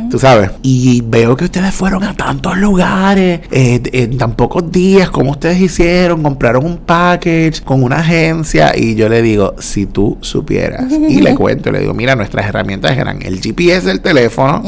tú 0.09 0.19
sabes. 0.19 0.51
Y 0.61 1.01
veo 1.01 1.35
que 1.35 1.45
ustedes 1.45 1.73
fueron 1.73 2.03
a 2.03 2.13
tantos 2.13 2.57
lugares 2.57 3.41
eh, 3.51 3.81
en 3.91 4.17
tan 4.17 4.33
pocos 4.35 4.71
días, 4.71 5.09
como 5.09 5.31
ustedes 5.31 5.59
hicieron, 5.61 6.23
compraron 6.23 6.65
un 6.65 6.77
package 6.77 7.61
con 7.63 7.83
una 7.83 7.97
agencia 7.97 8.73
y 8.75 8.95
yo 8.95 9.09
le 9.09 9.21
digo, 9.21 9.55
si 9.59 9.85
tú 9.85 10.17
supieras, 10.21 10.91
y 10.91 11.21
le 11.21 11.35
cuento, 11.35 11.71
le 11.71 11.79
digo, 11.79 11.93
mira, 11.93 12.15
nuestras 12.15 12.47
herramientas 12.47 12.97
eran 12.97 13.21
el 13.21 13.41
GPS 13.41 13.87
del 13.87 14.01
teléfono, 14.01 14.61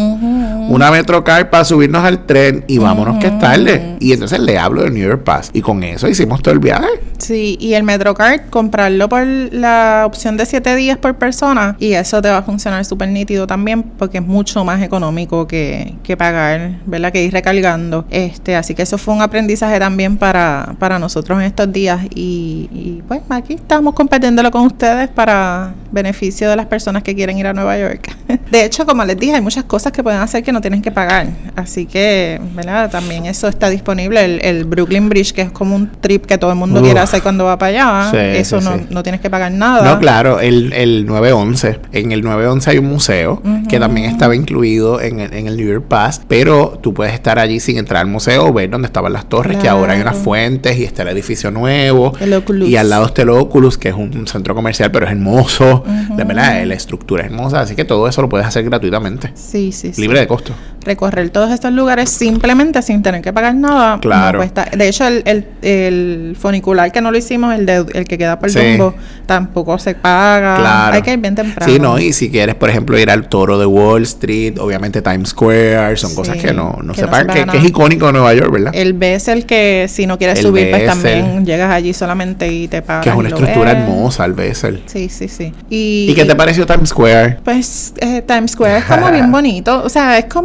una 0.67 0.91
Metrocar 0.91 1.49
para 1.49 1.63
subirnos 1.65 2.03
al 2.03 2.25
tren 2.25 2.63
y 2.67 2.77
vámonos 2.77 3.19
que 3.19 3.27
es 3.27 3.39
tarde. 3.39 3.95
Y 3.99 4.13
entonces 4.13 4.39
le 4.39 4.58
hablo 4.58 4.84
del 4.84 4.93
New 4.93 5.08
York 5.08 5.23
Pass 5.23 5.49
y 5.53 5.62
con 5.62 5.84
eso 5.84 6.08
hicimos 6.08 6.41
todo 6.41 6.53
el 6.53 6.60
viaje. 6.60 6.88
Sí, 7.17 7.58
y 7.60 7.73
el 7.73 7.84
MetroCard, 7.84 8.49
comprarlo 8.49 9.10
por 9.10 9.25
la 9.25 10.03
opción 10.06 10.38
de 10.38 10.45
7 10.45 10.75
días 10.75 10.97
por 10.97 11.15
persona 11.15 11.75
y 11.80 11.93
eso 11.93 12.21
te 12.21 12.30
va 12.30 12.38
a 12.38 12.43
funcionar 12.43 12.86
súper 12.86 13.10
nítido 13.10 13.47
también 13.47 13.84
porque 13.84 14.19
es 14.19 14.25
mucho 14.25 14.63
más 14.63 14.82
económico 14.82 15.47
que, 15.47 15.95
que 16.03 16.15
pagar, 16.15 16.80
¿verdad? 16.86 17.12
Que 17.12 17.23
ir 17.23 17.34
recargando. 17.34 18.06
Este, 18.10 18.56
así 18.56 18.75
que 18.75 18.84
eso 18.84 18.97
fue 18.97 19.13
un 19.13 19.21
aprendizaje 19.21 19.80
también 19.80 20.17
para, 20.17 20.75
para 20.80 20.99
nosotros 20.99 21.39
en 21.39 21.45
estos 21.45 21.71
días 21.71 22.01
y, 22.13 22.69
y, 22.71 23.03
pues 23.08 23.21
aquí 23.30 23.53
estamos 23.53 23.93
compartiéndolo 23.93 24.51
con 24.51 24.65
ustedes 24.65 25.10
para 25.10 25.73
beneficio 25.91 26.49
de 26.49 26.56
las 26.56 26.65
personas 26.65 27.03
que 27.03 27.15
quieren 27.15 27.38
ir 27.38 27.47
a 27.47 27.53
Nueva 27.53 27.77
York. 27.77 28.15
De 28.51 28.65
hecho, 28.65 28.86
como 28.86 29.03
les 29.06 29.17
dije, 29.17 29.36
hay 29.36 29.41
muchas 29.41 29.63
cosas 29.63 29.91
que 29.91 30.03
pueden 30.03 30.19
hacer 30.19 30.43
que 30.43 30.51
no 30.51 30.57
tienen 30.62 30.82
que 30.82 30.91
pagar. 30.91 31.28
Así 31.56 31.86
que, 31.86 32.39
¿verdad? 32.56 32.89
También 32.91 33.26
eso 33.26 33.48
está 33.48 33.70
disponible. 33.70 34.24
El, 34.24 34.39
el 34.43 34.65
Brooklyn 34.65 35.10
Bridge, 35.10 35.34
que 35.34 35.41
es 35.43 35.52
como 35.52 35.76
un 35.76 35.89
trip 36.02 36.26
que 36.26 36.38
todo 36.38 36.52
el 36.52 36.58
mundo 36.58 36.80
Uf. 36.80 36.86
quiere 36.86 37.00
hacer 37.00 37.22
cuando 37.22 37.46
va 37.46 37.58
para 37.58 38.08
allá. 38.08 38.12
Sí, 38.12 38.17
eso 38.39 38.60
sí, 38.62 38.67
no, 38.70 38.78
sí. 38.78 38.86
no 38.89 39.04
tienes 39.04 39.22
que 39.22 39.30
pagar 39.30 39.52
nada. 39.52 39.84
No, 39.93 40.00
claro, 40.00 40.39
el, 40.39 40.74
el 40.74 41.06
911. 41.06 41.80
En 41.93 42.12
el 42.12 42.22
911 42.22 42.70
hay 42.72 42.78
un 42.78 42.86
museo 42.88 43.41
que 43.70 43.80
también 43.80 44.10
estaba 44.10 44.36
incluido 44.36 45.02
en 45.02 45.20
el, 45.20 45.34
en 45.34 45.48
el 45.48 45.58
New 45.58 45.67
York 45.67 45.86
Pass, 45.88 46.22
pero 46.28 46.80
tú 46.82 46.93
puedes 46.93 47.13
estar 47.13 47.39
allí 47.39 47.60
sin 47.60 47.78
entrar 47.78 48.02
al 48.02 48.08
museo 48.08 48.46
o 48.48 48.54
ver 48.54 48.70
dónde 48.70 48.88
estaban 48.88 49.13
las 49.13 49.28
torres, 49.28 49.58
que 49.58 49.67
ahora 49.70 49.93
hay 49.93 50.02
unas 50.02 50.17
fuentes 50.17 50.78
y 50.78 50.84
está 50.84 51.04
el 51.04 51.10
edificio 51.10 51.52
nuevo. 51.52 52.13
El 52.20 52.34
Oculus. 52.34 52.70
Y 52.70 52.78
al 52.78 52.89
lado 52.89 53.06
está 53.08 53.24
el 53.24 53.30
Oculus, 53.30 53.78
que 53.78 53.89
es 53.89 53.96
un 53.96 54.28
centro 54.28 54.56
comercial, 54.56 54.91
pero 54.91 55.06
es 55.06 55.12
hermoso. 55.12 55.84
De 56.15 56.24
verdad, 56.24 56.63
la 56.65 56.74
estructura 56.76 57.24
es 57.24 57.32
hermosa, 57.32 57.62
así 57.62 57.76
que 57.76 57.86
todo 57.86 58.08
eso 58.08 58.22
lo 58.22 58.30
puedes 58.30 58.46
hacer 58.48 58.63
gratuitamente, 58.63 59.32
Sí, 59.36 59.72
sí, 59.72 59.93
sí. 59.93 60.02
libre 60.02 60.20
de 60.20 60.28
costo. 60.28 60.46
Recorrer 60.88 61.29
todos 61.29 61.51
estos 61.51 61.71
lugares 61.73 62.10
simplemente 62.10 62.81
sin 62.81 63.03
tener 63.03 63.21
que 63.21 63.33
pagar 63.33 63.53
nada. 63.53 63.99
Claro. 63.99 64.38
no 64.38 64.39
cuesta. 64.39 64.69
De 64.75 64.88
hecho, 64.88 65.05
el, 65.05 65.21
el, 65.25 65.45
el 65.62 66.38
funicular 66.39 66.91
que 66.91 67.01
no 67.01 67.12
lo 67.12 67.17
hicimos, 67.17 67.53
el, 67.53 67.65
de, 67.65 67.86
el 67.93 68.05
que 68.05 68.17
queda 68.17 68.39
por 68.39 68.49
Sí. 68.49 68.60
Dumbo, 68.77 68.95
tampoco 69.25 69.77
se 69.77 69.93
paga. 69.93 70.55
Claro. 70.55 70.95
Hay 70.95 71.01
que 71.01 71.12
ir 71.13 71.19
bien 71.19 71.36
temprano. 71.36 71.71
Sí, 71.71 71.79
no, 71.79 71.99
y 71.99 72.13
si 72.13 72.31
quieres, 72.31 72.55
por 72.55 72.69
ejemplo, 72.69 72.97
ir 72.97 73.10
al 73.10 73.27
toro 73.27 73.60
de 73.60 73.65
Wall 73.65 74.03
Street, 74.03 74.57
obviamente 74.60 75.01
Times 75.01 75.29
Square, 75.29 75.97
son 75.97 76.15
cosas 76.15 76.38
que 76.38 76.53
no, 76.53 76.77
no 76.81 76.93
que 76.93 77.01
se 77.01 77.05
no 77.05 77.07
se 77.07 77.12
pagan, 77.12 77.27
que, 77.27 77.33
pagan 77.41 77.49
que 77.49 77.57
es 77.57 77.65
icónico 77.65 78.07
de 78.07 78.13
Nueva 78.13 78.33
York, 78.33 78.51
¿verdad? 78.51 78.71
El 78.73 78.93
Bessel 78.93 79.45
que 79.45 79.88
si 79.89 80.07
no 80.07 80.17
quieres 80.17 80.39
El 80.39 80.45
subir, 80.45 80.69
pues 80.69 80.86
también 80.86 81.45
llegas 81.45 81.69
allí 81.71 81.93
solamente 81.93 82.47
y 82.47 82.69
te 82.69 82.81
pagas. 82.81 83.03
que 83.03 83.10
es 83.10 83.15
una 83.15 83.27
estructura 83.27 83.73
ves. 83.73 83.83
hermosa, 83.83 84.23
al 84.23 84.33
Bessel. 84.33 84.81
Sí, 84.86 85.10
sí, 85.10 85.27
sí. 85.27 85.53
Y, 85.69 86.07
¿Y 86.10 86.15
qué 86.15 86.23
te 86.23 86.36
pareció 86.36 86.65
Times 86.65 86.89
Square? 86.89 87.39
Pues 87.43 87.93
eh, 87.99 88.23
Times 88.25 88.51
Square 88.51 88.77
es 88.77 88.86
como 88.86 89.12
bien 89.12 89.29
bonito, 89.33 89.83
o 89.83 89.89
sea, 89.89 90.17
es 90.17 90.25
como 90.25 90.37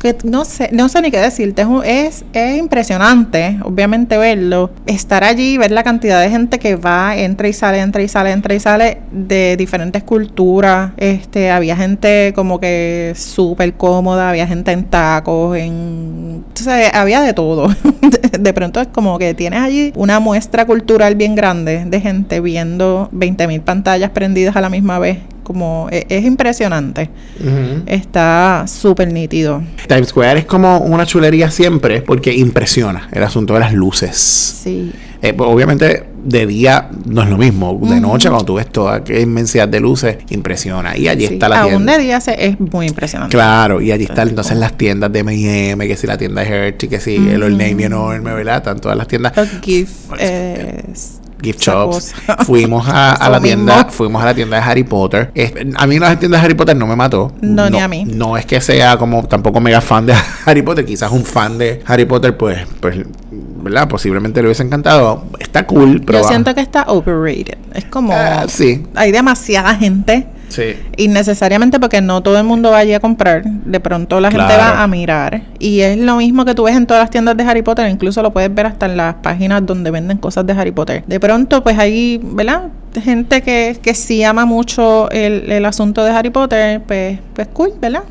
que 0.00 0.16
no 0.24 0.44
sé, 0.44 0.70
no 0.72 0.88
sé 0.88 1.02
ni 1.02 1.10
qué 1.10 1.18
decirte, 1.18 1.62
es, 1.62 1.68
es, 1.84 2.24
es 2.32 2.58
impresionante, 2.58 3.58
obviamente 3.62 4.18
verlo, 4.18 4.70
estar 4.86 5.24
allí, 5.24 5.58
ver 5.58 5.72
la 5.72 5.82
cantidad 5.82 6.20
de 6.20 6.30
gente 6.30 6.58
que 6.58 6.76
va, 6.76 7.16
entra 7.16 7.48
y 7.48 7.52
sale, 7.52 7.80
entra 7.80 8.02
y 8.02 8.08
sale, 8.08 8.30
entra 8.30 8.54
y 8.54 8.60
sale 8.60 8.98
de 9.10 9.56
diferentes 9.56 10.02
culturas, 10.02 10.92
este, 10.96 11.50
había 11.50 11.76
gente 11.76 12.32
como 12.34 12.60
que 12.60 13.12
súper 13.16 13.74
cómoda, 13.74 14.30
había 14.30 14.46
gente 14.46 14.72
en 14.72 14.84
tacos, 14.84 15.56
en, 15.56 16.44
sea, 16.54 16.88
había 17.00 17.20
de 17.20 17.32
todo, 17.32 17.68
de 18.38 18.52
pronto 18.52 18.80
es 18.80 18.88
como 18.88 19.18
que 19.18 19.34
tienes 19.34 19.60
allí 19.60 19.92
una 19.96 20.20
muestra 20.20 20.66
cultural 20.66 21.14
bien 21.14 21.34
grande 21.34 21.84
de 21.84 22.00
gente 22.00 22.40
viendo 22.40 23.08
20.000 23.12 23.60
pantallas 23.62 24.10
prendidas 24.10 24.56
a 24.56 24.60
la 24.60 24.68
misma 24.68 24.98
vez 24.98 25.18
como 25.46 25.86
e- 25.92 26.06
es, 26.08 26.24
impresionante. 26.24 27.08
Está 27.86 28.64
súper 28.66 29.12
nítido. 29.12 29.62
Times 29.86 30.08
Square 30.08 30.40
es 30.40 30.44
como 30.44 30.78
una 30.78 31.06
chulería 31.06 31.50
siempre 31.50 32.02
porque 32.02 32.34
impresiona 32.34 33.08
el 33.12 33.22
asunto 33.22 33.54
de 33.54 33.60
las 33.60 33.72
luces. 33.72 34.16
Sí. 34.16 34.92
Eh, 35.22 35.32
pues, 35.32 35.48
obviamente 35.48 36.04
de 36.24 36.46
día 36.46 36.90
no 37.04 37.22
es 37.22 37.28
lo 37.30 37.38
mismo. 37.38 37.78
De 37.82 38.00
noche, 38.00 38.28
cuando 38.28 38.44
tú 38.44 38.54
ves 38.54 38.66
toda 38.70 38.96
aquella 38.96 39.20
inmensidad 39.20 39.68
de 39.68 39.78
luces, 39.80 40.18
impresiona. 40.30 40.96
Y 40.96 41.06
allí 41.08 41.26
Sí, 41.28 41.34
está 41.34 41.48
la 41.48 41.60
aún 41.60 41.70
tienda. 41.70 41.96
de 41.96 42.02
día 42.04 42.20
se, 42.20 42.46
es 42.46 42.58
muy 42.58 42.86
impresionante. 42.88 43.36
Claro, 43.36 43.80
y 43.80 43.92
allí 43.92 44.04
están 44.04 44.28
entonces 44.28 44.56
las 44.58 44.76
tiendas 44.76 45.12
de 45.12 45.20
M&M, 45.20 45.86
que 45.86 45.96
si 45.96 46.06
la 46.08 46.18
tienda 46.18 46.42
de 46.42 46.48
Hershey, 46.48 46.88
que 46.88 46.98
si 47.00 47.14
el 47.16 47.42
Old 47.42 47.56
Navy 47.56 47.84
enorme, 47.84 48.34
¿verdad? 48.34 48.56
Están 48.58 48.80
todas 48.80 48.98
las 48.98 49.06
tiendas. 49.06 49.36
Los 49.36 49.48
gift, 49.62 49.92
eh, 50.18 50.82
gift 51.40 51.60
shops. 51.60 52.14
Fuimos 52.46 52.88
a, 52.88 53.12
a 53.12 53.28
la 53.30 53.40
tienda, 53.40 53.76
mismo. 53.76 53.90
fuimos 53.92 54.22
a 54.22 54.26
la 54.26 54.34
tienda 54.34 54.56
de 54.56 54.62
Harry 54.62 54.84
Potter. 54.84 55.30
Es- 55.34 55.52
a 55.76 55.86
mí 55.86 55.98
las 55.98 56.18
tiendas 56.18 56.40
de 56.40 56.44
Harry 56.46 56.54
Potter 56.54 56.76
no 56.76 56.86
me 56.86 56.96
mató. 56.96 57.32
No, 57.40 57.68
ni 57.70 57.78
a 57.80 57.88
mí. 57.88 58.04
No 58.04 58.36
es 58.36 58.46
que 58.46 58.60
sea 58.60 58.96
como 58.96 59.26
tampoco 59.26 59.60
mega 59.60 59.80
fan 59.80 60.06
de 60.06 60.14
Harry 60.46 60.62
Potter, 60.62 60.84
quizás 60.84 61.10
un 61.12 61.24
fan 61.24 61.58
de 61.58 61.82
Harry 61.86 62.04
Potter, 62.04 62.36
pues, 62.36 62.58
pues, 62.80 62.98
¿verdad? 63.30 63.88
Posiblemente 63.88 64.40
le 64.40 64.48
hubiese 64.48 64.62
encantado. 64.62 65.24
Está 65.38 65.66
cool, 65.66 66.02
pero 66.06 66.20
Yo 66.22 66.28
siento 66.28 66.54
que 66.54 66.60
está 66.60 66.84
overrated. 66.88 67.58
Es 67.74 67.84
como. 67.86 68.12
Ah, 68.12 68.44
sí. 68.48 68.84
Hay 68.94 69.12
demasiada 69.12 69.74
gente. 69.74 70.26
Sí. 70.48 70.76
Innecesariamente 70.96 71.80
porque 71.80 72.00
no 72.00 72.22
todo 72.22 72.38
el 72.38 72.44
mundo 72.44 72.70
va 72.70 72.78
allí 72.78 72.94
a 72.94 73.00
comprar. 73.00 73.44
De 73.44 73.80
pronto 73.80 74.20
la 74.20 74.30
gente 74.30 74.56
va 74.56 74.82
a 74.82 74.86
mirar. 74.86 75.42
Y 75.58 75.80
es 75.80 75.98
lo 75.98 76.16
mismo 76.16 76.44
que 76.44 76.54
tú 76.54 76.64
ves 76.64 76.76
en 76.76 76.86
todas 76.86 77.02
las 77.02 77.10
tiendas 77.10 77.36
de 77.36 77.44
Harry 77.44 77.62
Potter. 77.62 77.88
Incluso 77.90 78.22
lo 78.22 78.32
puedes 78.32 78.54
ver 78.54 78.66
hasta 78.66 78.86
en 78.86 78.96
las 78.96 79.14
páginas 79.16 79.64
donde 79.66 79.90
venden 79.90 80.18
cosas 80.18 80.46
de 80.46 80.52
Harry 80.52 80.72
Potter. 80.72 81.04
De 81.06 81.20
pronto, 81.20 81.62
pues 81.62 81.78
hay, 81.78 82.20
¿verdad? 82.22 82.68
Gente 83.02 83.42
que, 83.42 83.76
que 83.82 83.94
sí 83.94 84.22
ama 84.24 84.44
mucho 84.46 85.10
el, 85.10 85.50
el 85.50 85.64
asunto 85.64 86.04
de 86.04 86.10
Harry 86.10 86.30
Potter. 86.30 86.80
Pues, 86.86 87.18
pues 87.34 87.48
cool, 87.52 87.72
¿verdad? 87.80 88.02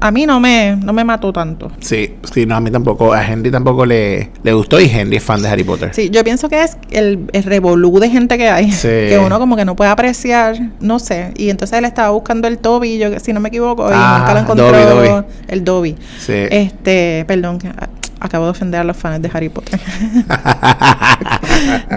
A 0.00 0.10
mí 0.10 0.26
no 0.26 0.40
me, 0.40 0.76
no 0.76 0.92
me 0.92 1.04
mató 1.04 1.32
tanto. 1.32 1.70
Sí, 1.80 2.14
sí, 2.32 2.46
no, 2.46 2.56
a 2.56 2.60
mí 2.60 2.70
tampoco, 2.70 3.12
a 3.12 3.24
Henry 3.26 3.50
tampoco 3.50 3.84
le, 3.86 4.30
le 4.42 4.52
gustó 4.52 4.80
y 4.80 4.84
Henry 4.90 5.16
es 5.16 5.22
fan 5.22 5.42
de 5.42 5.48
Harry 5.48 5.64
Potter. 5.64 5.90
Sí, 5.92 6.10
yo 6.10 6.22
pienso 6.24 6.48
que 6.48 6.62
es 6.62 6.76
el, 6.90 7.28
el 7.32 7.42
revolú 7.44 7.98
de 7.98 8.08
gente 8.10 8.38
que 8.38 8.48
hay, 8.48 8.70
Sí. 8.72 8.88
que 8.88 9.20
uno 9.24 9.38
como 9.38 9.56
que 9.56 9.64
no 9.64 9.76
puede 9.76 9.90
apreciar, 9.90 10.56
no 10.80 10.98
sé. 10.98 11.32
Y 11.36 11.50
entonces 11.50 11.78
él 11.78 11.84
estaba 11.84 12.10
buscando 12.10 12.48
el 12.48 12.58
Toby, 12.58 12.98
yo 12.98 13.10
que- 13.10 13.20
si 13.20 13.32
no 13.32 13.40
me 13.40 13.48
equivoco, 13.48 13.88
y 13.88 13.92
Ah, 13.94 14.16
nunca 14.20 14.34
lo 14.34 14.40
encontró. 14.40 14.66
Dobby, 14.72 15.08
Dobby. 15.08 15.26
El 15.48 15.64
Dobby. 15.64 15.96
Sí. 16.18 16.32
Este, 16.50 17.24
perdón, 17.26 17.58
que, 17.58 17.68
ah, 17.68 17.88
acabo 18.26 18.44
de 18.44 18.50
ofender 18.52 18.80
a 18.80 18.84
los 18.84 18.96
fans 18.96 19.20
de 19.22 19.30
Harry 19.32 19.48
Potter. 19.48 19.80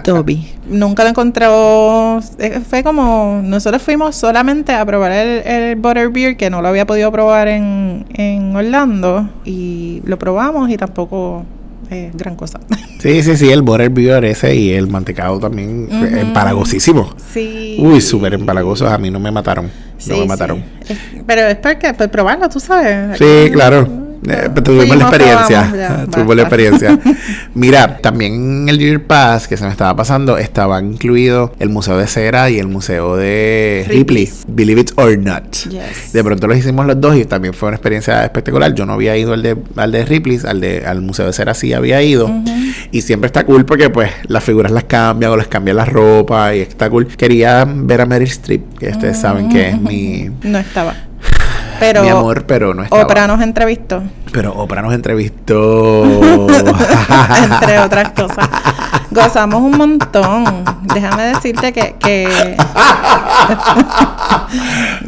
Dobby. 0.06 0.48
Nunca 0.70 1.04
lo 1.04 1.10
encontró. 1.10 2.20
eh, 2.38 2.62
Fue 2.68 2.84
como. 2.84 3.42
Nosotros 3.44 3.82
fuimos 3.82 4.16
solamente 4.16 4.74
a 4.74 4.86
probar 4.86 5.12
el, 5.12 5.46
el 5.48 5.76
Butterbeer, 5.76 6.38
que 6.38 6.50
no 6.50 6.62
lo 6.62 6.68
había 6.70 6.86
podido 6.86 7.12
probar 7.12 7.48
en, 7.48 8.06
en 8.14 8.56
Orlando. 8.56 9.30
Y 9.46 10.02
lo 10.06 10.18
probamos 10.20 10.70
y 10.70 10.78
tampoco 10.78 11.46
es 11.90 12.16
gran 12.16 12.36
cosa. 12.36 12.60
Sí, 13.00 13.24
sí, 13.24 13.38
sí, 13.38 13.50
el 13.50 13.62
butterbeer 13.62 14.26
ese 14.26 14.54
y 14.54 14.72
el 14.74 14.90
mantecado 14.90 15.40
también 15.40 15.86
Ujú. 15.86 16.04
empalagosísimo. 16.18 17.16
sí. 17.32 17.78
Uy, 17.80 18.02
súper 18.02 18.34
empalagosos, 18.34 18.92
a 18.92 18.98
mí 18.98 19.10
no 19.10 19.22
me 19.22 19.32
mataron. 19.32 19.72
Sí, 19.98 20.10
no 20.12 20.18
me 20.18 20.26
mataron. 20.26 20.62
Pero 21.26 21.44
es 21.48 21.56
porque, 21.56 21.94
pues 21.94 22.10
probarlo, 22.10 22.50
tú 22.50 22.60
sabes. 22.60 23.18
Sí, 23.18 23.50
claro. 23.54 23.88
Eh, 24.28 24.50
tuvimos 24.64 24.98
la 24.98 25.04
experiencia. 25.06 25.74
ya, 25.76 26.06
tuvimos 26.12 26.36
la 26.36 26.42
experiencia. 26.44 27.00
Mira, 27.54 27.98
también 27.98 28.34
en 28.34 28.70
el 28.70 28.80
Year 28.80 29.02
Pass 29.02 29.48
que 29.48 29.58
se 29.58 29.64
me 29.66 29.72
estaba 29.72 29.96
pasando, 29.96 30.38
estaba 30.38 30.82
incluido 30.82 31.54
el 31.60 31.70
Museo 31.70 31.98
de 31.98 32.08
Cera 32.08 32.50
y 32.50 32.60
el 32.60 32.68
Museo 32.68 33.16
de 33.16 33.86
Ripley. 33.88 34.30
Believe 34.48 34.82
it 34.82 34.92
or 34.96 35.18
not. 35.18 35.56
Yes. 35.70 36.14
De 36.14 36.24
pronto 36.24 36.48
los 36.48 36.58
hicimos 36.58 36.86
los 36.86 37.00
dos 37.00 37.16
y 37.16 37.26
también 37.26 37.54
fue 37.54 37.70
una 37.70 37.78
experiencia 37.78 38.24
espectacular. 38.24 38.74
Yo 38.74 38.86
no 38.86 38.94
había 38.94 39.16
ido 39.16 39.34
al 39.34 39.42
de, 39.42 39.58
al 39.76 39.92
de 39.92 40.06
Ripley's, 40.06 40.46
al, 40.46 40.62
de, 40.62 40.86
al 40.86 41.02
Museo 41.02 41.26
de 41.26 41.34
Cera 41.34 41.54
sí 41.54 41.74
había 41.74 42.02
ido. 42.02 42.30
Y 42.92 43.02
siempre 43.02 43.28
está 43.28 43.46
cool 43.46 43.66
porque 43.66 43.90
pues 43.90 44.12
las 44.28 44.44
figuras 44.44 44.72
las 44.72 44.86
cambian 44.86 45.32
o 45.32 45.38
les 45.38 45.48
cambian 45.48 45.78
la 45.78 45.86
ropa 45.86 46.56
y 46.56 46.62
está 46.62 46.90
cool. 46.90 47.08
Quería 47.08 47.66
ver 47.66 48.02
a 48.02 48.06
Meryl 48.06 48.28
Streep, 48.28 48.78
que 48.78 48.90
ustedes 48.90 49.18
saben 49.18 49.50
que 49.50 49.70
es 49.70 49.82
mi, 49.82 50.30
No 50.44 50.58
estaba. 50.58 51.09
Pero 51.80 52.04
mi 52.04 52.10
amor, 52.10 52.46
pero 52.46 52.74
no 52.74 52.84
estaba. 52.84 53.04
Oprah 53.04 53.28
nos 53.28 53.42
entrevistó, 53.42 54.04
Pero 54.32 54.54
Oprah 54.54 54.82
nos 54.82 54.94
entrevistó. 54.94 56.04
entre 57.44 57.80
otras 57.80 58.12
cosas. 58.12 58.50
Gozamos 59.12 59.62
un 59.62 59.78
montón. 59.78 60.64
Déjame 60.94 61.24
decirte 61.34 61.74
que. 61.74 61.96
que 62.00 62.28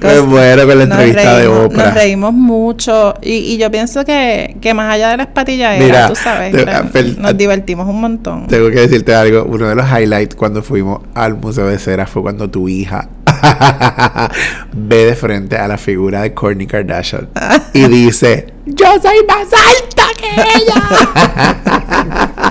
Me 0.01 0.21
muero 0.21 0.67
con 0.67 0.77
la 0.77 0.83
entrevista 0.83 1.37
de 1.37 1.47
reímos- 1.47 1.65
Oprah. 1.65 1.85
Nos 1.85 1.93
reímos 1.93 2.33
mucho. 2.33 3.13
Y, 3.21 3.33
y 3.53 3.57
yo 3.57 3.69
pienso 3.71 4.03
que, 4.05 4.55
que 4.61 4.73
más 4.73 4.93
allá 4.93 5.09
de 5.09 5.17
las 5.17 5.27
patillas, 5.27 5.77
Mira, 5.79 6.07
tú 6.07 6.15
sabes, 6.15 6.53
te- 6.91 7.03
nos 7.17 7.37
divertimos 7.37 7.87
un 7.87 8.01
montón. 8.01 8.47
Tengo 8.47 8.69
que 8.69 8.81
decirte 8.81 9.13
algo. 9.15 9.43
Uno 9.45 9.67
de 9.69 9.75
los 9.75 9.85
highlights 9.87 10.35
cuando 10.35 10.61
fuimos 10.63 11.01
al 11.13 11.35
Museo 11.35 11.67
de 11.67 11.77
Cera 11.79 12.05
fue 12.07 12.21
cuando 12.21 12.49
tu 12.49 12.67
hija 12.69 13.07
ve 14.73 15.05
de 15.05 15.15
frente 15.15 15.57
a 15.57 15.67
la 15.67 15.77
figura 15.77 16.21
de 16.21 16.33
Kourtney 16.33 16.67
Kardashian 16.67 17.29
y 17.73 17.87
dice: 17.87 18.53
Yo 18.65 18.85
soy 19.01 19.17
más 19.27 19.47
alta 19.53 20.03
que 20.17 20.29
ella. 20.57 20.81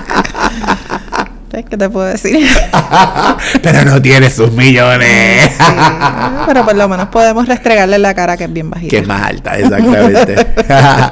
¿Sabes 1.51 1.65
¿Qué 1.65 1.75
te 1.75 1.89
puedo 1.89 2.05
decir? 2.05 2.47
Pero 3.61 3.83
no 3.83 4.01
tiene 4.01 4.29
sus 4.29 4.53
millones. 4.53 5.51
Sí, 5.51 5.73
pero 6.47 6.63
por 6.63 6.75
lo 6.75 6.87
menos 6.87 7.09
podemos 7.09 7.45
restregarle 7.45 7.99
la 7.99 8.13
cara 8.13 8.37
que 8.37 8.45
es 8.45 8.53
bien 8.53 8.69
bajita. 8.69 8.89
que 8.89 8.97
es 8.99 9.07
más 9.07 9.21
alta, 9.21 9.57
exactamente. 9.57 10.35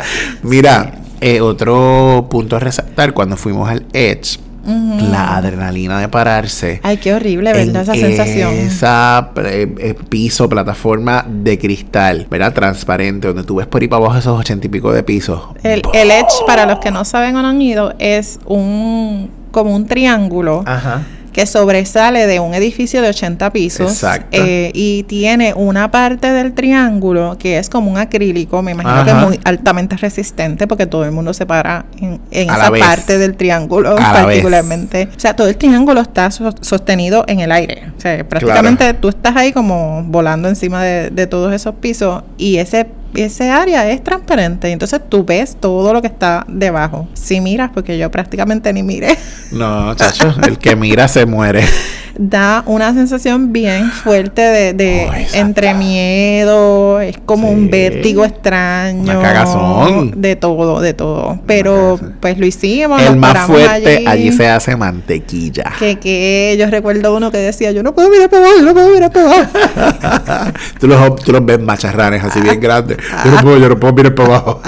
Mira, 0.43 0.93
eh, 1.19 1.41
otro 1.41 2.27
punto 2.29 2.55
a 2.55 2.59
resaltar 2.59 3.13
cuando 3.13 3.35
fuimos 3.35 3.69
al 3.69 3.85
Edge. 3.91 4.39
La 4.65 5.37
adrenalina 5.37 5.99
de 5.99 6.09
pararse. 6.09 6.79
Ay, 6.83 6.97
qué 6.97 7.13
horrible, 7.13 7.51
¿verdad? 7.51 7.81
Esa 7.81 7.95
en 7.95 8.01
sensación. 8.01 8.53
Esa 8.53 9.31
eh, 9.37 9.75
eh, 9.79 9.95
piso, 10.09 10.47
plataforma 10.47 11.25
de 11.27 11.57
cristal, 11.57 12.27
¿verdad? 12.29 12.53
Transparente, 12.53 13.27
donde 13.27 13.43
tú 13.43 13.55
ves 13.55 13.67
por 13.67 13.81
ahí 13.81 13.87
para 13.87 14.03
abajo 14.03 14.19
esos 14.19 14.39
ochenta 14.39 14.67
y 14.67 14.69
pico 14.69 14.91
de 14.91 15.01
pisos. 15.01 15.41
El, 15.63 15.81
el 15.93 16.11
Edge, 16.11 16.45
para 16.45 16.67
los 16.67 16.79
que 16.79 16.91
no 16.91 17.03
saben 17.03 17.35
o 17.35 17.41
no 17.41 17.47
han 17.47 17.61
ido, 17.61 17.95
es 17.97 18.39
un 18.45 19.38
como 19.51 19.75
un 19.75 19.85
triángulo 19.87 20.63
Ajá. 20.65 21.03
que 21.33 21.45
sobresale 21.45 22.25
de 22.25 22.39
un 22.39 22.53
edificio 22.55 23.01
de 23.01 23.09
80 23.09 23.51
pisos. 23.51 23.91
Exacto. 23.91 24.27
eh, 24.31 24.71
y 24.73 25.03
tiene 25.03 25.53
una 25.53 25.91
parte 25.91 26.31
del 26.31 26.53
triángulo 26.53 27.37
que 27.37 27.59
es 27.59 27.69
como 27.69 27.91
un 27.91 27.97
acrílico, 27.97 28.61
me 28.63 28.71
imagino 28.71 29.03
que 29.05 29.11
Ajá. 29.11 29.25
muy 29.27 29.39
altamente 29.45 29.95
resistente 29.95 30.65
porque 30.67 30.85
todo 30.87 31.05
el 31.05 31.11
mundo 31.11 31.33
se 31.33 31.45
para 31.45 31.85
en, 32.01 32.19
esa 32.31 32.71
parte 32.71 33.17
del 33.19 33.35
triángulo 33.37 33.91
A 33.97 34.13
particularmente. 34.13 35.07
O 35.15 35.19
sea, 35.19 35.35
todo 35.35 35.47
el 35.47 35.55
triángulo 35.55 36.01
está 36.01 36.31
so- 36.31 36.53
sostenido 36.61 37.23
en 37.27 37.39
el 37.41 37.51
aire. 37.51 37.83
O 37.97 38.01
sea, 38.01 38.27
prácticamente 38.27 38.93
tú 38.95 39.09
estás 39.09 39.35
ahí 39.35 39.53
como 39.53 40.03
volando 40.03 40.49
encima 40.49 40.83
de, 40.83 41.09
de 41.11 41.27
todos 41.27 41.53
esos 41.53 41.75
pisos 41.75 42.23
y 42.37 42.57
ese 42.57 42.87
ese 43.15 43.49
área 43.49 43.89
es 43.89 44.03
transparente, 44.03 44.71
entonces 44.71 45.01
tú 45.07 45.23
ves 45.23 45.57
todo 45.59 45.93
lo 45.93 46.01
que 46.01 46.07
está 46.07 46.45
debajo. 46.47 47.07
Si 47.13 47.41
miras, 47.41 47.71
porque 47.73 47.97
yo 47.97 48.09
prácticamente 48.11 48.71
ni 48.73 48.83
miré, 48.83 49.17
No, 49.51 49.93
chacho, 49.95 50.33
el 50.45 50.57
que 50.57 50.75
mira 50.75 51.07
se 51.07 51.25
muere. 51.25 51.63
da 52.19 52.63
una 52.65 52.93
sensación 52.93 53.53
bien 53.53 53.91
fuerte 53.91 54.41
de, 54.41 54.73
de 54.73 55.05
esa 55.21 55.37
entre 55.37 55.73
miedo, 55.73 56.99
es 56.99 57.17
como 57.17 57.49
un 57.49 57.69
vértigo 57.69 58.25
extraño. 58.25 59.03
Una 59.03 59.21
cagazón. 59.21 60.19
De 60.19 60.35
todo, 60.35 60.81
de 60.81 60.93
todo. 60.93 61.39
Pero 61.47 61.97
pues 62.19 62.37
lo 62.37 62.45
hicimos. 62.45 63.01
El 63.01 63.15
más 63.15 63.47
fuerte, 63.47 64.03
allí. 64.05 64.33
se 64.33 64.49
hace 64.49 64.75
mantequilla. 64.75 65.71
Que, 65.79 65.97
que 65.97 66.57
yo 66.59 66.69
recuerdo 66.69 67.15
uno 67.15 67.31
que 67.31 67.37
decía, 67.37 67.71
yo 67.71 67.83
no 67.83 67.95
puedo 67.95 68.09
mirar 68.09 68.29
para 68.29 68.43
abajo, 68.43 68.59
yo 68.59 68.65
no 68.65 68.73
puedo 68.73 68.93
mirar 68.93 69.11
para 69.11 69.25
abajo. 69.25 70.51
tú, 70.79 70.87
los, 70.87 71.15
tú 71.23 71.31
los 71.31 71.45
ves 71.45 71.59
macharranes 71.61 72.21
así 72.21 72.41
bien 72.41 72.59
grandes. 72.59 72.97
Yo 73.25 73.31
no 73.31 73.37
puedo, 73.41 73.57
yo 73.57 73.69
no 73.69 73.79
puedo 73.79 73.93
mirar 73.93 74.15
para 74.15 74.35
abajo. 74.35 74.61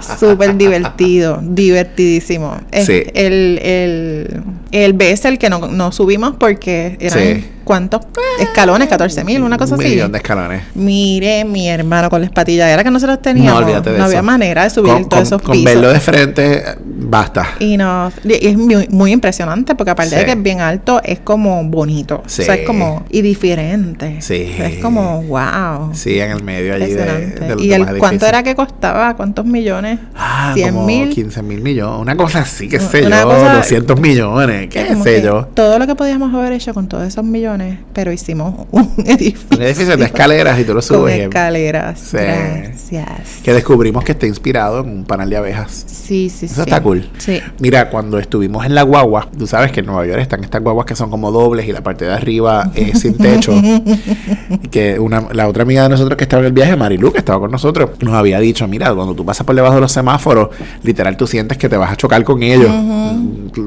Súper 0.18 0.56
divertido, 0.56 1.40
divertidísimo. 1.42 2.56
Sí. 2.84 3.04
El, 3.14 3.58
el, 3.62 4.42
el 4.72 4.92
Bessel 4.94 5.38
que 5.38 5.48
no, 5.50 5.68
no 5.68 5.92
subimos 5.92 6.34
porque 6.38 6.96
eran, 7.00 7.18
Sí. 7.18 7.44
¿cuántos 7.64 8.02
escalones? 8.40 8.88
14 8.88 9.24
mil, 9.24 9.42
una 9.42 9.56
cosa 9.58 9.74
Un 9.74 9.80
así. 9.80 9.90
millón 9.90 10.12
de 10.12 10.18
escalones. 10.18 10.62
Mire, 10.74 11.44
mi 11.44 11.68
hermano, 11.68 12.10
con 12.10 12.20
la 12.20 12.26
espatilladera 12.26 12.82
que 12.84 12.90
nosotros 12.90 13.20
teníamos. 13.22 13.60
No, 13.60 13.66
olvídate 13.66 13.90
de 13.90 13.98
no 13.98 14.04
eso. 14.04 14.10
había 14.10 14.22
manera 14.22 14.64
de 14.64 14.70
subir 14.70 14.92
con, 14.92 15.08
todos 15.08 15.14
con- 15.14 15.22
esos 15.22 15.42
con 15.42 15.52
pisos. 15.52 15.64
verlo 15.74 15.92
de 15.92 16.00
frente, 16.00 16.62
basta. 16.84 17.54
Y 17.60 17.76
no, 17.76 18.12
y 18.24 18.46
es 18.46 18.56
muy, 18.56 18.86
muy 18.90 19.12
impresionante 19.12 19.74
porque 19.74 19.90
aparte 19.90 20.10
Sí. 20.14 20.16
de 20.20 20.24
que 20.26 20.32
es 20.32 20.42
bien 20.42 20.60
alto, 20.60 21.00
es 21.04 21.20
como 21.20 21.62
bonito. 21.64 22.22
Sí. 22.26 22.42
O 22.42 22.44
sea, 22.44 22.54
es 22.56 22.66
como, 22.66 23.04
y 23.10 23.22
diferente. 23.22 24.16
Sí. 24.20 24.54
Es 24.58 24.76
como, 24.82 25.22
wow. 25.22 25.90
Sí, 25.94 26.18
en 26.20 26.30
el 26.32 26.42
medio 26.42 26.74
allí 26.74 26.92
de, 26.92 27.04
de 27.04 27.48
los 27.54 27.62
¿Y 27.62 27.72
el, 27.72 27.80
cuánto 27.84 27.92
edificios. 28.06 28.28
era 28.28 28.42
que 28.42 28.54
costaba? 28.54 29.16
¿Cuántos 29.16 29.44
millones? 29.46 29.98
Ah, 30.14 30.52
100 30.54 30.74
como 30.74 30.86
mil. 30.86 31.10
15 31.10 31.42
mil 31.42 31.60
millones. 31.60 32.00
Una 32.00 32.16
cosa 32.16 32.40
así, 32.40 32.68
qué 32.68 32.80
sé 32.80 33.02
yo. 33.02 33.10
cosa- 33.10 33.54
200 33.56 33.98
millones, 34.00 34.55
qué 34.68 34.86
Como 34.86 35.04
sé 35.04 35.16
que 35.16 35.22
yo. 35.22 35.46
Todo 35.54 35.78
lo 35.78 35.86
que 35.86 35.94
podíamos 35.94 36.32
haber 36.34 36.52
hecho 36.52 36.72
con 36.74 36.88
todos 36.88 37.06
esos 37.06 37.24
millones 37.24 37.78
pero 37.92 38.12
hicimos 38.12 38.66
un 38.70 38.92
edificio. 39.06 39.46
Un 39.56 39.62
edificio 39.62 39.96
de 39.96 40.04
escaleras 40.04 40.58
y 40.58 40.64
tú 40.64 40.68
lo 40.74 40.80
Con 40.80 40.82
subes. 40.82 41.18
y- 41.18 41.20
escaleras. 41.22 41.98
Sí. 42.00 42.16
Gracias. 42.18 43.40
Que 43.42 43.52
descubrimos 43.54 44.04
que 44.04 44.12
está 44.12 44.26
inspirado 44.26 44.80
en 44.80 44.88
un 44.90 45.04
panal 45.04 45.30
de 45.30 45.36
abejas. 45.36 45.84
Sí, 45.86 46.28
sí, 46.30 46.46
Eso 46.46 46.54
sí. 46.56 46.60
está 46.62 46.82
cool. 46.82 47.08
Sí. 47.18 47.40
Mira, 47.60 47.90
cuando 47.90 48.18
estuvimos 48.18 48.64
en 48.66 48.74
la 48.74 48.82
guagua, 48.82 49.28
tú 49.36 49.46
sabes 49.46 49.72
que 49.72 49.80
en 49.80 49.86
Nueva 49.86 50.06
York 50.06 50.20
están 50.20 50.42
estas 50.44 50.62
guaguas 50.62 50.86
que 50.86 50.94
son 50.94 51.10
como 51.10 51.30
dobles 51.32 51.66
y 51.68 51.72
la 51.72 51.82
parte 51.82 52.04
de 52.04 52.12
arriba 52.12 52.70
es 52.74 53.00
sin 53.00 53.16
techo. 53.16 53.52
Que 54.70 54.98
una, 54.98 55.28
la 55.32 55.48
otra 55.48 55.62
amiga 55.62 55.82
de 55.84 55.88
nosotros 55.88 56.16
que 56.16 56.24
estaba 56.24 56.40
en 56.42 56.46
el 56.48 56.52
viaje, 56.52 56.76
Marilu, 56.76 57.12
que 57.12 57.18
estaba 57.18 57.40
con 57.40 57.50
nosotros, 57.50 57.90
nos 58.00 58.14
había 58.14 58.38
dicho, 58.40 58.66
mira, 58.68 58.92
cuando 58.94 59.14
tú 59.14 59.24
pasas 59.24 59.46
por 59.46 59.54
debajo 59.54 59.74
de 59.76 59.80
los 59.80 59.92
semáforos, 59.92 60.50
literal 60.82 61.16
tú 61.16 61.26
sientes 61.26 61.58
que 61.58 61.68
te 61.68 61.76
vas 61.76 61.92
a 61.92 61.96
chocar 61.96 62.22
con 62.24 62.42
ellos. 62.42 62.70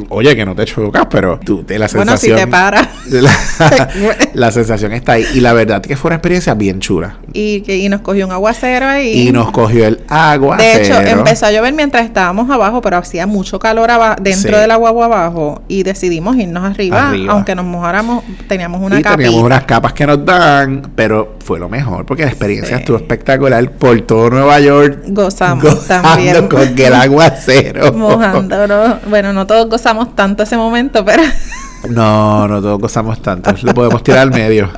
Oye, 0.09 0.35
que 0.35 0.45
no 0.45 0.55
te 0.55 0.63
chocas, 0.85 1.07
pero 1.09 1.39
tú, 1.43 1.63
te, 1.63 1.77
la 1.77 1.87
Bueno, 1.87 2.15
si 2.17 2.27
sensación... 2.27 2.37
te 2.37 2.47
paras. 2.47 2.87
la, 3.09 3.31
la 4.33 4.51
sensación 4.51 4.93
está 4.93 5.13
ahí. 5.13 5.25
Y 5.33 5.39
la 5.41 5.53
verdad 5.53 5.81
que 5.81 5.95
fue 5.97 6.09
una 6.09 6.15
experiencia 6.15 6.53
bien 6.53 6.79
chula. 6.79 7.17
Y, 7.33 7.61
que, 7.61 7.77
y 7.77 7.89
nos 7.89 8.01
cogió 8.01 8.25
un 8.25 8.31
aguacero 8.31 8.85
ahí. 8.87 9.27
Y 9.27 9.31
nos 9.31 9.51
cogió 9.51 9.85
el 9.87 10.01
agua. 10.07 10.57
De 10.57 10.81
hecho, 10.83 10.99
empezó 11.01 11.45
a 11.47 11.51
llover 11.51 11.73
mientras 11.73 12.05
estábamos 12.05 12.49
abajo, 12.49 12.81
pero 12.81 12.97
hacía 12.97 13.27
mucho 13.27 13.59
calor 13.59 13.89
dentro 14.21 14.53
Sí. 14.55 14.61
del 14.61 14.71
agua 14.71 14.89
abajo 14.89 15.61
y 15.67 15.83
decidimos 15.83 16.35
irnos 16.37 16.63
arriba, 16.63 17.09
Arriba. 17.09 17.33
aunque 17.33 17.55
nos 17.55 17.65
mojáramos, 17.65 18.23
teníamos 18.47 18.81
una 18.81 18.99
y 18.99 19.03
capita. 19.03 19.17
teníamos 19.23 19.43
unas 19.45 19.63
capas 19.63 19.93
que 19.93 20.05
nos 20.05 20.23
dan, 20.25 20.91
pero 20.95 21.37
fue 21.43 21.57
lo 21.59 21.69
mejor 21.69 22.05
porque 22.05 22.23
la 22.23 22.29
experiencia 22.29 22.75
Sí. 22.75 22.81
estuvo 22.81 22.97
espectacular 22.97 23.71
por 23.71 23.99
todo 24.01 24.29
Nueva 24.29 24.59
York. 24.59 24.99
Gozamos 25.07 25.87
también. 25.87 26.47
con 26.47 26.61
el 26.77 26.93
aguacero. 26.93 27.93
Mojándonos. 27.93 28.97
Bueno, 29.09 29.33
no 29.33 29.47
todos 29.47 29.67
gozamos 29.69 30.15
tanto 30.15 30.43
ese 30.43 30.55
momento, 30.57 30.68
pero 31.05 31.23
No, 31.89 32.47
no 32.47 32.61
todos 32.61 32.79
gozamos 32.79 33.21
tanto. 33.21 33.53
Lo 33.63 33.73
podemos 33.73 34.03
tirar 34.03 34.19
al 34.19 34.31
medio. 34.31 34.69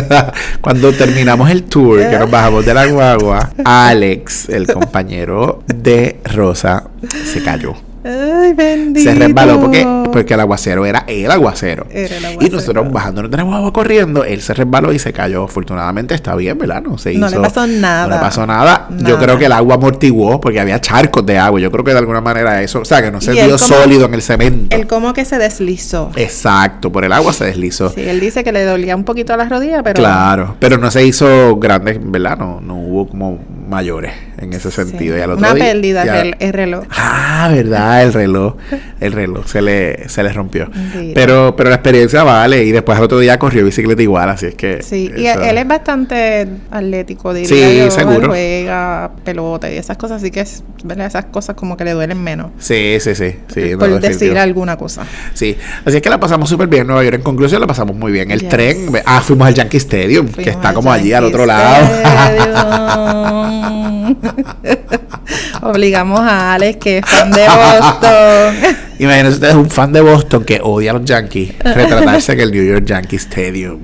Cuando 0.60 0.92
terminamos 0.92 1.50
el 1.50 1.64
tour, 1.64 1.98
que 2.08 2.18
nos 2.18 2.30
bajamos 2.30 2.64
de 2.64 2.74
la 2.74 2.86
guagua, 2.86 3.50
Alex, 3.64 4.48
el 4.48 4.66
compañero 4.66 5.62
de 5.66 6.20
Rosa, 6.24 6.84
se 7.32 7.42
cayó. 7.42 7.85
Ay, 8.06 8.52
bendito. 8.52 9.10
Se 9.10 9.16
resbaló 9.16 9.60
porque, 9.60 9.86
porque 10.12 10.34
el 10.34 10.40
aguacero 10.40 10.86
era 10.86 11.04
el 11.06 11.30
aguacero. 11.30 11.86
Era 11.90 12.16
el 12.30 12.42
Y 12.42 12.48
nosotros 12.50 12.90
bajando 12.92 13.22
de 13.28 13.36
la 13.36 13.42
guagua 13.42 13.72
corriendo, 13.72 14.24
él 14.24 14.40
se 14.42 14.54
resbaló 14.54 14.92
y 14.92 14.98
se 14.98 15.12
cayó. 15.12 15.44
Afortunadamente 15.44 16.14
está 16.14 16.34
bien, 16.36 16.58
¿verdad? 16.58 16.82
No 16.82 16.98
se 16.98 17.14
No 17.14 17.26
hizo. 17.26 17.36
le 17.36 17.42
pasó 17.42 17.66
nada. 17.66 18.06
No 18.06 18.14
le 18.14 18.20
pasó 18.20 18.46
nada. 18.46 18.88
Yo 19.06 19.18
creo 19.18 19.38
que 19.38 19.46
el 19.46 19.52
agua 19.52 19.74
amortiguó 19.76 20.40
porque 20.40 20.60
había 20.60 20.80
charcos 20.80 21.24
de 21.26 21.38
agua. 21.38 21.60
Yo 21.60 21.70
creo 21.70 21.84
que 21.84 21.92
de 21.92 21.98
alguna 21.98 22.20
manera 22.20 22.62
eso, 22.62 22.80
o 22.80 22.84
sea, 22.84 23.02
que 23.02 23.10
no 23.10 23.20
se 23.20 23.32
vio 23.32 23.44
como- 23.44 23.58
sólido 23.58 24.06
en 24.06 24.14
el 24.14 24.22
cemento. 24.22 24.76
Él 24.76 24.86
como 24.86 25.12
que 25.12 25.24
se 25.24 25.38
deslizó. 25.38 26.10
Exacto, 26.16 26.90
por 26.92 27.04
el 27.04 27.12
agua 27.12 27.32
se 27.32 27.44
deslizó. 27.44 27.90
Sí, 27.90 28.00
él 28.02 28.20
dice 28.20 28.44
que 28.44 28.52
le 28.52 28.64
dolía 28.64 28.94
un 28.96 29.04
poquito 29.04 29.34
a 29.34 29.36
las 29.36 29.48
rodillas, 29.48 29.82
pero 29.84 29.96
Claro, 29.98 30.56
pero 30.60 30.78
no 30.78 30.90
se 30.90 31.04
hizo 31.04 31.56
grande, 31.56 32.00
¿verdad? 32.02 32.36
No, 32.38 32.60
no 32.60 32.76
hubo 32.76 33.08
como 33.08 33.38
mayores 33.68 34.12
en 34.38 34.52
ese 34.52 34.70
sí, 34.70 34.76
sentido. 34.76 35.16
Y 35.16 35.20
al 35.20 35.30
otro 35.32 35.38
una 35.46 35.54
día- 35.54 35.64
pérdida 35.64 36.04
ya- 36.04 36.20
el, 36.20 36.36
el 36.38 36.52
reloj. 36.52 36.84
Ah, 36.90 37.48
verdad, 37.52 38.02
el 38.02 38.12
reloj. 38.12 38.54
El 39.00 39.12
reloj 39.12 39.46
se 39.46 39.62
le, 39.62 40.08
se 40.08 40.22
le 40.22 40.32
rompió. 40.32 40.70
Pero, 41.14 41.54
pero 41.56 41.70
la 41.70 41.76
experiencia 41.76 42.22
vale. 42.22 42.64
Y 42.64 42.72
después 42.72 42.96
al 42.98 43.04
otro 43.04 43.18
día 43.18 43.38
corrió 43.38 43.64
bicicleta 43.64 44.02
igual, 44.02 44.28
así 44.30 44.46
es 44.46 44.54
que. 44.54 44.82
Sí, 44.82 45.10
y 45.16 45.26
él 45.26 45.58
es 45.58 45.66
bastante 45.68 46.46
atlético, 46.70 47.32
diría 47.34 47.48
Sí, 47.48 47.78
yo. 47.78 47.90
seguro. 47.90 48.28
Juega 48.28 49.10
pelota 49.24 49.70
y 49.70 49.76
esas 49.76 49.96
cosas, 49.96 50.22
así 50.22 50.30
que 50.30 50.40
es, 50.40 50.62
¿verdad? 50.84 51.06
esas 51.06 51.26
cosas 51.26 51.56
como 51.56 51.76
que 51.76 51.84
le 51.84 51.92
duelen 51.92 52.22
menos. 52.22 52.50
Sí, 52.58 52.96
sí, 53.00 53.14
sí. 53.14 53.36
sí 53.52 53.70
no, 53.72 53.78
por 53.78 54.00
decir 54.00 54.36
alguna 54.38 54.76
cosa. 54.76 55.04
Sí, 55.34 55.56
así 55.84 55.96
es 55.96 56.02
que 56.02 56.10
la 56.10 56.18
pasamos 56.20 56.48
súper 56.48 56.68
bien 56.68 56.82
en 56.82 56.86
Nueva 56.88 57.02
York. 57.04 57.16
En 57.16 57.22
conclusión, 57.22 57.60
la 57.60 57.66
pasamos 57.66 57.96
muy 57.96 58.12
bien. 58.12 58.30
El 58.30 58.40
Yes. 58.40 58.48
tren, 58.50 58.88
ah, 59.04 59.20
fuimos 59.20 59.46
al 59.48 59.54
Yankee 59.54 59.76
Stadium, 59.78 60.28
que 60.28 60.50
está 60.50 60.72
como 60.74 60.92
allí 60.92 61.12
al 61.12 61.24
otro 61.24 61.46
lado. 61.46 61.86
Obligamos 65.62 66.20
a 66.20 66.54
Alex, 66.54 66.78
que 66.78 66.98
es 66.98 67.04
fan 67.06 67.30
de 67.30 67.46
Boston. 67.46 68.76
Imagínense 68.98 69.34
ustedes 69.34 69.54
un 69.54 69.68
fan 69.70 69.92
de 69.92 70.00
Boston 70.00 70.44
que 70.44 70.60
odia 70.62 70.92
a 70.92 70.94
los 70.94 71.04
Yankees, 71.04 71.52
retratarse 71.58 72.32
en 72.32 72.40
el 72.40 72.50
New 72.50 72.64
York 72.64 72.84
Yankee 72.86 73.16
Stadium. 73.16 73.80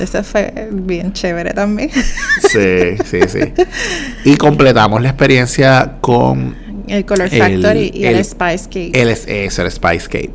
Eso 0.00 0.22
fue 0.22 0.68
bien 0.72 1.12
chévere 1.12 1.52
también. 1.52 1.90
Sí, 2.40 2.96
sí, 3.04 3.18
sí. 3.28 3.40
Y 4.24 4.36
completamos 4.36 5.02
la 5.02 5.08
experiencia 5.08 5.94
con 6.00 6.54
El 6.86 7.04
Color 7.04 7.28
El- 7.32 7.38
Factory 7.40 7.90
y 7.92 8.04
el, 8.04 8.16
el- 8.16 8.24
Spice 8.24 8.64
Cake. 8.66 8.90
el, 8.94 9.08
eso, 9.08 9.62
el 9.62 9.70
Spice 9.72 10.06
Cape. 10.08 10.34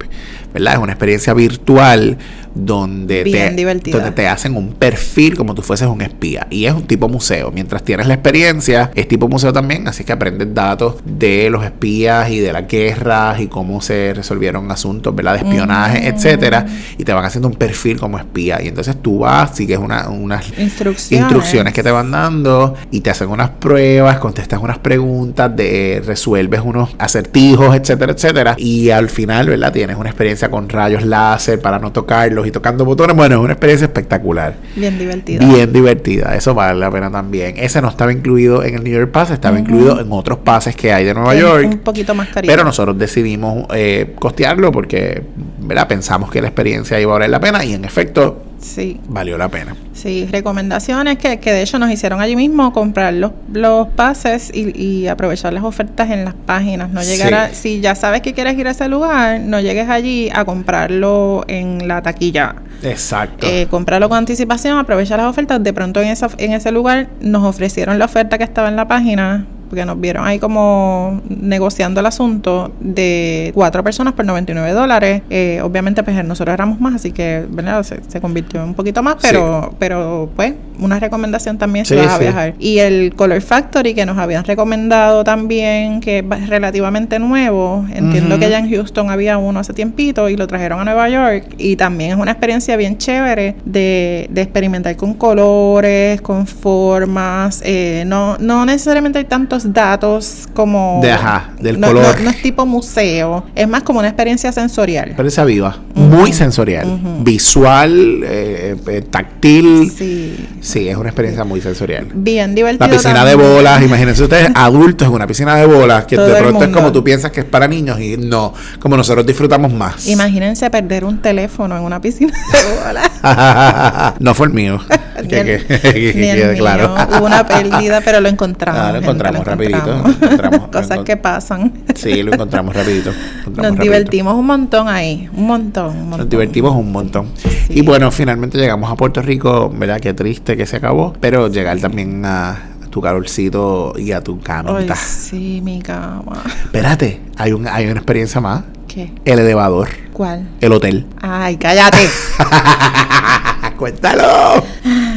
¿Verdad? 0.54 0.74
Es 0.74 0.80
una 0.80 0.94
experiencia 0.94 1.34
virtual 1.34 2.18
donde 2.56 3.24
Bien 3.24 3.56
te, 3.56 3.92
donde 3.92 4.12
te 4.12 4.28
hacen 4.28 4.56
un 4.56 4.74
perfil 4.74 5.38
como 5.38 5.56
tú 5.56 5.62
fueses 5.62 5.88
un 5.88 6.02
espía. 6.02 6.48
Y 6.50 6.66
es 6.66 6.74
un 6.74 6.84
tipo 6.84 7.08
museo. 7.08 7.52
Mientras 7.52 7.84
tienes 7.84 8.08
la 8.08 8.16
experiencia, 8.16 8.92
es 8.96 9.08
tipo 9.08 9.28
museo 9.28 9.54
también. 9.54 9.88
Así 9.88 10.04
que 10.04 10.12
aprendes 10.12 10.54
datos 10.54 10.96
de 11.06 11.50
los 11.50 11.64
espías 11.64 12.30
y 12.30 12.40
de 12.40 12.52
las 12.52 12.68
guerras 12.68 13.40
y 13.40 13.48
cómo 13.48 13.82
se 13.82 14.14
resolvieron 14.14 14.72
asuntos, 14.72 15.16
¿verdad? 15.16 15.34
De 15.34 15.48
espionaje, 15.48 16.08
etcétera. 16.08 16.66
Y 16.98 17.04
te 17.04 17.14
van 17.14 17.26
haciendo 17.26 17.48
un 17.48 17.56
perfil 17.56 18.00
como 18.00 18.18
espía. 18.18 18.60
Y 18.62 18.68
entonces 18.68 18.96
tú 19.02 19.20
vas, 19.20 19.56
sigues 19.56 19.78
una, 19.78 20.10
unas 20.10 20.48
Instrucciones. 20.58 21.12
instrucciones 21.12 21.74
que 21.74 21.84
te 21.84 21.92
van 21.92 22.12
dando 22.12 22.76
y 22.92 23.02
te 23.02 23.10
hacen 23.10 23.30
unas 23.30 23.52
pruebas, 23.52 24.18
contestas 24.20 24.62
unas 24.62 24.80
preguntas, 24.80 25.56
de, 25.56 26.02
resuelves 26.06 26.62
unos 26.64 26.90
acertijos, 26.98 27.76
etcétera, 27.76 28.14
etcétera. 28.14 28.56
Y 28.58 28.90
al 28.90 29.10
final, 29.10 29.48
¿verdad? 29.48 29.72
Tienes 29.72 29.98
una 29.98 30.10
experiencia 30.10 30.39
con 30.48 30.70
rayos 30.70 31.04
láser 31.04 31.60
para 31.60 31.80
no 31.80 31.92
tocarlos 31.92 32.48
y 32.48 32.52
tocando 32.52 32.86
botones. 32.86 33.18
Bueno, 33.18 33.36
es 33.36 33.42
una 33.42 33.54
experiencia 33.54 33.86
espectacular. 33.86 34.56
Bien 34.76 34.98
divertida. 34.98 35.46
Bien 35.46 35.74
divertida, 35.74 36.36
eso 36.36 36.54
vale 36.54 36.80
la 36.80 36.90
pena 36.90 37.12
también. 37.12 37.56
Ese 37.58 37.82
no 37.82 37.90
estaba 37.90 38.14
incluido 38.14 38.64
en 38.64 38.76
el 38.76 38.84
New 38.84 38.94
York 38.94 39.12
Pass, 39.12 39.32
estaba 39.32 39.60
incluido 39.60 40.00
en 40.00 40.08
otros 40.12 40.40
pases 40.40 40.76
que 40.76 40.94
hay 40.94 41.04
de 41.04 41.14
Nueva 41.14 41.36
Es 41.36 41.42
York. 41.42 41.66
Un 41.66 41.80
poquito 41.80 42.16
más 42.16 42.30
cariño. 42.30 42.52
Pero 42.52 42.64
nosotros 42.64 42.98
decidimos 42.98 43.66
eh, 43.74 44.16
costearlo 44.18 44.72
porque, 44.72 45.24
¿verdad? 45.60 45.88
Pensamos 45.88 46.32
que 46.32 46.42
la 46.42 46.48
experiencia 46.48 47.00
iba 47.00 47.12
a 47.12 47.16
valer 47.16 47.30
la 47.30 47.40
pena 47.42 47.66
y 47.66 47.74
en 47.74 47.84
efecto 47.84 48.44
Sí. 48.60 49.00
valió 49.08 49.38
la 49.38 49.50
pena. 49.50 49.76
Sí, 49.94 50.28
recomendaciones 50.32 51.18
que, 51.18 51.40
que 51.40 51.52
de 51.52 51.62
hecho 51.62 51.80
nos 51.80 51.90
hicieron 51.92 52.22
allí 52.22 52.36
mismo 52.36 52.72
comprar 52.74 53.14
los, 53.14 53.32
los 53.54 53.88
pases 53.90 54.52
y, 54.54 54.78
y 54.82 55.08
aprovechar 55.08 55.54
las 55.54 55.64
ofertas 55.64 56.10
en 56.12 56.26
las 56.26 56.34
páginas. 56.34 56.90
No 56.90 57.02
llegar 57.02 57.30
Sí. 57.30 57.34
a, 57.34 57.54
si 57.54 57.82
ya 57.82 57.96
sabes 57.96 58.22
que 58.22 58.34
quieres 58.34 58.58
ir 58.58 58.68
a 58.68 58.72
ese 58.72 58.88
lugar, 58.88 59.40
no 59.42 59.60
llegues 59.60 59.90
allí 59.90 60.30
a 60.34 60.46
comprarlo 60.46 61.44
en 61.48 61.88
la 61.88 62.02
taquilla. 62.02 62.56
Exacto. 62.84 63.46
Eh, 63.48 63.68
cómpralo 63.70 64.08
con 64.10 64.18
anticipación, 64.20 64.78
aprovecha 64.78 65.18
las 65.18 65.26
ofertas. 65.26 65.62
De 65.64 65.74
pronto 65.74 66.02
en, 66.02 66.08
esa, 66.10 66.30
en 66.38 66.54
ese 66.54 66.72
lugar 66.72 67.10
nos 67.22 67.44
ofrecieron 67.44 68.00
la 68.00 68.06
oferta 68.06 68.38
que 68.38 68.44
estaba 68.44 68.70
en 68.70 68.76
la 68.76 68.88
página, 68.88 69.46
porque 69.70 69.86
nos 69.86 70.00
vieron 70.00 70.26
ahí 70.26 70.40
como 70.40 71.22
negociando 71.30 72.00
el 72.00 72.06
asunto 72.06 72.72
de 72.80 73.52
cuatro 73.54 73.84
personas 73.84 74.14
por 74.14 74.26
99 74.26 74.72
dólares. 74.72 75.22
Eh, 75.30 75.62
obviamente, 75.64 76.04
pues 76.04 76.24
nosotros 76.26 76.54
éramos 76.54 76.80
más, 76.82 76.96
así 76.96 77.12
que 77.12 77.46
¿verdad? 77.50 77.84
Se, 77.84 78.00
se 78.08 78.20
convirtió 78.20 78.62
en 78.62 78.70
un 78.70 78.74
poquito 78.74 79.02
más, 79.04 79.16
pero, 79.22 79.74
pero 79.80 80.30
pues 80.36 80.54
una 80.80 81.00
recomendación 81.00 81.58
también 81.58 81.86
si 81.86 81.94
Sí, 81.94 82.00
vas 82.00 82.08
a 82.14 82.18
sí. 82.18 82.24
viajar. 82.24 82.54
Y 82.60 82.80
el 82.80 83.14
Color 83.16 83.42
Factory 83.42 83.94
que 83.94 84.06
nos 84.06 84.18
habían 84.18 84.44
recomendado 84.46 85.24
también, 85.24 86.00
que 86.00 86.20
es 86.20 86.50
relativamente 86.50 87.20
nuevo. 87.20 87.86
Entiendo 87.94 88.40
que 88.40 88.50
ya 88.50 88.60
en 88.60 88.70
Houston 88.70 89.10
había 89.10 89.38
uno 89.38 89.60
hace 89.60 89.74
tiempito 89.74 90.30
y 90.30 90.38
lo 90.38 90.48
trajeron 90.48 90.80
a 90.80 90.86
Nueva 90.86 91.10
York. 91.10 91.54
Y 91.58 91.76
también 91.76 92.12
es 92.12 92.18
una 92.18 92.32
experiencia 92.32 92.76
bien 92.78 92.98
chévere 92.98 93.56
de, 93.66 94.28
de 94.32 94.42
experimentar 94.42 94.96
con 94.96 95.14
colores, 95.14 96.22
con 96.22 96.48
formas. 96.48 97.62
eh, 97.66 98.04
no, 98.08 98.38
no 98.40 98.66
necesariamente 98.66 99.20
hay 99.20 99.26
tantos 99.26 99.59
datos 99.74 100.48
como... 100.54 101.00
De, 101.02 101.12
ajá, 101.12 101.52
del 101.60 101.80
no, 101.80 101.88
color. 101.88 102.18
No, 102.18 102.26
no 102.26 102.30
es 102.30 102.42
tipo 102.42 102.66
museo, 102.66 103.46
es 103.56 103.68
más 103.68 103.84
como 103.84 104.00
una 104.00 104.08
experiencia 104.08 104.52
sensorial. 104.52 105.08
Experiencia 105.08 105.44
viva, 105.44 105.78
muy 105.96 106.34
sensorial, 106.34 107.00
visual, 107.22 108.22
eh, 108.24 108.76
eh, 108.88 109.02
táctil. 109.10 109.92
Sí. 109.96 110.48
Sí, 110.62 110.88
es 110.88 110.98
una 110.98 111.10
experiencia 111.10 111.44
muy 111.44 111.62
sensorial. 111.62 112.08
Bien 112.14 112.56
divertido. 112.56 112.88
La 112.88 112.94
piscina 112.94 113.26
de 113.26 113.36
bolas, 113.36 113.82
imagínense 113.82 114.24
ustedes, 114.24 114.50
adultos 114.56 115.08
en 115.08 115.14
una 115.14 115.28
piscina 115.28 115.56
de 115.56 115.66
bolas, 115.66 116.06
que 116.06 116.16
Todo 116.16 116.28
de 116.28 116.42
pronto 116.42 116.64
es 116.64 116.70
como 116.70 116.92
tú 116.92 117.04
piensas 117.04 117.32
que 117.32 117.42
es 117.42 117.46
para 117.46 117.68
niños 117.68 118.00
y 118.00 118.18
no, 118.18 118.54
como 118.80 118.98
nosotros 118.98 119.26
disfrutamos 119.26 119.72
más. 119.72 120.08
Imagínense 120.08 120.70
perder 120.70 121.06
un 121.06 121.22
teléfono 121.22 121.78
en 121.78 121.84
una 121.84 122.00
piscina 122.02 122.34
de 122.54 122.86
bolas. 122.86 124.16
no 124.20 124.34
fue 124.34 124.48
el 124.48 124.54
mío. 124.54 124.80
Que, 125.28 125.40
el- 125.42 125.66
que- 125.66 125.80
que 125.80 126.14
ni 126.16 126.28
el 126.30 126.38
quede 126.38 126.54
mío. 126.54 126.58
claro. 126.64 126.96
Hubo 127.18 127.26
una 127.26 127.46
pérdida, 127.48 128.02
pero 128.04 128.22
lo 128.22 128.30
encontramos. 128.30 128.80
Ah, 128.82 128.88
lo 128.88 128.94
gente, 128.94 129.06
encontramos 129.08 129.46
rapidito, 129.46 129.78
encontramos. 129.78 130.20
lo 130.20 130.26
encontramos, 130.28 130.60
lo 130.62 130.72
Cosas 130.72 130.98
encont- 131.00 131.04
que 131.04 131.18
pasan. 131.18 131.74
Sí, 131.96 132.24
lo 132.24 132.34
encontramos 132.34 132.76
rapidito. 132.76 133.12
lo 133.12 133.16
encontramos 133.18 133.56
Nos 133.58 133.64
rapidito. 133.66 133.84
divertimos 133.84 134.34
un 134.36 134.46
montón 134.46 134.88
ahí. 134.88 135.30
Un 135.36 135.48
montón, 135.48 135.88
un 135.90 136.02
montón. 136.04 136.20
Nos 136.20 136.30
divertimos 136.30 136.76
un 136.76 136.92
montón. 136.92 137.28
Sí. 137.38 137.50
Y 137.70 137.82
bueno, 137.82 138.12
finalmente 138.12 138.58
llegamos 138.58 138.92
a 138.92 138.96
Puerto 138.96 139.22
Rico, 139.22 139.70
¿verdad? 139.76 140.00
Qué 140.00 140.14
triste 140.14 140.56
que 140.58 140.66
se 140.66 140.78
acabó, 140.78 141.14
pero 141.20 141.48
llegar 141.50 141.80
también 141.80 142.24
a 142.26 142.58
tu 142.90 143.02
calorcito 143.02 143.94
y 143.98 144.12
a 144.14 144.22
tu 144.22 144.36
Ay, 144.38 144.42
camita. 144.44 144.96
sí, 144.96 145.62
mi 145.64 145.80
cama. 145.82 146.42
Espérate, 146.64 147.22
hay, 147.38 147.52
un, 147.52 147.68
hay 147.68 147.86
una 147.86 148.00
experiencia 148.00 148.42
más. 148.42 148.64
¿Qué? 148.88 149.12
El 149.26 149.38
elevador, 149.38 149.88
¿Cuál? 150.14 150.48
el 150.62 150.72
hotel. 150.74 151.06
Ay, 151.22 151.58
cállate. 151.58 152.00
Cuéntalo. 153.80 154.62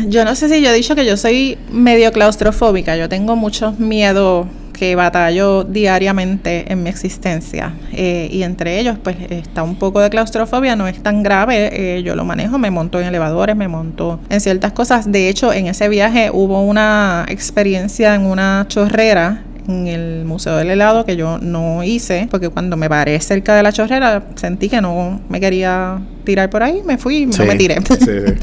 Yo 0.07 0.25
no 0.25 0.37
sé 0.37 0.49
si 0.49 0.63
yo 0.63 0.71
he 0.71 0.75
dicho 0.75 0.95
que 0.95 1.05
yo 1.05 1.17
soy 1.17 1.59
medio 1.73 2.13
claustrofóbica. 2.13 2.97
Yo 2.97 3.09
tengo 3.09 3.35
muchos 3.35 3.81
miedos 3.81 4.47
que 4.73 4.95
batallo 4.95 5.65
diariamente 5.65 6.73
en 6.73 6.85
mi 6.85 6.89
existencia. 6.89 7.75
Eh, 7.93 8.29
y 8.31 8.45
entre 8.45 8.79
ellos, 8.79 8.99
pues 9.03 9.17
está 9.31 9.65
un 9.65 9.75
poco 9.75 10.01
de 10.01 10.11
claustrofobia, 10.11 10.77
no 10.77 10.87
es 10.87 11.03
tan 11.03 11.25
grave. 11.25 11.71
eh, 11.73 12.03
yo 12.05 12.15
lo 12.15 12.25
manejo, 12.25 12.57
me 12.57 12.71
monto 12.71 13.01
en 13.01 13.09
elevadores, 13.09 13.57
me 13.57 13.67
monto 13.67 14.21
en 14.29 14.41
ciertas 14.41 14.71
cosas. 14.73 15.11
De 15.11 15.29
hecho, 15.29 15.53
en 15.53 15.67
ese 15.67 15.89
viaje 15.89 16.31
hubo 16.33 16.63
una 16.63 17.27
experiencia 17.29 18.15
en 18.15 18.27
una 18.27 18.67
chorrera 18.69 19.43
en 19.69 19.87
el 19.87 20.25
Museo 20.25 20.57
del 20.57 20.71
Helado 20.71 21.05
que 21.05 21.17
yo 21.17 21.39
no 21.39 21.85
hice, 21.85 22.29
porque 22.31 22.49
cuando 22.49 22.77
me 22.77 22.89
paré 22.89 23.21
cerca 23.21 23.55
de 23.55 23.63
la 23.63 23.73
chorrera 23.73 24.23
sentí 24.35 24.69
que 24.69 24.81
no 24.81 25.21
me 25.29 25.41
quería 25.41 26.01
tirar 26.25 26.51
por 26.51 26.63
ahí, 26.63 26.83
me 26.85 26.99
fui 26.99 27.19
y 27.19 27.27
no 27.27 27.45
me 27.45 27.57
tiré. 27.57 27.77
Sí, 27.81 27.97
sí. 28.01 28.35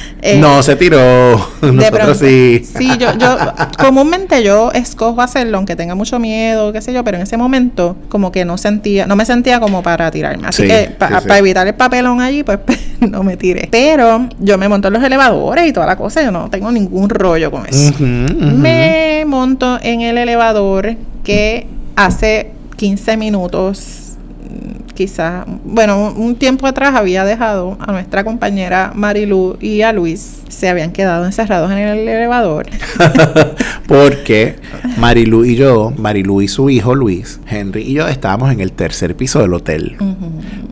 Eh, 0.22 0.38
no 0.38 0.62
se 0.62 0.76
tiró. 0.76 0.98
de 1.60 1.72
Nosotros 1.72 1.90
pronto. 1.90 2.14
sí. 2.14 2.62
Sí, 2.76 2.90
yo, 2.98 3.16
yo 3.18 3.36
comúnmente 3.78 4.42
yo 4.42 4.72
escojo 4.72 5.20
hacerlo, 5.20 5.58
aunque 5.58 5.76
tenga 5.76 5.94
mucho 5.94 6.18
miedo, 6.18 6.72
qué 6.72 6.80
sé 6.80 6.92
yo, 6.92 7.04
pero 7.04 7.16
en 7.18 7.22
ese 7.24 7.36
momento 7.36 7.96
como 8.08 8.32
que 8.32 8.44
no 8.44 8.58
sentía, 8.58 9.06
no 9.06 9.14
me 9.16 9.24
sentía 9.24 9.60
como 9.60 9.82
para 9.82 10.10
tirarme. 10.10 10.48
Así 10.48 10.62
Sí, 10.62 10.68
que 10.68 10.90
para 10.98 11.20
sí, 11.20 11.28
sí. 11.30 11.36
evitar 11.38 11.66
el 11.66 11.74
papelón 11.74 12.20
allí, 12.20 12.42
pues 12.42 12.58
no 13.00 13.22
me 13.22 13.36
tiré. 13.36 13.68
Pero 13.70 14.28
yo 14.40 14.58
me 14.58 14.68
monto 14.68 14.88
en 14.88 14.94
los 14.94 15.02
elevadores 15.04 15.66
y 15.66 15.72
toda 15.72 15.86
la 15.86 15.96
cosa, 15.96 16.22
yo 16.22 16.30
no 16.32 16.48
tengo 16.50 16.72
ningún 16.72 17.08
rollo 17.10 17.50
con 17.50 17.66
eso. 17.66 17.92
Me 18.00 19.24
monto 19.26 19.78
en 19.82 20.00
el 20.00 20.18
elevador 20.18 20.96
que 21.24 21.66
hace 21.94 22.50
15 22.76 23.16
minutos, 23.16 24.05
quizás, 24.94 25.44
bueno, 25.64 26.08
un, 26.08 26.16
un 26.16 26.36
tiempo 26.36 26.66
atrás 26.66 26.94
había 26.94 27.24
dejado 27.24 27.76
a 27.80 27.92
nuestra 27.92 28.24
compañera 28.24 28.92
Marilu 28.94 29.56
y 29.60 29.82
a 29.82 29.92
Luis, 29.92 30.40
se 30.48 30.68
habían 30.68 30.92
quedado 30.92 31.24
encerrados 31.26 31.70
en 31.70 31.78
el 31.78 32.08
elevador. 32.08 32.66
Porque 33.86 34.56
Marilu 34.98 35.44
y 35.44 35.56
yo, 35.56 35.92
Marilu 35.96 36.42
y 36.42 36.48
su 36.48 36.70
hijo 36.70 36.94
Luis, 36.94 37.40
Henry 37.46 37.82
y 37.82 37.94
yo 37.94 38.08
estábamos 38.08 38.52
en 38.52 38.60
el 38.60 38.72
tercer 38.72 39.14
piso 39.16 39.40
del 39.40 39.54
hotel. 39.54 39.96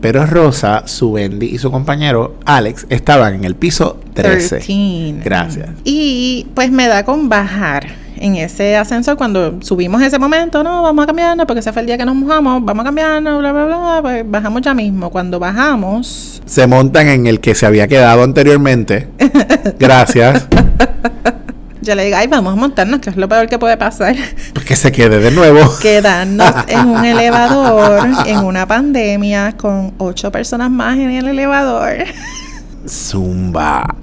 Pero 0.01 0.25
Rosa, 0.25 0.83
su 0.87 1.13
Bendy 1.13 1.47
y 1.47 1.57
su 1.57 1.71
compañero 1.71 2.35
Alex 2.45 2.87
estaban 2.89 3.35
en 3.35 3.43
el 3.45 3.55
piso 3.55 3.99
13. 4.13 4.57
13. 4.57 5.15
Gracias. 5.23 5.69
Y 5.83 6.47
pues 6.53 6.71
me 6.71 6.87
da 6.87 7.05
con 7.05 7.29
bajar 7.29 8.04
en 8.17 8.35
ese 8.35 8.75
ascensor 8.75 9.17
cuando 9.17 9.61
subimos 9.61 10.01
ese 10.01 10.19
momento, 10.19 10.63
no, 10.63 10.83
vamos 10.83 11.03
a 11.03 11.07
cambiarnos 11.07 11.45
porque 11.45 11.59
ese 11.59 11.73
fue 11.73 11.81
el 11.81 11.87
día 11.87 11.97
que 11.97 12.05
nos 12.05 12.15
mojamos, 12.15 12.63
vamos 12.63 12.83
a 12.83 12.85
cambiarnos, 12.85 13.39
bla, 13.39 13.51
bla, 13.51 13.65
bla, 13.65 13.99
pues 14.01 14.23
bajamos 14.29 14.61
ya 14.61 14.73
mismo. 14.73 15.09
Cuando 15.09 15.39
bajamos, 15.39 16.41
Se 16.45 16.67
montan 16.67 17.07
en 17.07 17.27
el 17.27 17.39
que 17.39 17.55
se 17.55 17.65
había 17.65 17.87
quedado 17.87 18.23
anteriormente. 18.23 19.07
Gracias. 19.79 20.47
yo 21.81 21.95
le 21.95 22.05
digo, 22.05 22.17
ay, 22.17 22.27
vamos 22.27 22.53
a 22.53 22.55
montarnos, 22.55 22.99
que 22.99 23.09
es 23.09 23.17
lo 23.17 23.27
peor 23.27 23.47
que 23.47 23.59
puede 23.59 23.77
pasar. 23.77 24.15
Que 24.65 24.75
se 24.75 24.91
quede 24.91 25.19
de 25.19 25.31
nuevo. 25.31 25.59
Quedarnos 25.81 26.53
en 26.67 26.87
un 26.87 27.05
elevador 27.05 28.07
en 28.25 28.39
una 28.39 28.67
pandemia 28.67 29.55
con 29.57 29.93
ocho 29.97 30.31
personas 30.31 30.71
más 30.71 30.97
en 30.97 31.11
el 31.11 31.27
elevador. 31.27 31.93
Zumba. 32.87 33.95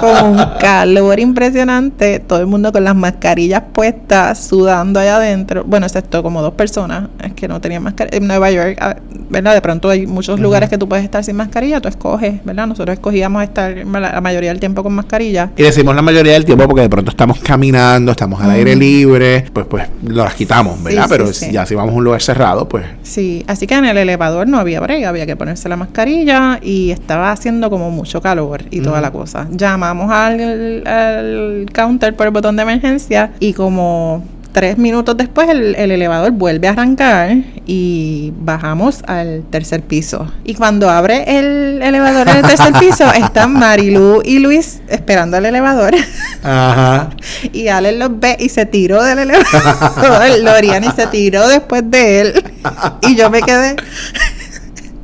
Con 0.00 0.26
un 0.32 0.44
calor 0.60 1.18
impresionante, 1.20 2.20
todo 2.20 2.40
el 2.40 2.46
mundo 2.46 2.72
con 2.72 2.84
las 2.84 2.94
mascarillas 2.94 3.62
puestas, 3.72 4.46
sudando 4.46 5.00
allá 5.00 5.16
adentro. 5.16 5.64
Bueno, 5.64 5.86
excepto 5.86 6.22
como 6.22 6.42
dos 6.42 6.54
personas, 6.54 7.08
es 7.22 7.32
que 7.32 7.48
no 7.48 7.60
tenían 7.60 7.82
mascarilla. 7.82 8.16
En 8.16 8.26
Nueva 8.26 8.50
York, 8.50 8.78
ah, 8.80 8.96
¿verdad? 9.30 9.54
De 9.54 9.60
pronto 9.60 9.90
hay 9.90 10.06
muchos 10.06 10.40
lugares 10.40 10.68
que 10.68 10.78
tú 10.78 10.88
puedes 10.88 11.04
estar 11.04 11.22
sin 11.24 11.36
mascarilla, 11.36 11.80
tú 11.80 11.88
escoges, 11.88 12.44
¿verdad? 12.44 12.66
Nosotros 12.66 12.94
escogíamos 12.94 13.42
estar 13.42 13.76
la 13.86 14.20
mayoría 14.20 14.50
del 14.50 14.60
tiempo 14.60 14.82
con 14.82 14.94
mascarilla. 14.94 15.50
Y 15.56 15.62
decimos 15.62 15.94
la 15.94 16.02
mayoría 16.02 16.32
del 16.32 16.44
tiempo 16.44 16.66
porque 16.66 16.82
de 16.82 16.88
pronto 16.88 17.10
estamos 17.10 17.38
caminando, 17.40 18.12
estamos 18.12 18.40
al 18.40 18.50
aire 18.50 18.74
libre, 18.76 19.44
pues 19.52 19.66
pues 19.66 19.86
las 20.02 20.34
quitamos, 20.34 20.82
¿verdad? 20.82 21.04
Sí, 21.04 21.08
Pero 21.10 21.26
sí, 21.28 21.46
sí. 21.46 21.52
ya 21.52 21.66
si 21.66 21.74
vamos 21.74 21.94
a 21.94 21.96
un 21.96 22.04
lugar 22.04 22.22
cerrado, 22.22 22.68
pues 22.68 22.84
Sí, 23.02 23.44
así 23.46 23.66
que 23.66 23.74
en 23.74 23.84
el 23.84 23.96
elevador 23.98 24.48
no 24.48 24.58
había 24.58 24.80
break, 24.80 25.04
había 25.04 25.26
que 25.26 25.36
ponerse 25.36 25.68
la 25.68 25.76
mascarilla 25.76 26.58
y 26.62 26.90
estaba 26.90 27.32
haciendo 27.32 27.70
como 27.70 27.90
mucho 27.90 28.20
calor 28.20 28.62
y 28.70 28.80
toda 28.80 29.00
la 29.00 29.10
cosa. 29.10 29.37
Llamamos 29.50 30.10
al, 30.10 30.86
al 30.86 31.66
counter 31.74 32.14
por 32.16 32.26
el 32.26 32.32
botón 32.32 32.56
de 32.56 32.62
emergencia 32.62 33.30
y 33.40 33.52
como 33.52 34.24
tres 34.52 34.78
minutos 34.78 35.16
después 35.16 35.48
el, 35.48 35.74
el 35.76 35.90
elevador 35.92 36.32
vuelve 36.32 36.68
a 36.68 36.72
arrancar 36.72 37.36
y 37.66 38.32
bajamos 38.40 39.04
al 39.06 39.44
tercer 39.50 39.82
piso. 39.82 40.26
Y 40.44 40.54
cuando 40.54 40.90
abre 40.90 41.38
el 41.38 41.80
elevador 41.82 42.28
en 42.28 42.38
el 42.38 42.42
tercer 42.42 42.72
piso 42.72 43.04
están 43.14 43.52
Marilu 43.52 44.22
y 44.24 44.38
Luis 44.40 44.80
esperando 44.88 45.36
el 45.36 45.46
elevador. 45.46 45.94
Ajá. 46.42 47.10
Y 47.52 47.68
Alex 47.68 47.98
los 47.98 48.18
ve 48.18 48.36
y 48.40 48.48
se 48.48 48.66
tiró 48.66 49.02
del 49.02 49.20
elevador. 49.20 50.38
Loriani 50.42 50.88
se 50.90 51.06
tiró 51.06 51.46
después 51.46 51.88
de 51.88 52.20
él. 52.20 52.44
Y 53.02 53.14
yo 53.14 53.30
me 53.30 53.42
quedé 53.42 53.76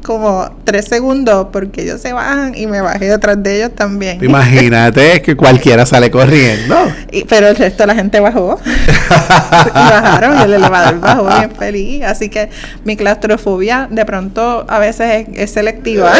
como 0.04 0.48
tres 0.64 0.84
segundos 0.86 1.48
porque 1.52 1.82
ellos 1.82 2.00
se 2.00 2.12
bajan 2.12 2.54
y 2.54 2.66
me 2.66 2.80
bajé 2.80 3.06
detrás 3.08 3.42
de 3.42 3.56
ellos 3.56 3.74
también. 3.74 4.22
Imagínate 4.22 5.22
que 5.22 5.34
cualquiera 5.36 5.86
sale 5.86 6.10
corriendo. 6.10 6.76
Y- 7.10 7.24
pero 7.24 7.48
el 7.48 7.56
resto 7.56 7.82
de 7.82 7.86
la 7.88 7.94
gente 7.94 8.20
bajó. 8.20 8.60
y 8.64 9.72
bajaron 9.74 10.38
y 10.38 10.42
el 10.42 10.52
elevador 10.54 11.00
bajó 11.00 11.24
bien 11.26 11.50
feliz. 11.58 12.04
Así 12.04 12.28
que 12.28 12.50
mi 12.84 12.96
claustrofobia 12.96 13.88
de 13.90 14.04
pronto 14.04 14.66
a 14.68 14.78
veces 14.78 15.26
es, 15.28 15.38
es 15.38 15.50
selectiva. 15.52 16.12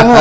Como 0.00 0.16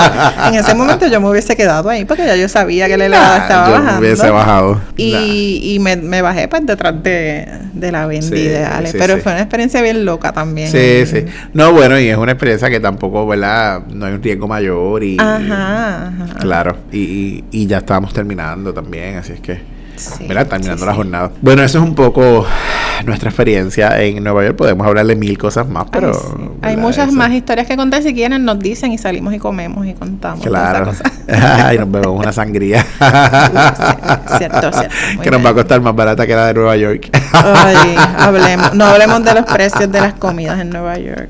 en 0.48 0.56
ese 0.56 0.76
momento 0.76 1.08
yo 1.08 1.20
me 1.20 1.30
hubiese 1.30 1.56
quedado 1.56 1.90
ahí 1.90 2.06
porque 2.06 2.26
ya 2.26 2.36
yo 2.36 2.48
sabía 2.48 2.88
que 2.88 2.94
el 2.94 3.02
elevador 3.02 3.42
estaba 3.42 3.64
Ah, 3.66 3.70
Yo 3.70 3.74
me 3.78 3.80
bajando. 3.86 4.00
hubiese 4.08 4.30
bajado. 4.30 4.82
Y, 4.98 5.62
y 5.76 5.80
me, 5.80 5.96
me 5.96 6.22
bajé 6.22 6.48
pues 6.48 6.66
detrás 6.66 7.02
de, 7.04 7.48
de 7.74 7.92
la 7.92 8.06
Bendy 8.08 8.28
Sí, 8.28 8.50
sí, 8.92 8.96
pero 8.98 9.16
sí. 9.16 9.22
fue 9.22 9.32
una 9.32 9.42
experiencia 9.42 9.82
bien 9.82 10.06
loca 10.06 10.32
también. 10.32 10.70
Sí, 10.72 11.06
sí. 11.06 11.26
No, 11.54 11.72
bueno, 11.74 12.00
y 12.00 12.08
es 12.10 12.18
una 12.18 12.32
experiencia 12.34 12.70
que 12.70 12.80
tampoco, 12.84 13.26
¿verdad? 13.26 13.82
No 13.88 14.06
hay 14.06 14.14
un 14.14 14.22
riesgo 14.22 14.48
mayor 14.48 15.04
y... 15.04 15.18
Ajá, 15.20 16.08
ajá. 16.10 16.26
Claro, 16.40 16.78
y, 16.92 17.00
y, 17.00 17.44
y 17.52 17.66
ya 17.66 17.80
estábamos 17.80 18.14
terminando 18.14 18.72
también, 18.74 19.16
así 19.18 19.34
es 19.34 19.40
que, 19.40 19.74
Sí, 19.96 20.28
¿verdad? 20.28 20.48
Terminando 20.48 20.80
sí, 20.82 20.86
la 20.86 20.92
sí. 20.92 20.98
jornada. 20.98 21.32
Bueno, 21.42 21.62
eso 21.64 21.78
es 21.78 21.84
un 21.84 21.94
poco 21.94 22.46
nuestra 23.06 23.30
experiencia 23.30 24.02
en 24.02 24.24
Nueva 24.24 24.44
York. 24.44 24.56
Podemos 24.58 24.88
hablar 24.88 25.06
de 25.06 25.16
mil 25.16 25.38
cosas 25.38 25.70
más, 25.70 25.86
pero... 25.92 26.12
Ay. 26.64 26.72
Hay 26.72 26.78
muchas 26.78 27.10
Eso- 27.10 27.18
más 27.18 27.32
historias 27.32 27.68
que 27.68 27.76
contar. 27.78 28.02
Si 28.02 28.12
quieren, 28.14 28.44
nos 28.44 28.58
dicen 28.60 28.92
y 28.92 28.98
salimos 28.98 29.34
y 29.36 29.40
comemos 29.40 29.86
y 29.86 29.94
contamos. 29.94 30.44
Claro. 30.46 30.92
Ay, 31.30 31.78
nos 31.78 31.92
bebemos 31.92 32.20
una 32.20 32.34
sangría. 32.34 32.84
cierto, 34.38 34.72
que 35.22 35.30
nos 35.32 35.46
va 35.46 35.50
a 35.50 35.54
costar 35.54 35.80
más 35.80 35.96
barata 35.96 36.26
que 36.26 36.36
la 36.36 36.48
de 36.48 36.54
Nueva 36.56 36.76
York. 36.76 37.10
Ay, 37.32 37.96
hablemos, 38.18 38.74
no 38.74 38.86
hablemos 38.86 39.24
de 39.24 39.34
los 39.36 39.46
precios 39.46 39.92
de 39.92 40.02
las 40.02 40.14
comidas 40.16 40.60
en 40.60 40.72
Nueva 40.72 40.98
York. 40.98 41.30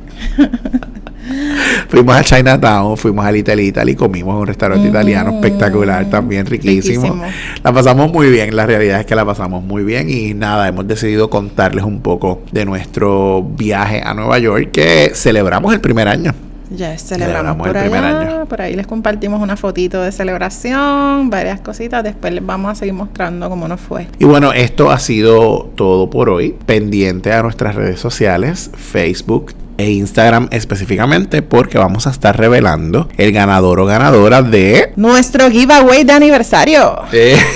fuimos 1.90 2.16
a 2.16 2.24
Chinatown, 2.24 2.98
fuimos 2.98 3.26
a 3.26 3.32
Little 3.32 3.64
Italy, 3.64 3.96
comimos 3.96 4.34
en 4.34 4.42
un 4.42 4.48
restaurante 4.48 4.88
italiano 4.88 5.32
espectacular, 5.32 6.10
también 6.10 6.46
riquísimo. 6.46 7.04
Riquísimo. 7.04 7.26
La 7.64 7.74
pasamos 7.74 8.12
muy 8.12 8.30
bien, 8.30 8.56
la 8.56 8.66
realidad 8.66 9.00
es 9.00 9.06
que 9.06 9.16
la 9.16 9.26
pasamos 9.26 9.64
muy 9.64 9.84
bien 9.84 10.10
y 10.10 10.34
nada, 10.34 10.68
hemos 10.68 10.88
decidido 10.88 11.30
contarles 11.30 11.84
un 11.84 12.02
poco 12.02 12.42
de 12.52 12.66
nuestro 12.66 13.44
viaje 13.44 14.02
a 14.04 14.14
Nueva 14.14 14.40
York 14.40 14.72
que 14.72 15.12
celebramos 15.14 15.74
el 15.74 15.82
primer 15.82 16.08
año. 16.08 16.34
Ya 16.76 16.98
celebramos 16.98 17.56
Celebramos 17.56 17.68
por 17.68 17.78
el 17.78 17.84
primer 17.84 18.04
allá, 18.04 18.20
año. 18.38 18.46
por 18.48 18.62
ahí 18.62 18.76
les 18.76 18.88
compartimos 18.88 19.42
una 19.42 19.56
fotito 19.56 20.02
de 20.02 20.12
celebración, 20.12 21.30
varias 21.30 21.62
cositas, 21.62 22.04
después 22.04 22.34
les 22.34 22.44
vamos 22.44 22.72
a 22.72 22.76
seguir 22.76 22.96
mostrando 22.96 23.48
cómo 23.48 23.68
nos 23.68 23.80
fue. 23.80 24.08
Y 24.18 24.26
bueno, 24.26 24.54
esto 24.54 24.90
ha 24.90 24.98
sido 24.98 25.70
todo 25.76 26.10
por 26.10 26.30
hoy. 26.30 26.56
Pendiente 26.66 27.32
a 27.32 27.44
nuestras 27.44 27.76
redes 27.76 28.00
sociales, 28.00 28.72
Facebook 28.76 29.54
e 29.84 29.92
Instagram 29.92 30.48
específicamente, 30.52 31.42
porque 31.42 31.78
vamos 31.78 32.08
a 32.08 32.10
estar 32.12 32.38
revelando 32.38 33.08
el 33.18 33.32
ganador 33.32 33.80
o 33.80 33.86
ganadora 33.86 34.42
de 34.42 34.92
Nuestro 34.96 35.50
giveaway 35.52 36.04
de 36.04 36.14
aniversario. 36.14 37.02